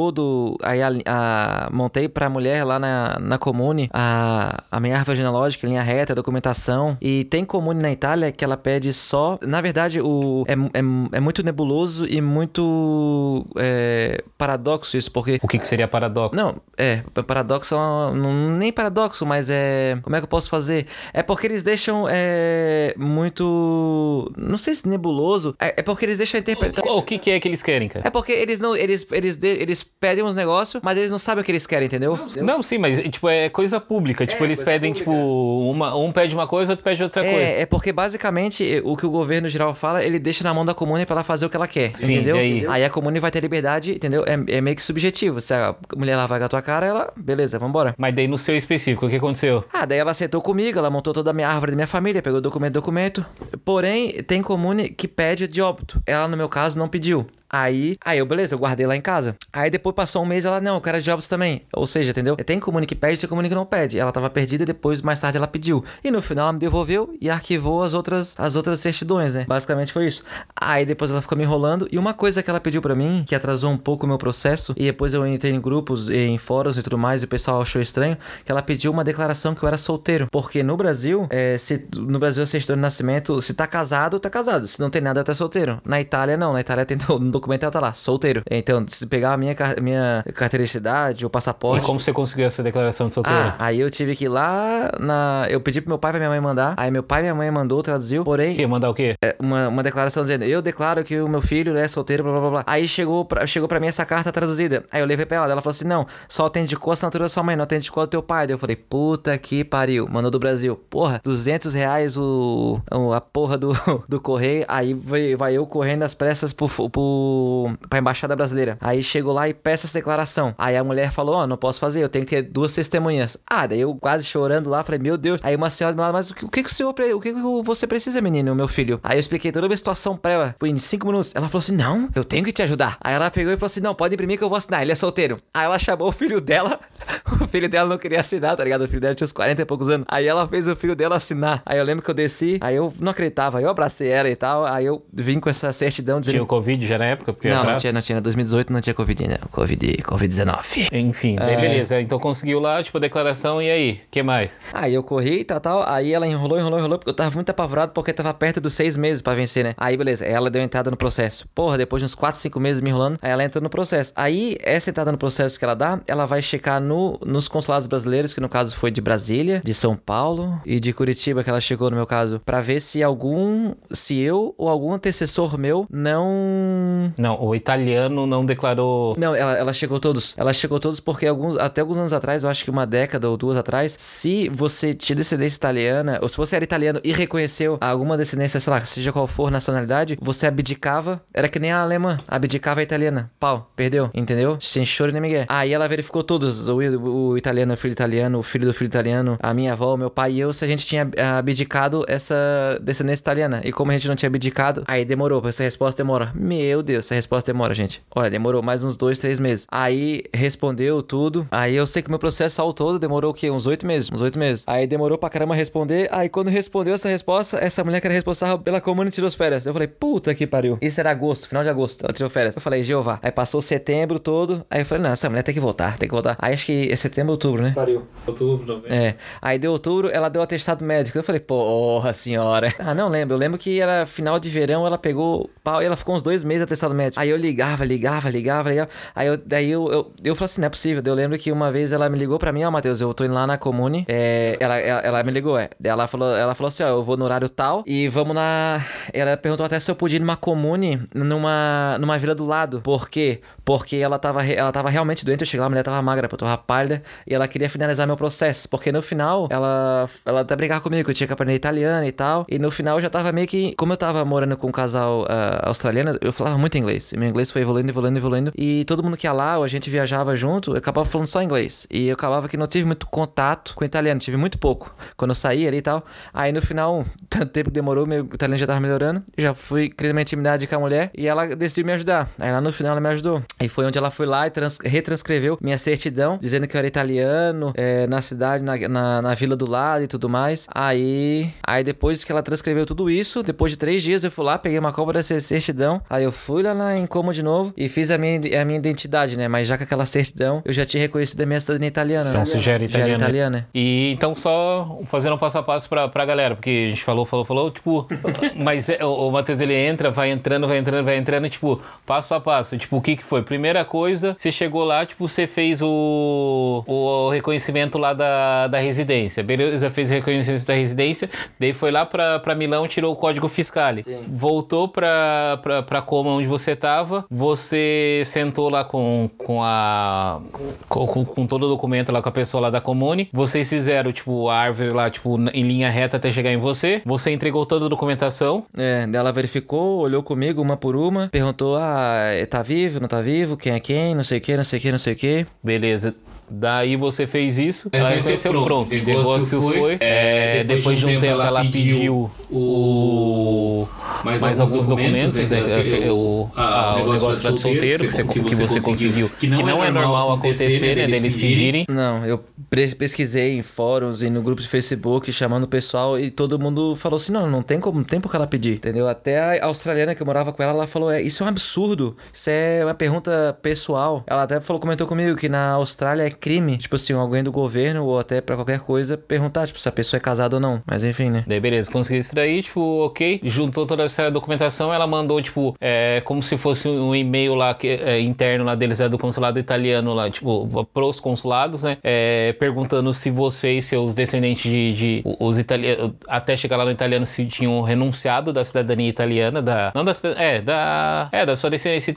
Aí 0.64 0.82
a, 0.82 0.90
a- 1.06 1.70
montei 1.72 2.08
pra 2.08 2.30
mulher 2.30 2.64
lá 2.64 2.80
na, 2.80 3.18
na 3.20 3.38
comune 3.38 3.90
a, 3.94 4.64
a 4.72 4.80
minha 4.80 4.98
árvore 4.98 5.18
genealógica, 5.18 5.68
linha 5.68 5.82
reta, 5.84 6.16
documentação. 6.16 6.98
E 7.02 7.24
tem 7.26 7.44
comune 7.46 7.82
na 7.82 7.92
Itália 7.92 8.32
que 8.32 8.44
ela 8.44 8.58
pede 8.58 8.94
só. 8.94 9.38
Na 9.42 9.62
verdade, 9.62 10.02
o, 10.02 10.46
é, 10.48 10.54
é, 10.54 11.18
é 11.18 11.20
muito 11.20 11.44
nebuloso 11.44 12.08
e 12.08 12.22
muito 12.22 13.46
é, 13.58 14.24
paradoxo 14.38 14.98
isso, 14.98 15.12
porque 15.12 15.40
O 15.42 15.48
que, 15.48 15.58
que 15.60 15.68
seria 15.68 15.88
paradoxo? 15.88 16.36
não, 16.36 16.56
é, 16.78 17.04
paradoxo, 17.28 17.76
é 17.76 17.78
não, 17.78 18.58
nem 18.58 18.72
paradoxo, 18.72 19.26
mas 19.26 19.50
é. 19.50 19.98
Como 20.02 20.16
é 20.16 20.20
que 20.20 20.24
eu 20.26 20.30
posso 20.30 20.50
fazer? 20.50 20.86
É 21.14 21.22
porque 21.24 21.48
eles 21.48 21.64
deixam 21.64 22.08
é, 22.10 22.94
muito. 22.98 24.32
Não 24.38 24.58
sei 24.58 24.74
se 24.74 24.88
nebuloso. 24.88 25.56
É, 25.60 25.76
é 25.78 25.82
porque 25.84 26.06
eles 26.06 26.18
deixam 26.18 26.40
interpretar. 26.40 26.84
O 26.86 27.02
que, 27.04 27.18
que 27.18 27.32
é 27.32 27.40
que 27.40 27.48
eles 27.48 27.62
querem, 27.64 27.88
cara? 27.88 28.08
É 28.08 28.10
porque 28.10 28.32
eles 28.32 28.60
não. 28.60 28.76
Eles, 28.76 29.06
eles, 29.12 29.42
eles 29.42 29.89
pedem 30.00 30.24
uns 30.24 30.36
negócios, 30.36 30.82
mas 30.84 30.98
eles 30.98 31.12
não 31.12 31.20
sabem 31.20 31.42
o 31.42 31.46
que 31.46 31.52
eles 31.52 31.68
querem, 31.68 31.86
entendeu? 31.88 32.18
Não, 32.42 32.64
sim, 32.64 32.78
mas 32.78 33.02
tipo, 33.02 33.28
é 33.28 33.50
coisa 33.50 33.80
pública. 33.80 34.26
Tipo, 34.26 34.44
eles 34.46 34.62
pedem, 34.62 34.94
pública. 34.94 35.12
tipo, 35.12 35.70
uma, 35.70 35.96
um 35.96 36.12
pede 36.12 36.34
uma 36.34 36.48
coisa, 36.48 36.72
outro 36.72 36.84
pede 36.84 37.04
outra 37.04 37.22
coisa. 37.22 37.38
É, 37.38 37.62
é 37.62 37.66
porque 37.66 37.92
basicamente 37.92 38.82
o 38.86 38.96
que 38.96 39.06
o 39.06 39.10
governo 39.10 39.50
geral 39.50 39.74
fala, 39.76 40.04
ele 40.04 40.18
deixa 40.18 40.44
na 40.44 40.54
mão 40.54 40.64
da 40.64 40.74
comune 40.74 41.06
pra 41.06 41.16
ela 41.16 41.24
fazer 41.24 41.46
o 41.46 41.50
que 41.50 41.58
ela 41.58 41.68
quer, 41.68 41.92
Sim, 41.96 42.14
entendeu? 42.14 42.38
e 42.38 42.66
aí? 42.68 42.84
a 42.86 42.90
comune 42.90 43.20
vai 43.20 43.30
ter 43.30 43.42
liberdade, 43.42 43.94
entendeu? 43.94 44.24
É, 44.26 44.58
é 44.58 44.62
meio 44.62 44.76
que 44.76 44.82
subjetivo. 44.82 45.42
Se 45.42 45.54
a 45.54 45.76
mulher 45.98 46.16
lá 46.16 46.26
vai 46.26 46.42
a 46.42 46.48
tua 46.48 46.62
cara, 46.62 46.86
ela, 46.86 47.14
beleza, 47.18 47.60
vambora. 47.60 47.94
Mas 47.98 48.16
daí 48.16 48.28
no 48.28 48.38
seu 48.38 48.56
específico, 48.56 49.06
o 49.06 49.10
que 49.10 49.18
aconteceu? 49.18 49.66
Ah, 49.74 49.86
daí 49.86 50.00
ela 50.00 50.12
aceitou 50.12 50.42
comigo, 50.42 50.80
ela 50.80 50.90
montou 50.90 51.14
toda 51.14 51.32
a 51.32 51.34
minha 51.34 51.48
árvore 51.50 51.72
da 51.74 51.76
minha 51.76 51.88
família, 51.88 52.22
pegou 52.22 52.40
documento, 52.40 52.74
documento. 52.74 53.26
Porém, 53.66 54.24
tem 54.24 54.42
comune 54.42 54.90
que 54.90 55.08
pede 55.08 55.48
de 55.48 55.62
óbito. 55.62 56.02
Ela, 56.06 56.28
no 56.28 56.38
meu 56.38 56.48
caso, 56.48 56.80
não 56.80 56.88
pediu. 56.88 57.28
Aí, 57.50 57.98
aí 58.06 58.20
eu, 58.20 58.26
beleza, 58.28 58.54
eu 58.54 58.60
guardei 58.60 58.86
lá 58.86 58.96
em 58.96 59.02
casa. 59.02 59.36
Aí 59.52 59.72
depois 59.72 59.79
passou 59.80 60.24
um 60.24 60.26
mês, 60.26 60.46
ela, 60.46 60.60
não, 60.62 60.76
eu 60.76 60.82
quero 60.82 61.02
de 61.02 61.10
óbito 61.12 61.30
também. 61.30 61.62
Ou 61.74 61.86
seja, 61.88 62.12
entendeu? 62.12 62.36
Tem 62.36 62.60
comune 62.60 62.86
que 62.86 62.96
pede, 62.96 63.20
tem 63.20 63.30
comune 63.30 63.50
que 63.50 63.56
não 63.56 63.66
pede. 63.66 63.98
Ela 64.00 64.12
tava 64.12 64.30
perdida 64.30 64.64
e 64.64 64.66
depois, 64.66 65.02
mais 65.02 65.20
tarde, 65.20 65.38
ela 65.38 65.48
pediu. 65.48 65.84
E 66.04 66.12
no 66.12 66.22
final 66.22 66.46
ela 66.46 66.54
me 66.54 66.60
devolveu 66.60 67.14
e 67.22 67.30
arquivou 67.30 67.84
as 67.84 67.94
outras, 67.94 68.36
as 68.38 68.56
outras 68.56 68.80
certidões, 68.80 69.34
né? 69.36 69.46
Basicamente 69.48 69.92
foi 69.94 70.08
isso. 70.08 70.24
Aí 70.60 70.86
depois 70.86 71.12
ela 71.12 71.22
ficou 71.22 71.38
me 71.38 71.44
enrolando. 71.44 71.88
E 71.92 71.98
uma 71.98 72.14
coisa 72.14 72.42
que 72.44 72.50
ela 72.50 72.60
pediu 72.60 72.82
pra 72.82 72.96
mim, 72.96 73.24
que 73.26 73.36
atrasou 73.36 73.72
um 73.72 73.78
pouco 73.78 74.06
o 74.06 74.10
meu 74.10 74.18
processo, 74.18 74.74
e 74.78 74.84
depois 74.86 75.14
eu 75.14 75.26
entrei 75.28 75.54
em 75.54 75.60
grupos, 75.62 76.10
em 76.10 76.38
fóruns 76.38 76.78
e 76.78 76.84
tudo 76.84 76.98
mais, 76.98 77.22
e 77.22 77.26
o 77.26 77.28
pessoal 77.28 77.62
achou 77.62 77.82
estranho, 77.82 78.18
que 78.46 78.52
ela 78.52 78.62
pediu 78.62 78.92
uma 78.92 79.04
declaração 79.04 79.54
que 79.56 79.64
eu 79.64 79.68
era 79.68 79.78
solteiro. 79.78 80.28
Porque 80.32 80.62
no 80.64 80.76
Brasil, 80.78 81.28
é, 81.30 81.58
se 81.58 81.88
no 81.98 82.20
Brasil 82.20 82.44
a 82.44 82.48
certidão 82.48 82.76
de 82.76 82.82
nascimento, 82.82 83.42
se 83.42 83.54
tá 83.54 83.66
casado, 83.68 84.20
tá 84.20 84.30
casado. 84.30 84.68
Se 84.68 84.80
não 84.80 84.90
tem 84.90 85.02
nada, 85.02 85.24
tá 85.24 85.34
solteiro. 85.34 85.82
Na 85.86 86.00
Itália, 86.02 86.38
não. 86.38 86.54
Na 86.54 86.62
Itália 86.62 86.86
tem 86.86 86.98
no 87.08 87.20
documento 87.32 87.64
ela 87.64 87.72
tá 87.72 87.80
lá, 87.80 87.94
solteiro. 87.94 88.44
Então, 88.50 88.86
se 88.88 89.06
pegar 89.06 89.34
a 89.34 89.38
minha, 89.38 89.56
car- 89.56 89.69
minha 89.82 90.24
carteira 90.36 90.64
de 90.64 90.70
cidade, 90.70 91.26
o 91.26 91.28
E 91.28 91.30
passaporte. 91.30 91.86
como 91.86 92.00
você 92.00 92.12
conseguiu 92.14 92.46
essa 92.46 92.62
declaração 92.64 93.08
de 93.08 93.14
solteiro? 93.14 93.38
Ah, 93.40 93.56
aí 93.60 93.80
eu 93.80 93.90
tive 93.90 94.16
que 94.16 94.26
ir 94.26 94.30
lá 94.30 94.92
na. 95.00 95.46
Eu 95.50 95.60
pedi 95.62 95.82
pro 95.82 95.90
meu 95.90 95.98
pai 95.98 96.12
e 96.12 96.14
pra 96.14 96.20
minha 96.20 96.30
mãe 96.30 96.40
mandar. 96.42 96.74
Aí 96.78 96.90
meu 96.92 97.04
pai 97.04 97.20
e 97.20 97.24
minha 97.24 97.36
mãe 97.36 97.50
mandou, 97.52 97.82
traduziu. 97.82 98.24
Porém, 98.24 98.60
Ia 98.60 98.68
mandar 98.68 98.90
o 98.90 98.94
quê? 98.94 99.16
é, 99.24 99.36
uma, 99.40 99.68
uma 99.68 99.84
declaração 99.84 100.24
dizendo: 100.24 100.44
Eu 100.44 100.62
declaro 100.62 101.04
que 101.04 101.20
o 101.20 101.28
meu 101.28 101.42
filho 101.42 101.76
é 101.78 101.88
solteiro, 101.88 102.24
blá 102.24 102.32
blá 102.32 102.42
blá. 102.42 102.50
blá. 102.50 102.64
Aí 102.68 102.88
chegou 102.88 103.26
pra, 103.26 103.46
chegou 103.46 103.68
pra 103.68 103.80
mim 103.80 103.88
essa 103.88 104.06
carta 104.06 104.32
traduzida. 104.32 104.84
Aí 104.92 105.02
eu 105.02 105.06
levei 105.06 105.26
pra 105.26 105.38
ela. 105.38 105.52
Ela 105.52 105.62
falou 105.62 105.72
assim: 105.72 105.86
Não, 105.88 106.06
só 106.28 106.44
autenticou 106.44 106.92
a 106.92 106.94
assinatura 106.94 107.26
da 107.26 107.30
sua 107.30 107.44
mãe, 107.44 107.56
não 107.56 107.64
autenticou 107.64 108.06
do 108.06 108.10
teu 108.10 108.22
pai. 108.24 108.48
Daí 108.48 108.54
eu 108.54 108.60
falei: 108.60 108.76
Puta 108.76 109.38
que 109.38 109.64
pariu. 109.64 110.08
Mandou 110.10 110.32
do 110.32 110.40
Brasil. 110.40 110.76
Porra, 110.90 111.20
200 111.24 111.74
reais 111.74 112.18
o, 112.18 112.80
o- 112.92 113.14
a 113.14 113.22
porra 113.22 113.58
do, 113.58 113.72
do 114.08 114.20
correio. 114.20 114.66
Aí 114.68 114.94
vai, 114.94 115.36
vai 115.36 115.54
eu 115.58 115.66
correndo 115.66 116.04
às 116.04 116.14
pressas 116.14 116.54
pro, 116.54 116.68
pro, 116.90 117.72
pra 117.90 118.00
embaixada 118.00 118.36
brasileira. 118.36 118.78
Aí 118.82 119.02
chego 119.04 119.32
lá 119.32 119.48
e 119.48 119.54
peço 119.64 119.86
essa 119.86 119.98
declaração. 119.98 120.54
Aí 120.58 120.76
a 120.76 120.84
mulher 120.84 121.12
falou: 121.12 121.36
Ó, 121.36 121.48
não 121.48 121.58
posso 121.58 121.80
fazer, 121.80 122.04
eu 122.04 122.10
tenho 122.10 122.26
que 122.26 122.36
ter 122.36 122.42
duas 122.42 122.74
testemunhas. 122.74 123.38
Ah, 123.46 123.68
daí 123.68 123.82
eu 123.82 123.96
quase 123.96 124.26
chorando 124.26 124.70
lá, 124.70 124.84
falei: 124.84 125.00
Meu 125.00 125.18
Deus. 125.18 125.40
Aí 125.44 125.56
uma 125.56 125.70
senhora 125.70 125.96
lado, 126.00 126.14
mas 126.14 126.32
o 126.32 126.36
que, 126.36 126.46
o 126.46 126.50
que, 126.50 126.62
o 126.62 126.70
senhor, 126.70 126.96
o 127.16 127.20
que, 127.20 127.34
você 127.64 127.86
precisa, 127.86 128.22
menino, 128.22 128.56
meu 128.56 128.68
filho? 128.68 129.00
Aí 129.04 129.18
eu 129.18 129.20
expliquei 129.20 129.52
toda 129.52 129.66
a 129.66 129.70
minha 129.70 129.78
situação 129.78 130.18
pra 130.18 130.32
ela. 130.32 130.56
Foi 130.60 130.70
em 130.70 130.78
cinco 130.78 131.08
minutos. 131.08 131.36
Ela 131.36 131.48
falou 131.48 131.60
assim: 131.60 131.76
Não, 131.76 132.10
eu 132.16 132.24
tenho 132.24 132.44
que 132.44 132.52
te 132.52 132.62
ajudar. 132.62 132.98
Aí 133.02 133.14
ela 133.14 133.30
pegou 133.30 133.52
e 133.52 133.56
falou 133.56 133.68
assim: 133.68 133.82
Não, 133.82 133.94
pode 133.94 134.14
imprimir 134.14 134.38
que 134.38 134.44
eu 134.44 134.50
vou 134.50 134.58
assinar. 134.58 134.82
Ele 134.82 134.92
é 134.92 134.96
solteiro. 134.96 135.38
Aí 135.54 135.66
ela 135.66 135.78
chamou 135.80 136.08
o 136.08 136.12
filho 136.12 136.42
dela. 136.42 136.80
o 137.42 137.48
filho 137.48 137.70
dela 137.70 137.90
não 137.90 137.98
queria 137.98 138.20
assinar, 138.20 138.56
tá 138.56 138.64
ligado? 138.64 138.84
O 138.84 138.88
filho 138.88 139.02
dela 139.02 139.16
tinha 139.16 139.26
uns 139.26 139.32
40 139.32 139.62
e 139.62 139.66
poucos 139.66 139.90
anos. 139.90 140.06
Aí 140.10 140.28
ela 140.28 140.48
fez 140.48 140.68
o 140.68 140.76
filho 140.76 140.96
dela 140.96 141.16
assinar. 141.16 141.62
Aí 141.66 141.78
eu 141.78 141.84
lembro 141.84 142.04
que 142.04 142.10
eu 142.10 142.16
desci. 142.16 142.58
Aí 142.62 142.76
eu 142.76 142.94
não 143.00 143.12
acreditava. 143.12 143.58
Aí 143.58 143.64
eu 143.64 143.70
abracei 143.70 144.10
ela 144.10 144.30
e 144.30 144.36
tal. 144.36 144.66
Aí 144.66 144.86
eu 144.86 145.04
vim 145.14 145.40
com 145.40 145.50
essa 145.50 145.72
certidão 145.74 146.20
dizendo. 146.20 146.36
Tinha 146.36 146.44
o 146.44 146.48
Covid 146.48 146.88
já 146.88 146.98
na 146.98 147.06
época? 147.06 147.36
Não, 147.44 147.64
não 147.64 147.78
tinha, 147.78 147.94
não 147.94 148.02
tinha. 148.02 148.22
2018 148.22 148.74
não 148.74 148.82
tinha 148.82 148.94
Covid 148.94 149.24
ainda. 149.24 149.40
Covid, 149.52 149.98
Covid-19. 150.04 150.88
Enfim, 150.92 151.36
daí 151.36 151.54
É. 151.56 151.62
beleza. 151.62 152.02
Então 152.02 152.20
conseguiu 152.20 152.60
lá, 152.60 152.82
tipo, 152.84 152.98
a 152.98 153.02
declaração, 153.02 153.62
e 153.62 153.70
aí? 153.70 153.92
O 153.94 154.10
que 154.12 154.24
mais? 154.24 154.52
Aí 154.74 154.94
eu 154.94 155.04
corri 155.04 155.40
e 155.42 155.44
tal, 155.44 155.60
tal. 155.60 155.84
Aí 155.90 156.14
ela 156.14 156.28
enrolou, 156.28 156.58
enrolou, 156.60 156.80
enrolou, 156.80 156.98
porque 157.00 157.10
eu 157.10 157.14
tava 157.16 157.32
muito 157.36 157.50
apavorado 157.50 157.92
porque 157.94 158.14
tava 158.14 158.34
perto 158.34 158.62
dos 158.62 158.74
seis 158.74 158.96
meses 158.98 159.22
pra 159.22 159.34
vencer, 159.34 159.64
né? 159.64 159.74
Aí 159.78 159.96
beleza, 159.98 160.26
ela 160.26 160.50
deu 160.50 160.62
entrada 160.62 160.90
no 160.92 160.98
processo. 160.98 161.48
Porra, 161.54 161.78
depois 161.78 162.02
de 162.02 162.06
uns 162.06 162.16
4, 162.16 162.40
5 162.40 162.60
meses 162.60 162.82
me 162.82 162.90
enrolando, 162.90 163.18
aí 163.22 163.32
ela 163.32 163.44
entrou 163.44 163.62
no 163.62 163.70
processo. 163.70 164.14
Aí 164.16 164.58
essa 164.64 164.90
entrada 164.90 165.12
no 165.12 165.18
processo 165.18 165.58
que 165.58 165.66
ela 165.66 165.74
dá, 165.76 166.00
ela 166.08 166.26
vai 166.26 166.42
checar 166.42 166.80
no, 166.82 167.20
nos 167.26 167.48
consulados 167.48 167.88
brasileiros, 167.88 168.34
que 168.34 168.42
no 168.42 168.50
caso 168.50 168.76
foi 168.76 168.92
de 168.92 169.02
Brasília, 169.02 169.62
de 169.64 169.74
São 169.74 169.96
Paulo 169.96 170.60
e 170.66 170.80
de 170.80 170.94
Curitiba, 170.94 171.44
que 171.44 171.50
ela 171.50 171.62
chegou 171.62 171.90
no 171.90 171.96
meu 171.96 172.06
caso, 172.08 172.40
pra 172.46 172.62
ver 172.62 172.80
se 172.80 173.02
algum, 173.04 173.74
se 173.92 174.20
eu 174.20 174.54
ou 174.58 174.70
algum 174.70 174.94
antecessor 174.94 175.58
meu 175.58 175.86
não 175.90 177.14
Não, 177.18 177.42
o 177.44 177.56
italiano 177.56 178.26
não 178.26 178.46
declarou. 178.46 179.16
não, 179.18 179.36
ela, 179.40 179.58
ela 179.58 179.74
chegou 179.74 180.00
todos. 180.00 180.36
Ela 180.38 180.54
chegou 180.54 180.80
todos 180.80 181.00
porque 181.00 181.26
alguns, 181.26 181.58
até 181.58 181.82
alguns 181.82 181.98
anos 181.98 182.14
atrás, 182.14 182.44
eu 182.44 182.50
acho 182.50 182.64
que 182.64 182.70
uma 182.70 182.86
década 182.86 183.30
ou 183.30 183.38
duas 183.38 183.58
atrás, 183.58 183.96
se 183.98 184.50
você 184.50 184.94
tinha 184.94 185.16
descendência 185.16 185.58
italiana, 185.58 186.20
ou 186.22 186.28
se 186.28 186.38
você 186.38 186.56
era 186.56 186.64
italiano 186.64 187.00
e 187.04 187.12
reconheceu 187.12 187.78
alguma 187.82 188.18
descendência, 188.18 188.60
sei 188.60 188.72
lá, 188.72 188.82
seja 188.86 189.12
qual 189.12 189.28
for 189.28 189.50
nacionalidade, 189.52 190.18
você 190.22 190.48
abdicava. 190.48 191.22
Era 191.34 191.48
que 191.48 191.60
nem 191.60 191.72
a 191.72 191.82
alemã, 191.82 192.18
abdicava 192.28 192.80
a 192.80 192.84
italiana. 192.84 193.32
Pau, 193.40 193.72
perdeu, 193.76 194.10
entendeu? 194.14 194.58
Sem 194.60 194.86
choro 194.86 195.12
nem 195.12 195.22
migué. 195.22 195.46
Aí 195.48 195.74
ela 195.74 195.88
verificou 195.88 196.24
todos: 196.24 196.68
o, 196.68 196.78
o 196.78 197.38
italiano, 197.38 197.74
o 197.74 197.78
filho 197.78 197.92
italiano, 197.92 198.40
o 198.40 198.44
filho 198.44 198.66
do 198.66 198.74
filho 198.74 198.88
italiano, 198.88 199.38
a 199.42 199.54
minha 199.54 199.74
avó, 199.74 199.94
o 199.94 199.98
meu 199.98 200.10
pai 200.10 200.34
e 200.34 200.40
eu, 200.40 200.52
se 200.52 200.66
a 200.66 200.68
gente 200.68 200.86
tinha 200.86 201.10
abdicado 201.38 202.04
essa 202.08 202.36
descendência 202.82 203.24
italiana. 203.24 203.62
E 203.64 203.72
como 203.72 203.92
a 203.92 203.94
gente 203.94 204.08
não 204.08 204.16
tinha 204.16 204.28
abdicado, 204.28 204.84
aí 204.88 205.06
demorou, 205.06 205.42
essa 205.48 205.64
resposta 205.64 206.04
demora. 206.04 206.32
Meu 206.36 206.84
Deus, 206.84 207.06
essa 207.06 207.16
resposta 207.16 207.52
demora, 207.52 207.74
gente. 207.74 208.02
Olha, 208.16 208.30
demorou 208.30 208.62
mais 208.62 208.84
uns 208.84 208.98
dois, 208.98 209.19
três 209.20 209.40
meses. 209.40 209.68
Aí 209.72 210.24
respondeu 210.34 211.02
tudo. 211.02 211.48
Aí 211.52 211.76
eu 211.76 211.86
sei 211.86 212.02
que 212.02 212.10
meu 212.10 212.20
processo 212.20 212.62
ao 212.62 212.74
todo 212.74 213.00
demorou 213.00 213.32
o 213.32 213.34
quê? 213.34 213.50
Uns 213.50 213.66
oito 213.66 213.86
meses. 213.86 214.12
Uns 214.12 214.22
oito 214.22 214.38
meses. 214.38 214.64
Aí 214.68 214.88
demorou 214.88 215.18
pra 215.18 215.30
caramba 215.30 215.56
responder. 215.56 216.10
Aí 216.12 216.30
quando 216.30 216.50
respondeu 216.50 216.94
essa 216.94 217.10
resposta, 217.10 217.58
essa 217.58 217.84
mulher 217.84 218.02
que 218.02 218.08
era 218.08 218.14
responsável 218.14 218.60
pela 218.60 218.82
comune 218.82 219.12
tirou 219.12 219.28
as 219.28 219.36
férias. 219.36 219.66
Eu 219.66 219.74
falei, 219.74 219.88
puta 219.88 220.34
que 220.34 220.46
pariu. 220.48 220.78
Isso 220.82 221.00
era 221.00 221.12
agosto, 221.12 221.48
final 221.48 221.64
de 221.64 221.70
agosto. 221.70 222.04
Ela 222.04 222.14
tirou 222.14 222.30
férias. 222.30 222.56
Eu 222.56 222.62
falei, 222.62 222.84
Jeová. 222.84 223.20
Aí 223.22 223.32
passou 223.32 223.62
setembro 223.62 224.20
todo. 224.20 224.66
Aí 224.70 224.82
eu 224.82 224.86
falei, 224.86 225.04
não, 225.04 225.12
essa 225.12 225.30
mulher 225.30 225.44
tem 225.44 225.54
que 225.54 225.60
voltar, 225.60 225.98
tem 225.98 226.08
que 226.08 226.14
voltar. 226.14 226.36
Aí 226.40 226.54
acho 226.54 226.66
que 226.66 226.92
é 226.92 226.96
setembro, 226.96 227.32
outubro, 227.32 227.62
né? 227.62 227.72
Pariu. 227.76 228.04
Outubro, 228.26 228.66
novembro. 228.66 228.94
É. 228.94 229.16
Aí 229.42 229.58
deu 229.58 229.72
outubro, 229.72 230.10
ela 230.10 230.30
deu 230.30 230.42
atestado 230.42 230.84
médico. 230.84 231.18
Eu 231.18 231.24
falei, 231.24 231.40
porra 231.40 232.14
senhora. 232.14 232.74
Ah, 232.90 232.96
não 232.96 233.10
lembro. 233.10 233.36
Eu 233.36 233.40
lembro 233.40 233.60
que 233.60 233.80
era 233.80 234.06
final 234.06 234.40
de 234.40 234.50
verão, 234.50 234.88
ela 234.88 234.98
pegou 234.98 235.50
pau 235.64 235.82
e 235.82 235.86
ela 235.86 235.96
ficou 235.96 236.16
uns 236.16 236.24
dois 236.24 236.44
meses 236.44 236.64
atestado 236.64 236.94
do 236.94 236.98
médico. 236.98 237.22
Aí 237.22 237.30
eu 237.30 237.38
ligava, 237.38 237.86
ligava, 237.86 238.30
ligava, 238.30 238.70
ligava. 238.70 238.90
Aí 239.16 239.28
eu, 239.28 239.38
daí 239.38 239.70
eu, 239.70 239.92
eu, 239.92 240.12
eu 240.24 240.36
falei 240.36 240.46
assim, 240.46 240.62
não 240.62 240.68
é 240.68 240.70
possível. 240.70 241.02
Eu 241.06 241.14
lembro 241.14 241.38
que 241.38 241.52
uma 241.52 241.72
vez 241.72 241.92
ela 241.92 242.10
me 242.10 242.18
ligou 242.18 242.38
pra 242.38 242.52
mim, 242.52 242.64
ó, 242.64 242.72
Matheus, 242.72 243.02
eu 243.02 243.14
tô 243.14 243.24
indo 243.24 243.34
lá 243.34 243.46
na 243.46 243.58
Comune. 243.58 244.06
É, 244.08 244.58
ela, 244.60 244.78
ela, 244.78 245.02
ela 245.02 245.24
me 245.24 245.32
ligou, 245.32 245.58
é. 245.58 245.70
Ela 245.84 246.08
falou, 246.08 246.36
ela 246.36 246.56
falou 246.56 246.70
assim, 246.70 246.84
ó, 246.84 246.88
eu 246.88 247.04
vou 247.04 247.18
no 247.18 247.26
horário 247.26 247.50
tal 247.50 247.84
e 247.86 248.08
vamos 248.08 248.36
na. 248.36 248.84
Ela 249.14 249.36
perguntou 249.38 249.66
até 249.66 249.80
se 249.80 249.90
eu 249.90 249.96
podia 249.96 250.18
ir 250.18 250.20
numa 250.20 250.36
Comune 250.36 251.02
numa, 251.14 251.98
numa 252.00 252.18
vila 252.18 252.34
do 252.34 252.46
lado. 252.46 252.82
Por 252.82 253.10
quê? 253.10 253.42
Porque 253.64 253.98
ela 253.98 254.18
tava, 254.18 254.46
ela 254.46 254.72
tava 254.72 254.90
realmente 254.90 255.26
doente. 255.26 255.42
Eu 255.42 255.48
cheguei 255.48 255.62
lá, 255.62 255.68
a 255.68 255.70
mulher 255.70 255.84
tava 255.84 256.02
magra, 256.02 256.28
eu 256.32 256.38
tava 256.38 256.58
pálida. 256.58 257.04
E 257.28 257.34
ela 257.34 257.48
queria 257.48 257.70
finalizar 257.70 258.08
meu 258.08 258.18
processo. 258.18 258.68
Porque 258.70 258.92
no 258.92 259.02
final, 259.02 259.48
ela, 259.50 260.10
ela 260.26 260.42
até 260.42 260.56
brincava 260.56 260.82
comigo, 260.82 261.04
que 261.04 261.12
eu 261.12 261.16
tinha 261.16 261.28
que 261.28 261.34
aprender 261.34 261.56
italiano 261.56 262.06
e 262.06 262.12
tal. 262.12 262.46
E 262.50 262.58
no 262.58 262.72
final 262.72 262.98
eu 262.98 263.02
já 263.02 263.10
tava 263.10 263.32
meio 263.32 263.48
que. 263.48 263.74
Como 263.76 263.94
eu 263.94 263.98
tava 263.98 264.24
morando 264.26 264.58
com 264.58 264.68
um 264.68 264.72
casal 264.72 265.26
ah, 265.30 265.68
australiano, 265.68 266.18
eu 266.22 266.32
falava 266.32 266.58
muito 266.58 266.78
inglês. 266.78 267.12
E 267.12 267.18
meu 267.18 267.30
inglês 267.30 267.52
foi 267.52 267.62
evoluindo, 267.62 267.90
evoluindo, 267.90 268.20
evoluindo. 268.20 268.52
E 268.58 268.84
todo 268.86 268.99
mundo 269.04 269.18
que 269.18 269.28
ia 269.28 269.34
lá, 269.34 269.58
ou 269.58 269.64
a 269.64 269.68
gente 269.68 269.90
viajava 269.90 270.36
junto, 270.36 270.72
eu 270.74 270.78
acabava 270.78 271.06
falando 271.08 271.28
só 271.28 271.42
inglês. 271.42 271.86
E 271.90 272.08
eu 272.08 272.14
acabava 272.14 272.48
que 272.48 272.58
não 272.58 272.68
tive 272.68 272.86
muito 272.86 273.08
contato 273.08 273.74
com 273.76 273.84
italiano, 273.86 274.20
tive 274.20 274.38
muito 274.38 274.58
pouco. 274.58 274.94
Quando 275.18 275.32
eu 275.32 275.36
saía 275.36 275.68
ali 275.68 275.78
e 275.78 275.82
tal. 275.82 276.04
Aí 276.34 276.52
no 276.52 276.62
final, 276.62 277.06
tanto 277.30 277.48
tempo 277.52 277.72
demorou, 277.72 278.06
meu 278.06 278.26
italiano 278.26 278.58
já 278.58 278.68
tava 278.68 278.80
melhorando. 278.80 279.24
Já 279.38 279.54
fui 279.54 279.90
criando 279.90 280.16
uma 280.16 280.22
intimidade 280.22 280.68
com 280.68 280.76
a 280.76 280.80
mulher 280.80 281.12
e 281.16 281.28
ela 281.28 281.48
decidiu 281.56 281.86
me 281.86 281.94
ajudar. 281.94 282.30
Aí 282.40 282.52
lá 282.52 282.62
no 282.62 282.72
final 282.74 282.92
ela 282.94 283.02
me 283.02 283.10
ajudou. 283.10 283.42
Aí 283.60 283.70
foi 283.70 283.86
onde 283.86 283.98
ela 283.98 284.12
foi 284.12 284.26
lá 284.26 284.48
e 284.48 284.50
trans- 284.52 284.78
retranscreveu 284.84 285.58
minha 285.62 285.78
certidão, 285.78 286.38
dizendo 286.42 286.68
que 286.68 286.76
eu 286.76 286.80
era 286.80 286.88
italiano, 286.88 287.72
é, 287.76 288.08
na 288.08 288.22
cidade, 288.22 288.64
na, 288.64 288.78
na, 288.88 289.22
na 289.22 289.34
vila 289.36 289.56
do 289.56 289.70
lado 289.70 290.04
e 290.04 290.08
tudo 290.08 290.28
mais. 290.30 290.68
Aí, 290.74 291.50
aí 291.64 291.84
depois 291.84 292.24
que 292.24 292.32
ela 292.32 292.42
transcreveu 292.44 292.86
tudo 292.86 293.10
isso, 293.10 293.44
depois 293.44 293.72
de 293.72 293.78
três 293.78 294.02
dias 294.02 294.24
eu 294.24 294.32
fui 294.32 294.44
lá, 294.46 294.58
peguei 294.58 294.80
uma 294.80 294.92
cópia 294.94 295.14
dessa 295.14 295.40
certidão. 295.40 296.02
Aí 296.10 296.24
eu 296.24 296.32
fui 296.32 296.64
lá 296.64 296.74
na 296.74 296.98
Incomo 296.98 297.34
de 297.34 297.44
novo 297.44 297.74
e 297.78 297.88
fiz 297.90 298.12
a 298.12 298.18
minha, 298.18 298.62
a 298.62 298.66
minha 298.66 298.78
identidade, 298.90 299.38
né? 299.38 299.48
Mas 299.48 299.68
já 299.68 299.78
com 299.78 299.84
aquela 299.84 300.06
certidão, 300.06 300.62
eu 300.66 300.74
já 300.74 300.86
tinha 300.86 301.02
reconhecido 301.02 301.42
a 301.42 301.46
minha 301.46 301.60
cidadania 301.60 301.88
italiana. 301.88 302.30
Então 302.30 302.42
né? 302.42 302.46
você 302.46 302.60
já 302.60 302.74
era 302.74 302.88
Já 302.88 303.00
era 303.00 303.10
italiano. 303.10 303.24
italiana. 303.24 303.68
E 303.74 304.12
então 304.14 304.36
só 304.36 305.00
fazendo 305.08 305.36
um 305.36 305.38
passo 305.38 305.58
a 305.58 305.64
passo 305.64 305.88
pra, 305.90 306.08
pra 306.08 306.26
galera, 306.26 306.56
porque 306.56 306.86
a 306.88 306.90
gente 306.90 307.04
falou, 307.04 307.26
falou, 307.26 307.46
falou, 307.46 307.72
tipo, 307.72 308.08
mas 308.56 308.90
é, 308.90 309.04
o, 309.04 309.28
o 309.28 309.32
Matheus 309.32 309.60
ele 309.60 309.74
entra, 309.74 310.12
vai 310.12 310.30
entrando, 310.32 310.68
vai 310.68 310.78
entrando, 310.78 311.06
vai 311.06 311.18
entrando, 311.18 311.50
tipo, 311.50 311.82
passo 312.06 312.34
a 312.34 312.40
passo. 312.40 312.78
Tipo, 312.78 312.98
o 312.98 313.02
que 313.02 313.16
que 313.16 313.24
foi? 313.24 313.42
Primeira 313.42 313.84
coisa, 313.86 314.36
você 314.38 314.52
chegou 314.52 314.84
lá, 314.84 315.06
tipo, 315.06 315.28
você 315.28 315.48
fez 315.48 315.82
o, 315.82 316.84
o 316.86 317.30
reconhecimento 317.30 317.98
lá 317.98 318.14
da, 318.14 318.68
da 318.68 318.80
residência. 318.80 319.44
Beleza, 319.44 319.90
fez 319.90 320.10
o 320.10 320.14
reconhecimento 320.14 320.66
da 320.66 320.74
residência, 320.74 321.30
daí 321.60 321.74
foi 321.74 321.92
lá 321.92 322.06
pra, 322.06 322.40
pra 322.40 322.56
Milão, 322.56 322.88
tirou 322.88 323.14
o 323.14 323.16
código 323.16 323.48
fiscal. 323.48 323.80
Voltou 324.28 324.88
pra, 324.88 325.58
pra, 325.62 325.82
pra 325.82 326.02
Coma 326.02 326.32
onde 326.32 326.48
você 326.48 326.76
tava, 326.76 327.26
você 327.30 328.24
sentou 328.26 328.70
lá 328.70 328.79
com, 328.84 329.30
com 329.38 329.62
a. 329.64 330.42
Com, 330.88 331.06
com- 331.08 331.26
com 331.26 331.46
todo 331.48 331.64
o 331.66 331.70
documento 331.70 332.12
lá 332.12 332.22
com 332.22 332.30
a 332.30 332.32
pessoa 332.32 332.62
lá 332.62 332.70
da 332.70 332.82
Comune. 332.82 333.30
Vocês 333.34 333.68
fizeram, 333.70 334.12
tipo, 334.12 334.50
a 334.50 334.56
árvore 334.56 334.90
lá, 334.92 335.10
tipo, 335.10 335.38
em 335.54 335.64
linha 335.64 335.90
reta 335.90 336.18
até 336.18 336.32
chegar 336.32 336.52
em 336.52 336.58
você. 336.58 337.02
Você 337.06 337.32
entregou 337.32 337.66
toda 337.66 337.86
a 337.86 337.90
documentação. 337.90 338.64
É, 338.78 339.08
ela 339.14 339.32
verificou, 339.32 340.00
olhou 340.00 340.24
comigo 340.24 340.62
uma 340.62 340.78
por 340.78 340.96
uma, 340.96 341.28
perguntou: 341.32 341.78
ah, 341.78 342.30
tá 342.50 342.62
vivo, 342.62 343.00
não 343.00 343.08
tá 343.08 343.22
vivo, 343.22 343.56
quem 343.58 343.74
é 343.74 343.80
quem, 343.80 344.16
não 344.16 344.24
sei 344.24 344.38
o 344.38 344.42
que, 344.42 344.56
não 344.58 344.64
sei 344.64 344.80
o 344.80 344.82
que, 344.82 344.92
não 344.92 345.00
sei 345.00 345.14
o 345.14 345.16
que. 345.16 345.46
Beleza. 345.64 346.16
Daí 346.52 346.96
você 346.96 347.28
fez 347.28 347.60
isso, 347.60 347.90
ela 347.92 348.10
Reconheceu, 348.10 348.52
pronto. 348.52 348.66
pronto. 348.66 348.96
O 348.96 349.00
O 349.00 349.06
negócio 349.06 349.62
foi, 349.62 349.78
foi. 349.78 349.98
é, 350.00 350.58
é, 350.58 350.64
depois 350.64 350.98
de 350.98 351.06
um 351.06 351.10
tempo 351.10 351.26
ela 351.44 351.62
pediu 351.62 352.32
o. 352.52 353.88
mais 354.24 354.42
Mais 354.42 354.60
alguns 354.60 354.74
alguns 354.74 354.88
documentos, 354.88 355.34
documentos, 355.34 355.50
né? 355.50 355.60
né, 355.62 355.82
assim, 355.82 356.10
o, 356.10 356.50
ah, 356.56 356.92
a- 356.92 356.96
o 357.04 357.14
negócio 357.14 357.44
da 357.52 357.58
solteiro, 357.58 358.00
que 358.08 358.12
você, 358.12 358.24
que 358.24 358.40
você 358.56 358.82
conseguiu. 358.82 359.30
Que 359.40 359.48
não, 359.48 359.84
é 359.84 359.92
normal 359.92 360.34
acontecer, 360.34 360.80
né? 360.96 361.08
Deles 361.08 361.36
pedirem. 361.36 361.86
Não, 361.90 362.26
eu 362.26 362.44
pesquisei 362.70 363.58
em 363.58 363.62
fóruns 363.62 364.22
e 364.22 364.30
no 364.30 364.42
grupo 364.42 364.62
de 364.62 364.68
Facebook, 364.68 365.32
chamando 365.32 365.64
o 365.64 365.68
pessoal, 365.68 366.20
e 366.20 366.30
todo 366.32 366.60
mundo 366.60 366.96
falou 366.96 367.18
assim: 367.18 367.32
não, 367.32 367.50
não 367.50 367.62
tem 367.62 367.80
como, 367.80 367.98
não 368.00 368.06
tem 368.06 368.20
por 368.20 368.30
que 368.30 368.36
ela 368.36 368.48
pedir, 368.48 368.74
entendeu? 368.76 369.08
Até 369.08 369.60
a 369.60 369.66
australiana 369.66 370.14
que 370.16 370.22
eu 370.22 370.26
morava 370.26 370.52
com 370.52 370.62
ela, 370.62 370.72
ela 370.74 370.88
falou: 370.88 371.12
é, 371.12 371.22
isso 371.22 371.44
é 371.44 371.46
um 371.46 371.50
absurdo, 371.50 372.16
isso 372.34 372.50
é 372.50 372.84
uma 372.84 372.94
pergunta 372.94 373.58
pessoal. 373.62 374.24
Ela 374.28 374.44
até 374.44 374.60
falou, 374.60 374.80
comentou 374.80 375.08
comigo 375.08 375.36
que 375.36 375.50
na 375.50 375.72
Austrália 375.72 376.24
é 376.24 376.30
crime, 376.30 376.78
tipo 376.78 376.96
assim, 376.96 377.14
alguém 377.14 377.44
do 377.44 377.52
governo 377.52 378.06
ou 378.06 378.20
até 378.20 378.42
pra 378.42 378.56
qualquer 378.56 378.80
coisa, 378.80 379.18
perguntar, 379.18 379.68
tipo, 379.68 379.80
se 379.80 379.88
a 379.88 379.92
pessoa 379.92 380.18
é 380.18 380.22
casada 380.22 380.56
ou 380.56 380.60
não. 380.60 380.82
Mas 380.86 381.04
enfim, 381.04 381.30
né? 381.30 381.44
Daí, 381.48 381.60
beleza, 381.60 381.92
consegui 381.92 382.20
isso 382.20 382.36
daí, 382.40 382.64
tipo, 382.64 382.82
ok. 383.06 383.40
Juntou 383.44 383.86
toda 383.86 384.04
essa 384.04 384.30
documentação, 384.32 384.94
ela 384.94 385.06
mandou, 385.06 385.42
tipo, 385.42 385.76
é, 385.80 386.22
como 386.26 386.42
se 386.42 386.58
fosse 386.58 386.88
um 386.88 387.14
e-mail 387.16 387.54
lá 387.56 387.74
que, 387.74 387.88
é, 387.88 388.20
interno 388.20 388.66
lá 388.66 388.76
deles, 388.76 389.00
é 389.00 389.10
do 389.10 389.18
consulado 389.18 389.60
italiano 389.60 390.14
lá, 390.14 390.30
tipo, 390.30 390.86
pros 390.94 391.20
consulados, 391.20 391.84
né? 391.84 391.98
É, 392.04 392.54
perguntando 392.60 393.14
se 393.14 393.30
vocês, 393.30 393.86
seus 393.86 394.14
descendentes 394.14 394.64
de. 394.72 394.94
de 394.94 395.24
os 395.40 395.58
italianos, 395.58 396.12
até 396.28 396.56
chegar 396.56 396.78
lá 396.78 396.86
no 396.86 396.92
italiano, 396.92 397.26
se 397.26 397.46
tinham 397.46 397.82
renunciado 397.82 398.52
da 398.54 398.64
cidadania 398.64 399.08
italiana, 399.10 399.62
da. 399.62 399.92
Não 399.94 400.04
da. 400.06 400.14
É, 400.38 400.62
da. 400.62 401.30
É, 401.32 401.46
da 401.46 401.56
sua 401.56 401.70
descendência. 401.70 402.16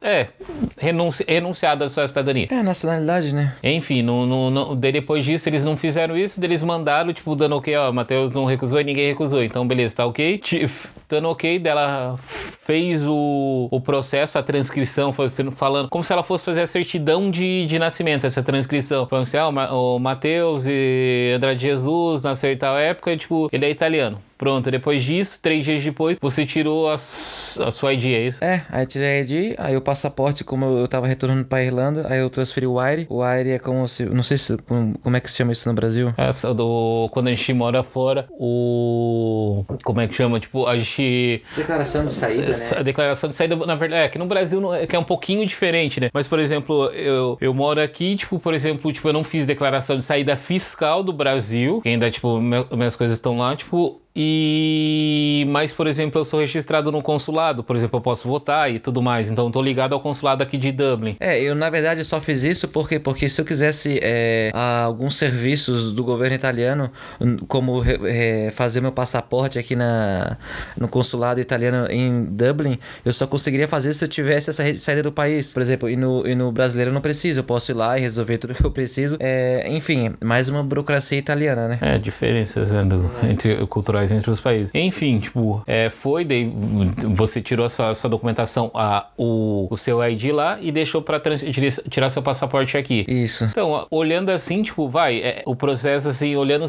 É, 0.00 0.26
renunci, 0.78 1.24
renunciado 1.26 1.80
da 1.80 1.88
sua 1.88 2.06
cidadania. 2.06 2.46
É, 2.50 2.62
nacionalidade, 2.62 3.32
né? 3.34 3.54
Enfim, 3.62 4.02
no, 4.02 4.26
no, 4.26 4.50
no- 4.50 4.76
depois 4.76 5.24
disso 5.24 5.48
eles 5.48 5.64
não 5.64 5.76
fizeram 5.76 6.16
isso, 6.16 6.42
eles 6.44 6.62
mandaram, 6.62 7.12
tipo, 7.12 7.34
dando 7.34 7.56
ok, 7.56 7.74
ó, 7.76 7.92
Matheus 7.92 8.30
não 8.30 8.44
recusou 8.44 8.80
e 8.80 8.84
ninguém 8.84 9.08
recusou, 9.08 9.42
então 9.42 9.63
beleza, 9.66 9.96
tá 9.96 10.06
ok. 10.06 10.38
Ti- 10.38 10.68
Dando 11.08 11.28
ok, 11.28 11.58
dela 11.58 12.18
fez 12.64 13.02
o, 13.06 13.68
o 13.70 13.80
processo, 13.80 14.38
a 14.38 14.42
transcrição, 14.42 15.12
falando, 15.12 15.88
como 15.90 16.02
se 16.02 16.12
ela 16.12 16.22
fosse 16.22 16.44
fazer 16.44 16.62
a 16.62 16.66
certidão 16.66 17.30
de, 17.30 17.66
de 17.66 17.78
nascimento, 17.78 18.26
essa 18.26 18.42
transcrição. 18.42 19.06
Falando 19.06 19.24
assim, 19.24 19.36
ah, 19.36 19.48
o 19.48 19.52
Ma- 19.52 19.70
o 19.72 19.98
Matheus 19.98 20.64
e 20.66 21.34
Andrade 21.36 21.60
Jesus 21.62 22.22
nasceu 22.22 22.50
em 22.52 22.56
tal 22.56 22.78
época, 22.78 23.12
e, 23.12 23.16
tipo, 23.18 23.48
ele 23.52 23.66
é 23.66 23.70
italiano. 23.70 24.18
Pronto, 24.36 24.68
depois 24.70 25.02
disso, 25.04 25.38
três 25.40 25.64
dias 25.64 25.82
depois, 25.82 26.18
você 26.20 26.44
tirou 26.44 26.88
a, 26.90 26.94
a 26.94 26.98
sua 26.98 27.92
ID, 27.94 28.04
é 28.06 28.26
isso? 28.26 28.44
É, 28.44 28.62
aí 28.68 28.84
tirei 28.84 29.08
a 29.08 29.20
ID, 29.20 29.54
aí 29.56 29.76
o 29.76 29.80
passaporte, 29.80 30.42
como 30.42 30.64
eu 30.64 30.88
tava 30.88 31.06
retornando 31.06 31.44
pra 31.44 31.62
Irlanda, 31.62 32.04
aí 32.10 32.18
eu 32.18 32.28
transferi 32.28 32.66
o 32.66 32.78
Wire. 32.80 33.06
O 33.08 33.22
Wire 33.24 33.52
é 33.52 33.58
como 33.60 33.86
se. 33.86 34.04
Não 34.06 34.24
sei 34.24 34.36
se. 34.36 34.56
Como, 34.58 34.98
como 34.98 35.16
é 35.16 35.20
que 35.20 35.30
se 35.30 35.36
chama 35.36 35.52
isso 35.52 35.68
no 35.68 35.74
Brasil? 35.74 36.12
Essa 36.16 36.52
do. 36.52 37.08
Quando 37.12 37.28
a 37.28 37.30
gente 37.32 37.52
mora 37.54 37.82
fora, 37.84 38.26
o. 38.32 39.64
Como 39.84 40.00
é 40.00 40.08
que 40.08 40.14
chama? 40.14 40.40
Tipo, 40.40 40.66
a 40.66 40.76
gente. 40.76 40.93
Declaração 41.56 42.04
de 42.06 42.12
saída, 42.12 42.52
A 42.78 42.82
declaração 42.82 43.30
de 43.30 43.36
saída, 43.36 43.56
na 43.56 43.74
verdade, 43.74 44.02
é 44.04 44.08
que 44.08 44.18
no 44.18 44.26
Brasil 44.26 44.60
não- 44.60 44.74
é 44.74 44.86
que 44.86 44.94
é 44.94 44.98
um 44.98 45.04
pouquinho 45.04 45.46
diferente, 45.46 46.00
né? 46.00 46.10
Mas, 46.12 46.26
por 46.26 46.38
exemplo, 46.38 46.86
eu, 46.92 47.36
eu 47.40 47.52
moro 47.54 47.80
aqui, 47.80 48.16
tipo, 48.16 48.38
por 48.38 48.54
exemplo, 48.54 48.92
tipo, 48.92 49.08
eu 49.08 49.12
não 49.12 49.24
fiz 49.24 49.46
declaração 49.46 49.96
de 49.96 50.04
saída 50.04 50.36
fiscal 50.36 51.02
do 51.02 51.12
Brasil, 51.12 51.80
que 51.80 51.88
ainda, 51.88 52.10
tipo, 52.10 52.40
me- 52.40 52.66
minhas 52.72 52.96
coisas 52.96 53.16
estão 53.18 53.38
lá, 53.38 53.54
tipo. 53.56 54.00
E. 54.16 55.44
Mas, 55.48 55.72
por 55.72 55.86
exemplo, 55.86 56.20
eu 56.20 56.24
sou 56.24 56.40
registrado 56.40 56.90
no 56.90 57.02
consulado, 57.02 57.62
por 57.62 57.76
exemplo, 57.76 57.98
eu 57.98 58.00
posso 58.02 58.26
votar 58.28 58.70
e 58.72 58.78
tudo 58.78 59.02
mais. 59.02 59.30
Então, 59.30 59.46
eu 59.46 59.50
tô 59.50 59.60
ligado 59.62 59.92
ao 59.92 60.00
consulado 60.00 60.42
aqui 60.42 60.56
de 60.56 60.72
Dublin. 60.72 61.16
É, 61.20 61.40
eu 61.40 61.54
na 61.54 61.68
verdade 61.70 62.04
só 62.04 62.20
fiz 62.20 62.42
isso 62.42 62.68
porque, 62.68 62.98
porque 62.98 63.28
se 63.28 63.40
eu 63.40 63.44
quisesse 63.44 63.98
é, 64.02 64.50
alguns 64.54 65.16
serviços 65.16 65.92
do 65.92 66.02
governo 66.04 66.34
italiano, 66.36 66.90
como 67.48 67.82
é, 68.06 68.50
fazer 68.52 68.80
meu 68.80 68.92
passaporte 68.92 69.58
aqui 69.58 69.76
na, 69.76 70.36
no 70.78 70.88
consulado 70.88 71.40
italiano 71.40 71.86
em 71.90 72.24
Dublin, 72.24 72.78
eu 73.04 73.12
só 73.12 73.26
conseguiria 73.26 73.68
fazer 73.68 73.92
se 73.94 74.04
eu 74.04 74.08
tivesse 74.08 74.50
essa 74.50 74.74
saída 74.76 75.02
do 75.02 75.12
país. 75.12 75.52
Por 75.52 75.62
exemplo, 75.62 75.88
e 75.90 75.96
no, 75.96 76.26
e 76.26 76.34
no 76.34 76.50
brasileiro 76.52 76.90
eu 76.90 76.94
não 76.94 77.00
preciso, 77.00 77.40
eu 77.40 77.44
posso 77.44 77.70
ir 77.72 77.74
lá 77.74 77.98
e 77.98 78.00
resolver 78.00 78.38
tudo 78.38 78.54
que 78.54 78.64
eu 78.64 78.70
preciso. 78.70 79.16
É, 79.20 79.66
enfim, 79.68 80.14
mais 80.22 80.48
uma 80.48 80.62
burocracia 80.62 81.18
italiana, 81.18 81.68
né? 81.68 81.78
É, 81.80 81.98
diferenças 81.98 82.70
né, 82.70 82.84
do- 82.84 83.10
entre, 83.28 83.66
culturais 83.66 84.03
entre 84.10 84.30
os 84.30 84.40
países. 84.40 84.70
Enfim, 84.74 85.18
tipo, 85.20 85.62
é, 85.66 85.90
foi, 85.90 86.24
daí 86.24 86.50
você 87.14 87.40
tirou 87.40 87.66
a 87.66 87.68
sua, 87.68 87.90
a 87.90 87.94
sua 87.94 88.10
documentação, 88.10 88.70
a, 88.74 89.06
o, 89.16 89.66
o 89.70 89.76
seu 89.76 90.02
ID 90.04 90.32
lá 90.32 90.58
e 90.60 90.70
deixou 90.72 91.00
pra 91.02 91.18
trans- 91.20 91.44
tirar- 91.90 92.10
seu 92.10 92.22
passaporte 92.22 92.76
aqui. 92.76 93.04
Isso. 93.08 93.44
Então, 93.44 93.86
olhando 93.90 94.30
assim, 94.30 94.62
tipo, 94.62 94.88
vai, 94.88 95.18
é, 95.18 95.42
o 95.46 95.56
processo 95.56 96.08
assim, 96.08 96.36
olhando, 96.36 96.66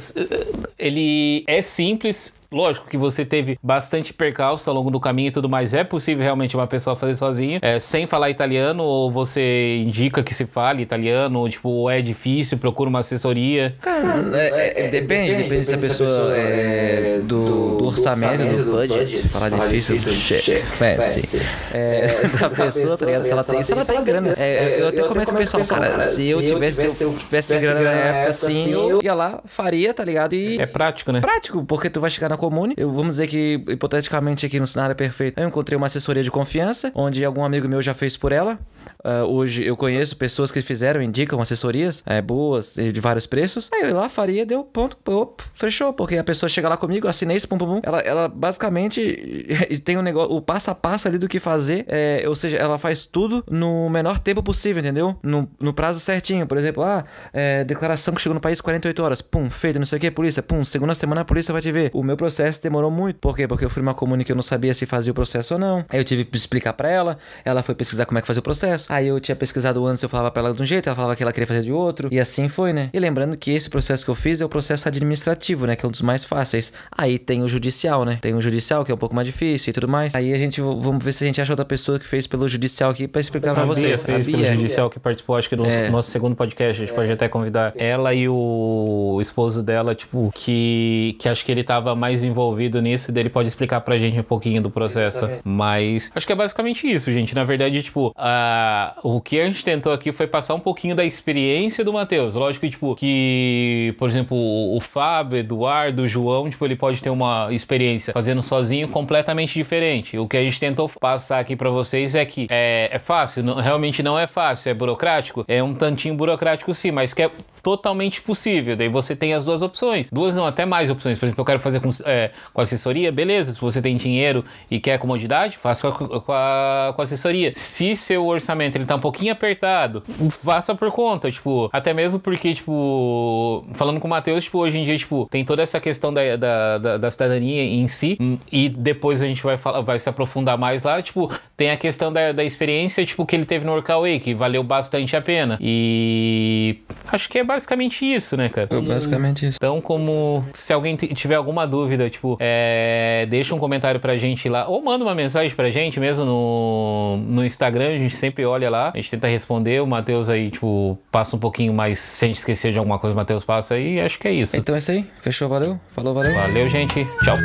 ele 0.77 1.43
é 1.47 1.61
simples. 1.61 2.33
Lógico 2.51 2.87
que 2.87 2.97
você 2.97 3.25
teve 3.25 3.57
bastante 3.61 4.13
percalço 4.13 4.69
ao 4.69 4.75
longo 4.75 4.89
do 4.89 4.99
caminho 4.99 5.27
e 5.27 5.31
tudo 5.31 5.49
mais. 5.49 5.73
É 5.73 5.83
possível 5.83 6.23
realmente 6.23 6.55
uma 6.55 6.67
pessoa 6.67 6.95
fazer 6.95 7.15
sozinha, 7.15 7.59
é, 7.61 7.79
sem 7.79 8.05
falar 8.07 8.29
italiano, 8.29 8.83
ou 8.83 9.11
você 9.11 9.77
indica 9.85 10.23
que 10.23 10.33
se 10.33 10.45
fale 10.45 10.81
italiano, 10.83 11.39
ou, 11.39 11.49
tipo, 11.49 11.69
ou 11.69 11.89
é 11.89 12.01
difícil, 12.01 12.57
procura 12.57 12.89
uma 12.89 12.99
assessoria. 12.99 13.75
Cara, 13.81 14.37
é- 14.37 14.85
é- 14.85 14.87
depende, 14.89 15.35
depende, 15.35 15.65
se 15.65 15.73
a 15.73 15.77
pessoa 15.77 16.35
é 16.37 17.19
do, 17.23 17.77
do 17.77 17.85
orçamento, 17.85 18.45
do 18.63 18.71
budget, 18.71 19.27
falar 19.29 19.49
difícil, 19.49 19.97
do 19.97 20.11
chefe, 20.11 20.61
fancy, 20.65 21.41
é, 21.73 22.07
da 22.39 22.49
pessoa, 22.51 22.97
tá 22.97 23.05
ligado? 23.05 23.23
Se 23.25 23.31
ela 23.31 23.43
tem, 23.43 23.63
se 23.63 23.73
ela 23.73 23.85
tem 23.85 24.03
grana. 24.03 24.33
É, 24.37 24.81
eu 24.81 24.87
até 24.89 25.03
comento 25.03 25.27
pro 25.29 25.37
pessoal, 25.37 25.65
cara, 25.65 25.99
se 26.01 26.29
eu 26.29 26.43
tivesse, 26.43 26.89
se 26.91 27.03
eu 27.03 27.13
tivesse 27.13 27.57
grana 27.59 27.81
na 27.81 27.91
época 27.91 28.29
assim, 28.29 28.71
eu 28.71 29.01
ia 29.01 29.13
lá, 29.13 29.41
faria, 29.45 29.93
tá 29.93 30.03
ligado? 30.03 30.33
E 30.33 30.59
É 30.59 30.65
prático, 30.65 31.11
né? 31.11 31.21
prático, 31.21 31.63
porque 31.65 31.89
tu 31.89 31.99
vai 31.99 32.09
chegar 32.09 32.29
na 32.29 32.34
na 32.35 32.37
comune. 32.37 32.73
Eu, 32.77 32.91
vamos 32.91 33.15
dizer 33.15 33.27
que, 33.27 33.63
hipoteticamente, 33.69 34.45
aqui 34.45 34.59
no 34.59 34.67
cenário 34.67 34.95
perfeito, 34.95 35.39
eu 35.39 35.47
encontrei 35.47 35.75
uma 35.75 35.87
assessoria 35.87 36.21
de 36.21 36.29
confiança, 36.29 36.91
onde 36.93 37.23
algum 37.23 37.43
amigo 37.43 37.67
meu 37.67 37.81
já 37.81 37.93
fez 37.93 38.15
por 38.17 38.31
ela. 38.31 38.59
Uh, 39.05 39.23
hoje 39.31 39.63
eu 39.63 39.77
conheço 39.77 40.17
pessoas 40.17 40.51
que 40.51 40.61
fizeram, 40.63 40.99
indicam 40.99 41.39
assessorias 41.39 42.01
é, 42.07 42.19
boas, 42.23 42.73
de 42.73 42.99
vários 42.99 43.27
preços. 43.27 43.69
Aí 43.71 43.89
eu 43.89 43.95
lá, 43.95 44.09
faria, 44.09 44.43
deu 44.47 44.63
ponto, 44.63 44.97
op, 45.11 45.43
fechou. 45.53 45.93
Porque 45.93 46.17
a 46.17 46.23
pessoa 46.23 46.49
chega 46.49 46.67
lá 46.67 46.75
comigo, 46.75 47.07
assinei 47.07 47.37
esse 47.37 47.47
pum, 47.47 47.55
pum, 47.59 47.67
pum. 47.67 47.81
Ela, 47.83 47.99
ela 47.99 48.27
basicamente 48.27 49.45
tem 49.85 49.95
um 49.95 50.01
negócio, 50.01 50.35
o 50.35 50.41
passo 50.41 50.71
a 50.71 50.75
passo 50.75 51.07
ali 51.07 51.19
do 51.19 51.27
que 51.27 51.39
fazer. 51.39 51.85
É, 51.87 52.23
ou 52.27 52.35
seja, 52.35 52.57
ela 52.57 52.79
faz 52.79 53.05
tudo 53.05 53.43
no 53.47 53.87
menor 53.91 54.17
tempo 54.17 54.41
possível, 54.41 54.81
entendeu? 54.81 55.15
No, 55.21 55.47
no 55.59 55.71
prazo 55.71 55.99
certinho. 55.99 56.47
Por 56.47 56.57
exemplo, 56.57 56.81
ah, 56.81 57.05
é, 57.31 57.63
declaração 57.63 58.11
que 58.15 58.21
chegou 58.21 58.33
no 58.33 58.41
país 58.41 58.59
48 58.59 59.03
horas, 59.03 59.21
pum, 59.21 59.51
feito, 59.51 59.77
não 59.77 59.85
sei 59.85 59.97
o 59.97 60.01
que, 60.01 60.09
polícia, 60.09 60.41
pum, 60.41 60.65
segunda 60.65 60.95
semana 60.95 61.21
a 61.21 61.25
polícia 61.25 61.51
vai 61.51 61.61
te 61.61 61.71
ver. 61.71 61.91
O 61.93 62.01
meu 62.01 62.17
processo 62.17 62.59
demorou 62.61 62.89
muito. 62.89 63.19
Por 63.19 63.35
quê? 63.35 63.47
Porque 63.47 63.65
eu 63.65 63.69
fui 63.69 63.83
numa 63.83 63.93
comune 63.93 64.23
que 64.23 64.31
eu 64.31 64.35
não 64.35 64.43
sabia 64.43 64.73
se 64.73 64.87
fazia 64.87 65.11
o 65.11 65.15
processo 65.15 65.53
ou 65.53 65.59
não. 65.59 65.85
Aí 65.89 65.99
eu 65.99 66.03
tive 66.03 66.25
que 66.25 66.35
explicar 66.35 66.73
para 66.73 66.89
ela, 66.89 67.17
ela 67.43 67.61
foi 67.61 67.75
pesquisar 67.75 68.07
como 68.07 68.17
é 68.17 68.21
que 68.21 68.27
fazia 68.27 68.39
o 68.39 68.43
processo. 68.43 68.91
Aí 68.95 69.09
eu 69.09 69.19
tinha 69.19 69.35
pesquisado 69.35 69.85
antes, 69.85 70.01
eu 70.01 70.07
falava 70.07 70.31
pra 70.31 70.41
ela 70.41 70.53
de 70.53 70.61
um 70.61 70.65
jeito, 70.65 70.87
ela 70.87 70.95
falava 70.95 71.17
que 71.17 71.21
ela 71.21 71.33
queria 71.33 71.45
fazer 71.45 71.63
de 71.63 71.71
outro. 71.73 72.07
E 72.09 72.17
assim 72.17 72.47
foi, 72.47 72.71
né? 72.71 72.89
E 72.93 72.99
lembrando 72.99 73.35
que 73.35 73.51
esse 73.51 73.69
processo 73.69 74.05
que 74.05 74.09
eu 74.09 74.15
fiz 74.15 74.39
é 74.39 74.45
o 74.45 74.47
processo 74.47 74.87
administrativo, 74.87 75.67
né? 75.67 75.75
Que 75.75 75.85
é 75.85 75.87
um 75.89 75.91
dos 75.91 76.01
mais 76.01 76.23
fáceis. 76.23 76.71
Aí 76.89 77.19
tem 77.19 77.43
o 77.43 77.49
judicial, 77.49 78.05
né? 78.05 78.19
Tem 78.21 78.33
o 78.33 78.41
judicial, 78.41 78.85
que 78.85 78.93
é 78.93 78.95
um 78.95 78.97
pouco 78.97 79.13
mais 79.13 79.27
difícil 79.27 79.71
e 79.71 79.73
tudo 79.73 79.85
mais. 79.89 80.15
Aí 80.15 80.33
a 80.33 80.37
gente, 80.37 80.61
vamos 80.61 81.03
ver 81.03 81.11
se 81.11 81.25
a 81.25 81.27
gente 81.27 81.41
acha 81.41 81.51
outra 81.51 81.65
pessoa 81.65 81.99
que 81.99 82.07
fez 82.07 82.25
pelo 82.25 82.47
judicial 82.47 82.89
aqui 82.89 83.05
pra 83.05 83.19
explicar 83.19 83.53
pra 83.53 83.65
vocês. 83.65 84.01
Fez 84.01 84.25
pelo 84.25 84.45
judicial 84.45 84.89
que 84.89 84.97
participou, 84.97 85.35
acho 85.35 85.49
que 85.49 85.57
do 85.57 85.65
é. 85.65 85.89
nosso 85.89 86.09
segundo 86.09 86.33
podcast. 86.33 86.81
A 86.81 86.85
gente 86.85 86.95
pode 86.95 87.11
até 87.11 87.27
convidar 87.27 87.73
ela 87.75 88.13
e 88.13 88.29
o 88.29 89.17
esposo 89.19 89.61
dela, 89.61 89.93
tipo, 89.93 90.31
que, 90.33 91.17
que 91.19 91.27
acho 91.27 91.43
que 91.43 91.51
ele 91.51 91.65
tava 91.65 91.93
mais 91.95 92.23
envolvido 92.23 92.81
nisso 92.81 93.11
e 93.11 93.13
dele 93.13 93.29
pode 93.29 93.49
explicar 93.49 93.81
pra 93.81 93.97
gente 93.97 94.17
um 94.17 94.23
pouquinho 94.23 94.61
do 94.61 94.69
processo. 94.69 95.29
Mas 95.43 96.13
acho 96.15 96.25
que 96.25 96.31
é 96.31 96.35
basicamente 96.35 96.89
isso, 96.89 97.11
gente. 97.11 97.35
Na 97.35 97.43
verdade, 97.43 97.83
tipo, 97.83 98.13
a, 98.15 98.84
o 99.03 99.21
que 99.21 99.39
a 99.39 99.45
gente 99.45 99.63
tentou 99.63 99.91
aqui 99.91 100.11
foi 100.11 100.27
passar 100.27 100.53
um 100.53 100.59
pouquinho 100.59 100.95
da 100.95 101.03
experiência 101.03 101.83
do 101.83 101.93
Matheus. 101.93 102.35
Lógico 102.35 102.65
que, 102.65 102.71
tipo, 102.71 102.95
que, 102.95 103.95
por 103.97 104.09
exemplo, 104.09 104.37
o, 104.37 104.77
o 104.77 104.81
Fábio, 104.81 105.37
Eduardo, 105.37 106.03
o 106.03 106.07
João, 106.07 106.49
tipo, 106.49 106.65
ele 106.65 106.75
pode 106.75 107.01
ter 107.01 107.09
uma 107.09 107.47
experiência 107.51 108.13
fazendo 108.13 108.41
sozinho 108.41 108.87
completamente 108.87 109.53
diferente. 109.53 110.17
O 110.17 110.27
que 110.27 110.37
a 110.37 110.43
gente 110.43 110.59
tentou 110.59 110.89
passar 110.99 111.39
aqui 111.39 111.55
para 111.55 111.69
vocês 111.69 112.15
é 112.15 112.25
que 112.25 112.47
é, 112.49 112.89
é 112.91 112.99
fácil, 112.99 113.43
não, 113.43 113.55
realmente 113.55 114.03
não 114.03 114.17
é 114.17 114.27
fácil, 114.27 114.69
é 114.69 114.73
burocrático, 114.73 115.45
é 115.47 115.61
um 115.61 115.73
tantinho 115.73 116.15
burocrático 116.15 116.73
sim, 116.73 116.91
mas 116.91 117.13
que 117.13 117.23
é 117.23 117.31
totalmente 117.65 118.21
possível. 118.21 118.75
Daí 118.75 118.87
você 118.87 119.15
tem 119.15 119.33
as 119.33 119.43
duas 119.43 119.63
opções. 119.63 120.11
Duas 120.11 120.35
não, 120.35 120.45
até 120.45 120.67
mais 120.67 120.87
opções. 120.87 121.17
Por 121.17 121.25
exemplo, 121.25 121.41
eu 121.41 121.45
quero 121.45 121.59
fazer 121.59 121.79
com, 121.79 121.89
é, 122.05 122.29
com 122.53 122.61
assessoria, 122.61 123.11
beleza. 123.11 123.53
Se 123.53 123.59
você 123.59 123.81
tem 123.81 123.97
dinheiro 123.97 124.45
e 124.69 124.79
quer 124.79 124.99
comodidade, 124.99 125.57
faça 125.57 125.91
com 125.91 126.05
a, 126.05 126.21
com 126.21 126.31
a, 126.31 126.93
com 126.95 127.01
a 127.01 127.03
assessoria. 127.03 127.51
Se 127.55 127.95
seu 127.95 128.27
orçamento 128.27 128.74
ele 128.75 128.85
tá 128.85 128.95
um 128.95 128.99
pouquinho 128.99 129.31
apertado, 129.31 130.03
faça 130.43 130.75
por 130.75 130.91
conta. 130.91 131.31
Tipo, 131.31 131.69
até 131.71 131.93
mesmo 131.93 132.19
porque, 132.19 132.53
tipo, 132.53 133.65
falando 133.73 133.99
com 134.01 134.07
o 134.07 134.09
Matheus, 134.09 134.43
tipo, 134.43 134.59
hoje 134.59 134.77
em 134.77 134.83
dia, 134.83 134.97
tipo, 134.97 135.27
tem 135.31 135.45
toda 135.45 135.63
essa 135.63 135.79
questão 135.79 136.13
da, 136.13 136.35
da, 136.35 136.77
da, 136.77 136.97
da 136.97 137.11
cidadania 137.11 137.63
em 137.63 137.87
si. 137.87 138.17
E 138.51 138.67
depois 138.67 139.21
a 139.21 139.25
gente 139.25 139.41
vai, 139.41 139.57
falar, 139.57 139.79
vai 139.79 139.97
se 139.97 140.09
aprofundar 140.09 140.57
mais 140.57 140.83
lá. 140.83 141.01
Tipo, 141.01 141.31
tem 141.55 141.71
a 141.71 141.77
questão 141.77 142.11
da, 142.11 142.33
da 142.33 142.43
experiência, 142.43 143.05
tipo, 143.05 143.25
que 143.25 143.35
ele 143.35 143.45
teve 143.45 143.65
no 143.65 143.71
Workaway, 143.71 144.19
que 144.19 144.33
valeu 144.33 144.61
bastante 144.63 145.15
a 145.15 145.21
pena. 145.21 145.57
E 145.61 146.79
acho 147.07 147.29
que 147.29 147.39
é 147.39 147.43
basicamente 147.43 148.03
isso, 148.03 148.35
né, 148.35 148.49
cara? 148.49 148.67
É 148.69 148.81
basicamente 148.81 149.47
isso. 149.47 149.57
Então, 149.57 149.79
como 149.79 150.43
se 150.53 150.73
alguém 150.73 150.97
tiver 150.97 151.35
alguma 151.35 151.65
dúvida, 151.65 152.09
tipo, 152.09 152.37
é, 152.41 153.25
deixa 153.29 153.55
um 153.55 153.59
comentário 153.59 154.01
pra 154.01 154.17
gente 154.17 154.49
lá, 154.49 154.67
ou 154.67 154.83
manda 154.83 155.05
uma 155.05 155.15
mensagem 155.15 155.55
pra 155.55 155.69
gente 155.69 155.97
mesmo 155.99 156.25
no, 156.25 157.17
no 157.25 157.45
Instagram, 157.45 157.87
a 157.87 157.97
gente 157.97 158.15
sempre 158.15 158.43
olha 158.45 158.54
lá, 158.69 158.91
a 158.93 158.97
gente 158.97 159.11
tenta 159.11 159.27
responder, 159.27 159.81
o 159.81 159.87
Matheus 159.87 160.29
aí, 160.29 160.49
tipo, 160.49 160.97
passa 161.11 161.35
um 161.35 161.39
pouquinho 161.39 161.73
mais, 161.73 161.99
sem 161.99 162.31
esquecer 162.31 162.71
de 162.71 162.77
alguma 162.77 162.99
coisa, 162.99 163.13
o 163.13 163.17
Matheus 163.17 163.43
passa 163.43 163.75
aí, 163.75 163.99
acho 163.99 164.17
que 164.19 164.27
é 164.27 164.31
isso. 164.31 164.55
Então 164.55 164.75
é 164.75 164.79
isso 164.79 164.91
aí, 164.91 165.05
fechou, 165.19 165.49
valeu, 165.49 165.79
falou, 165.89 166.13
valeu. 166.13 166.33
Valeu, 166.33 166.69
gente, 166.69 167.05
tchau. 167.23 167.37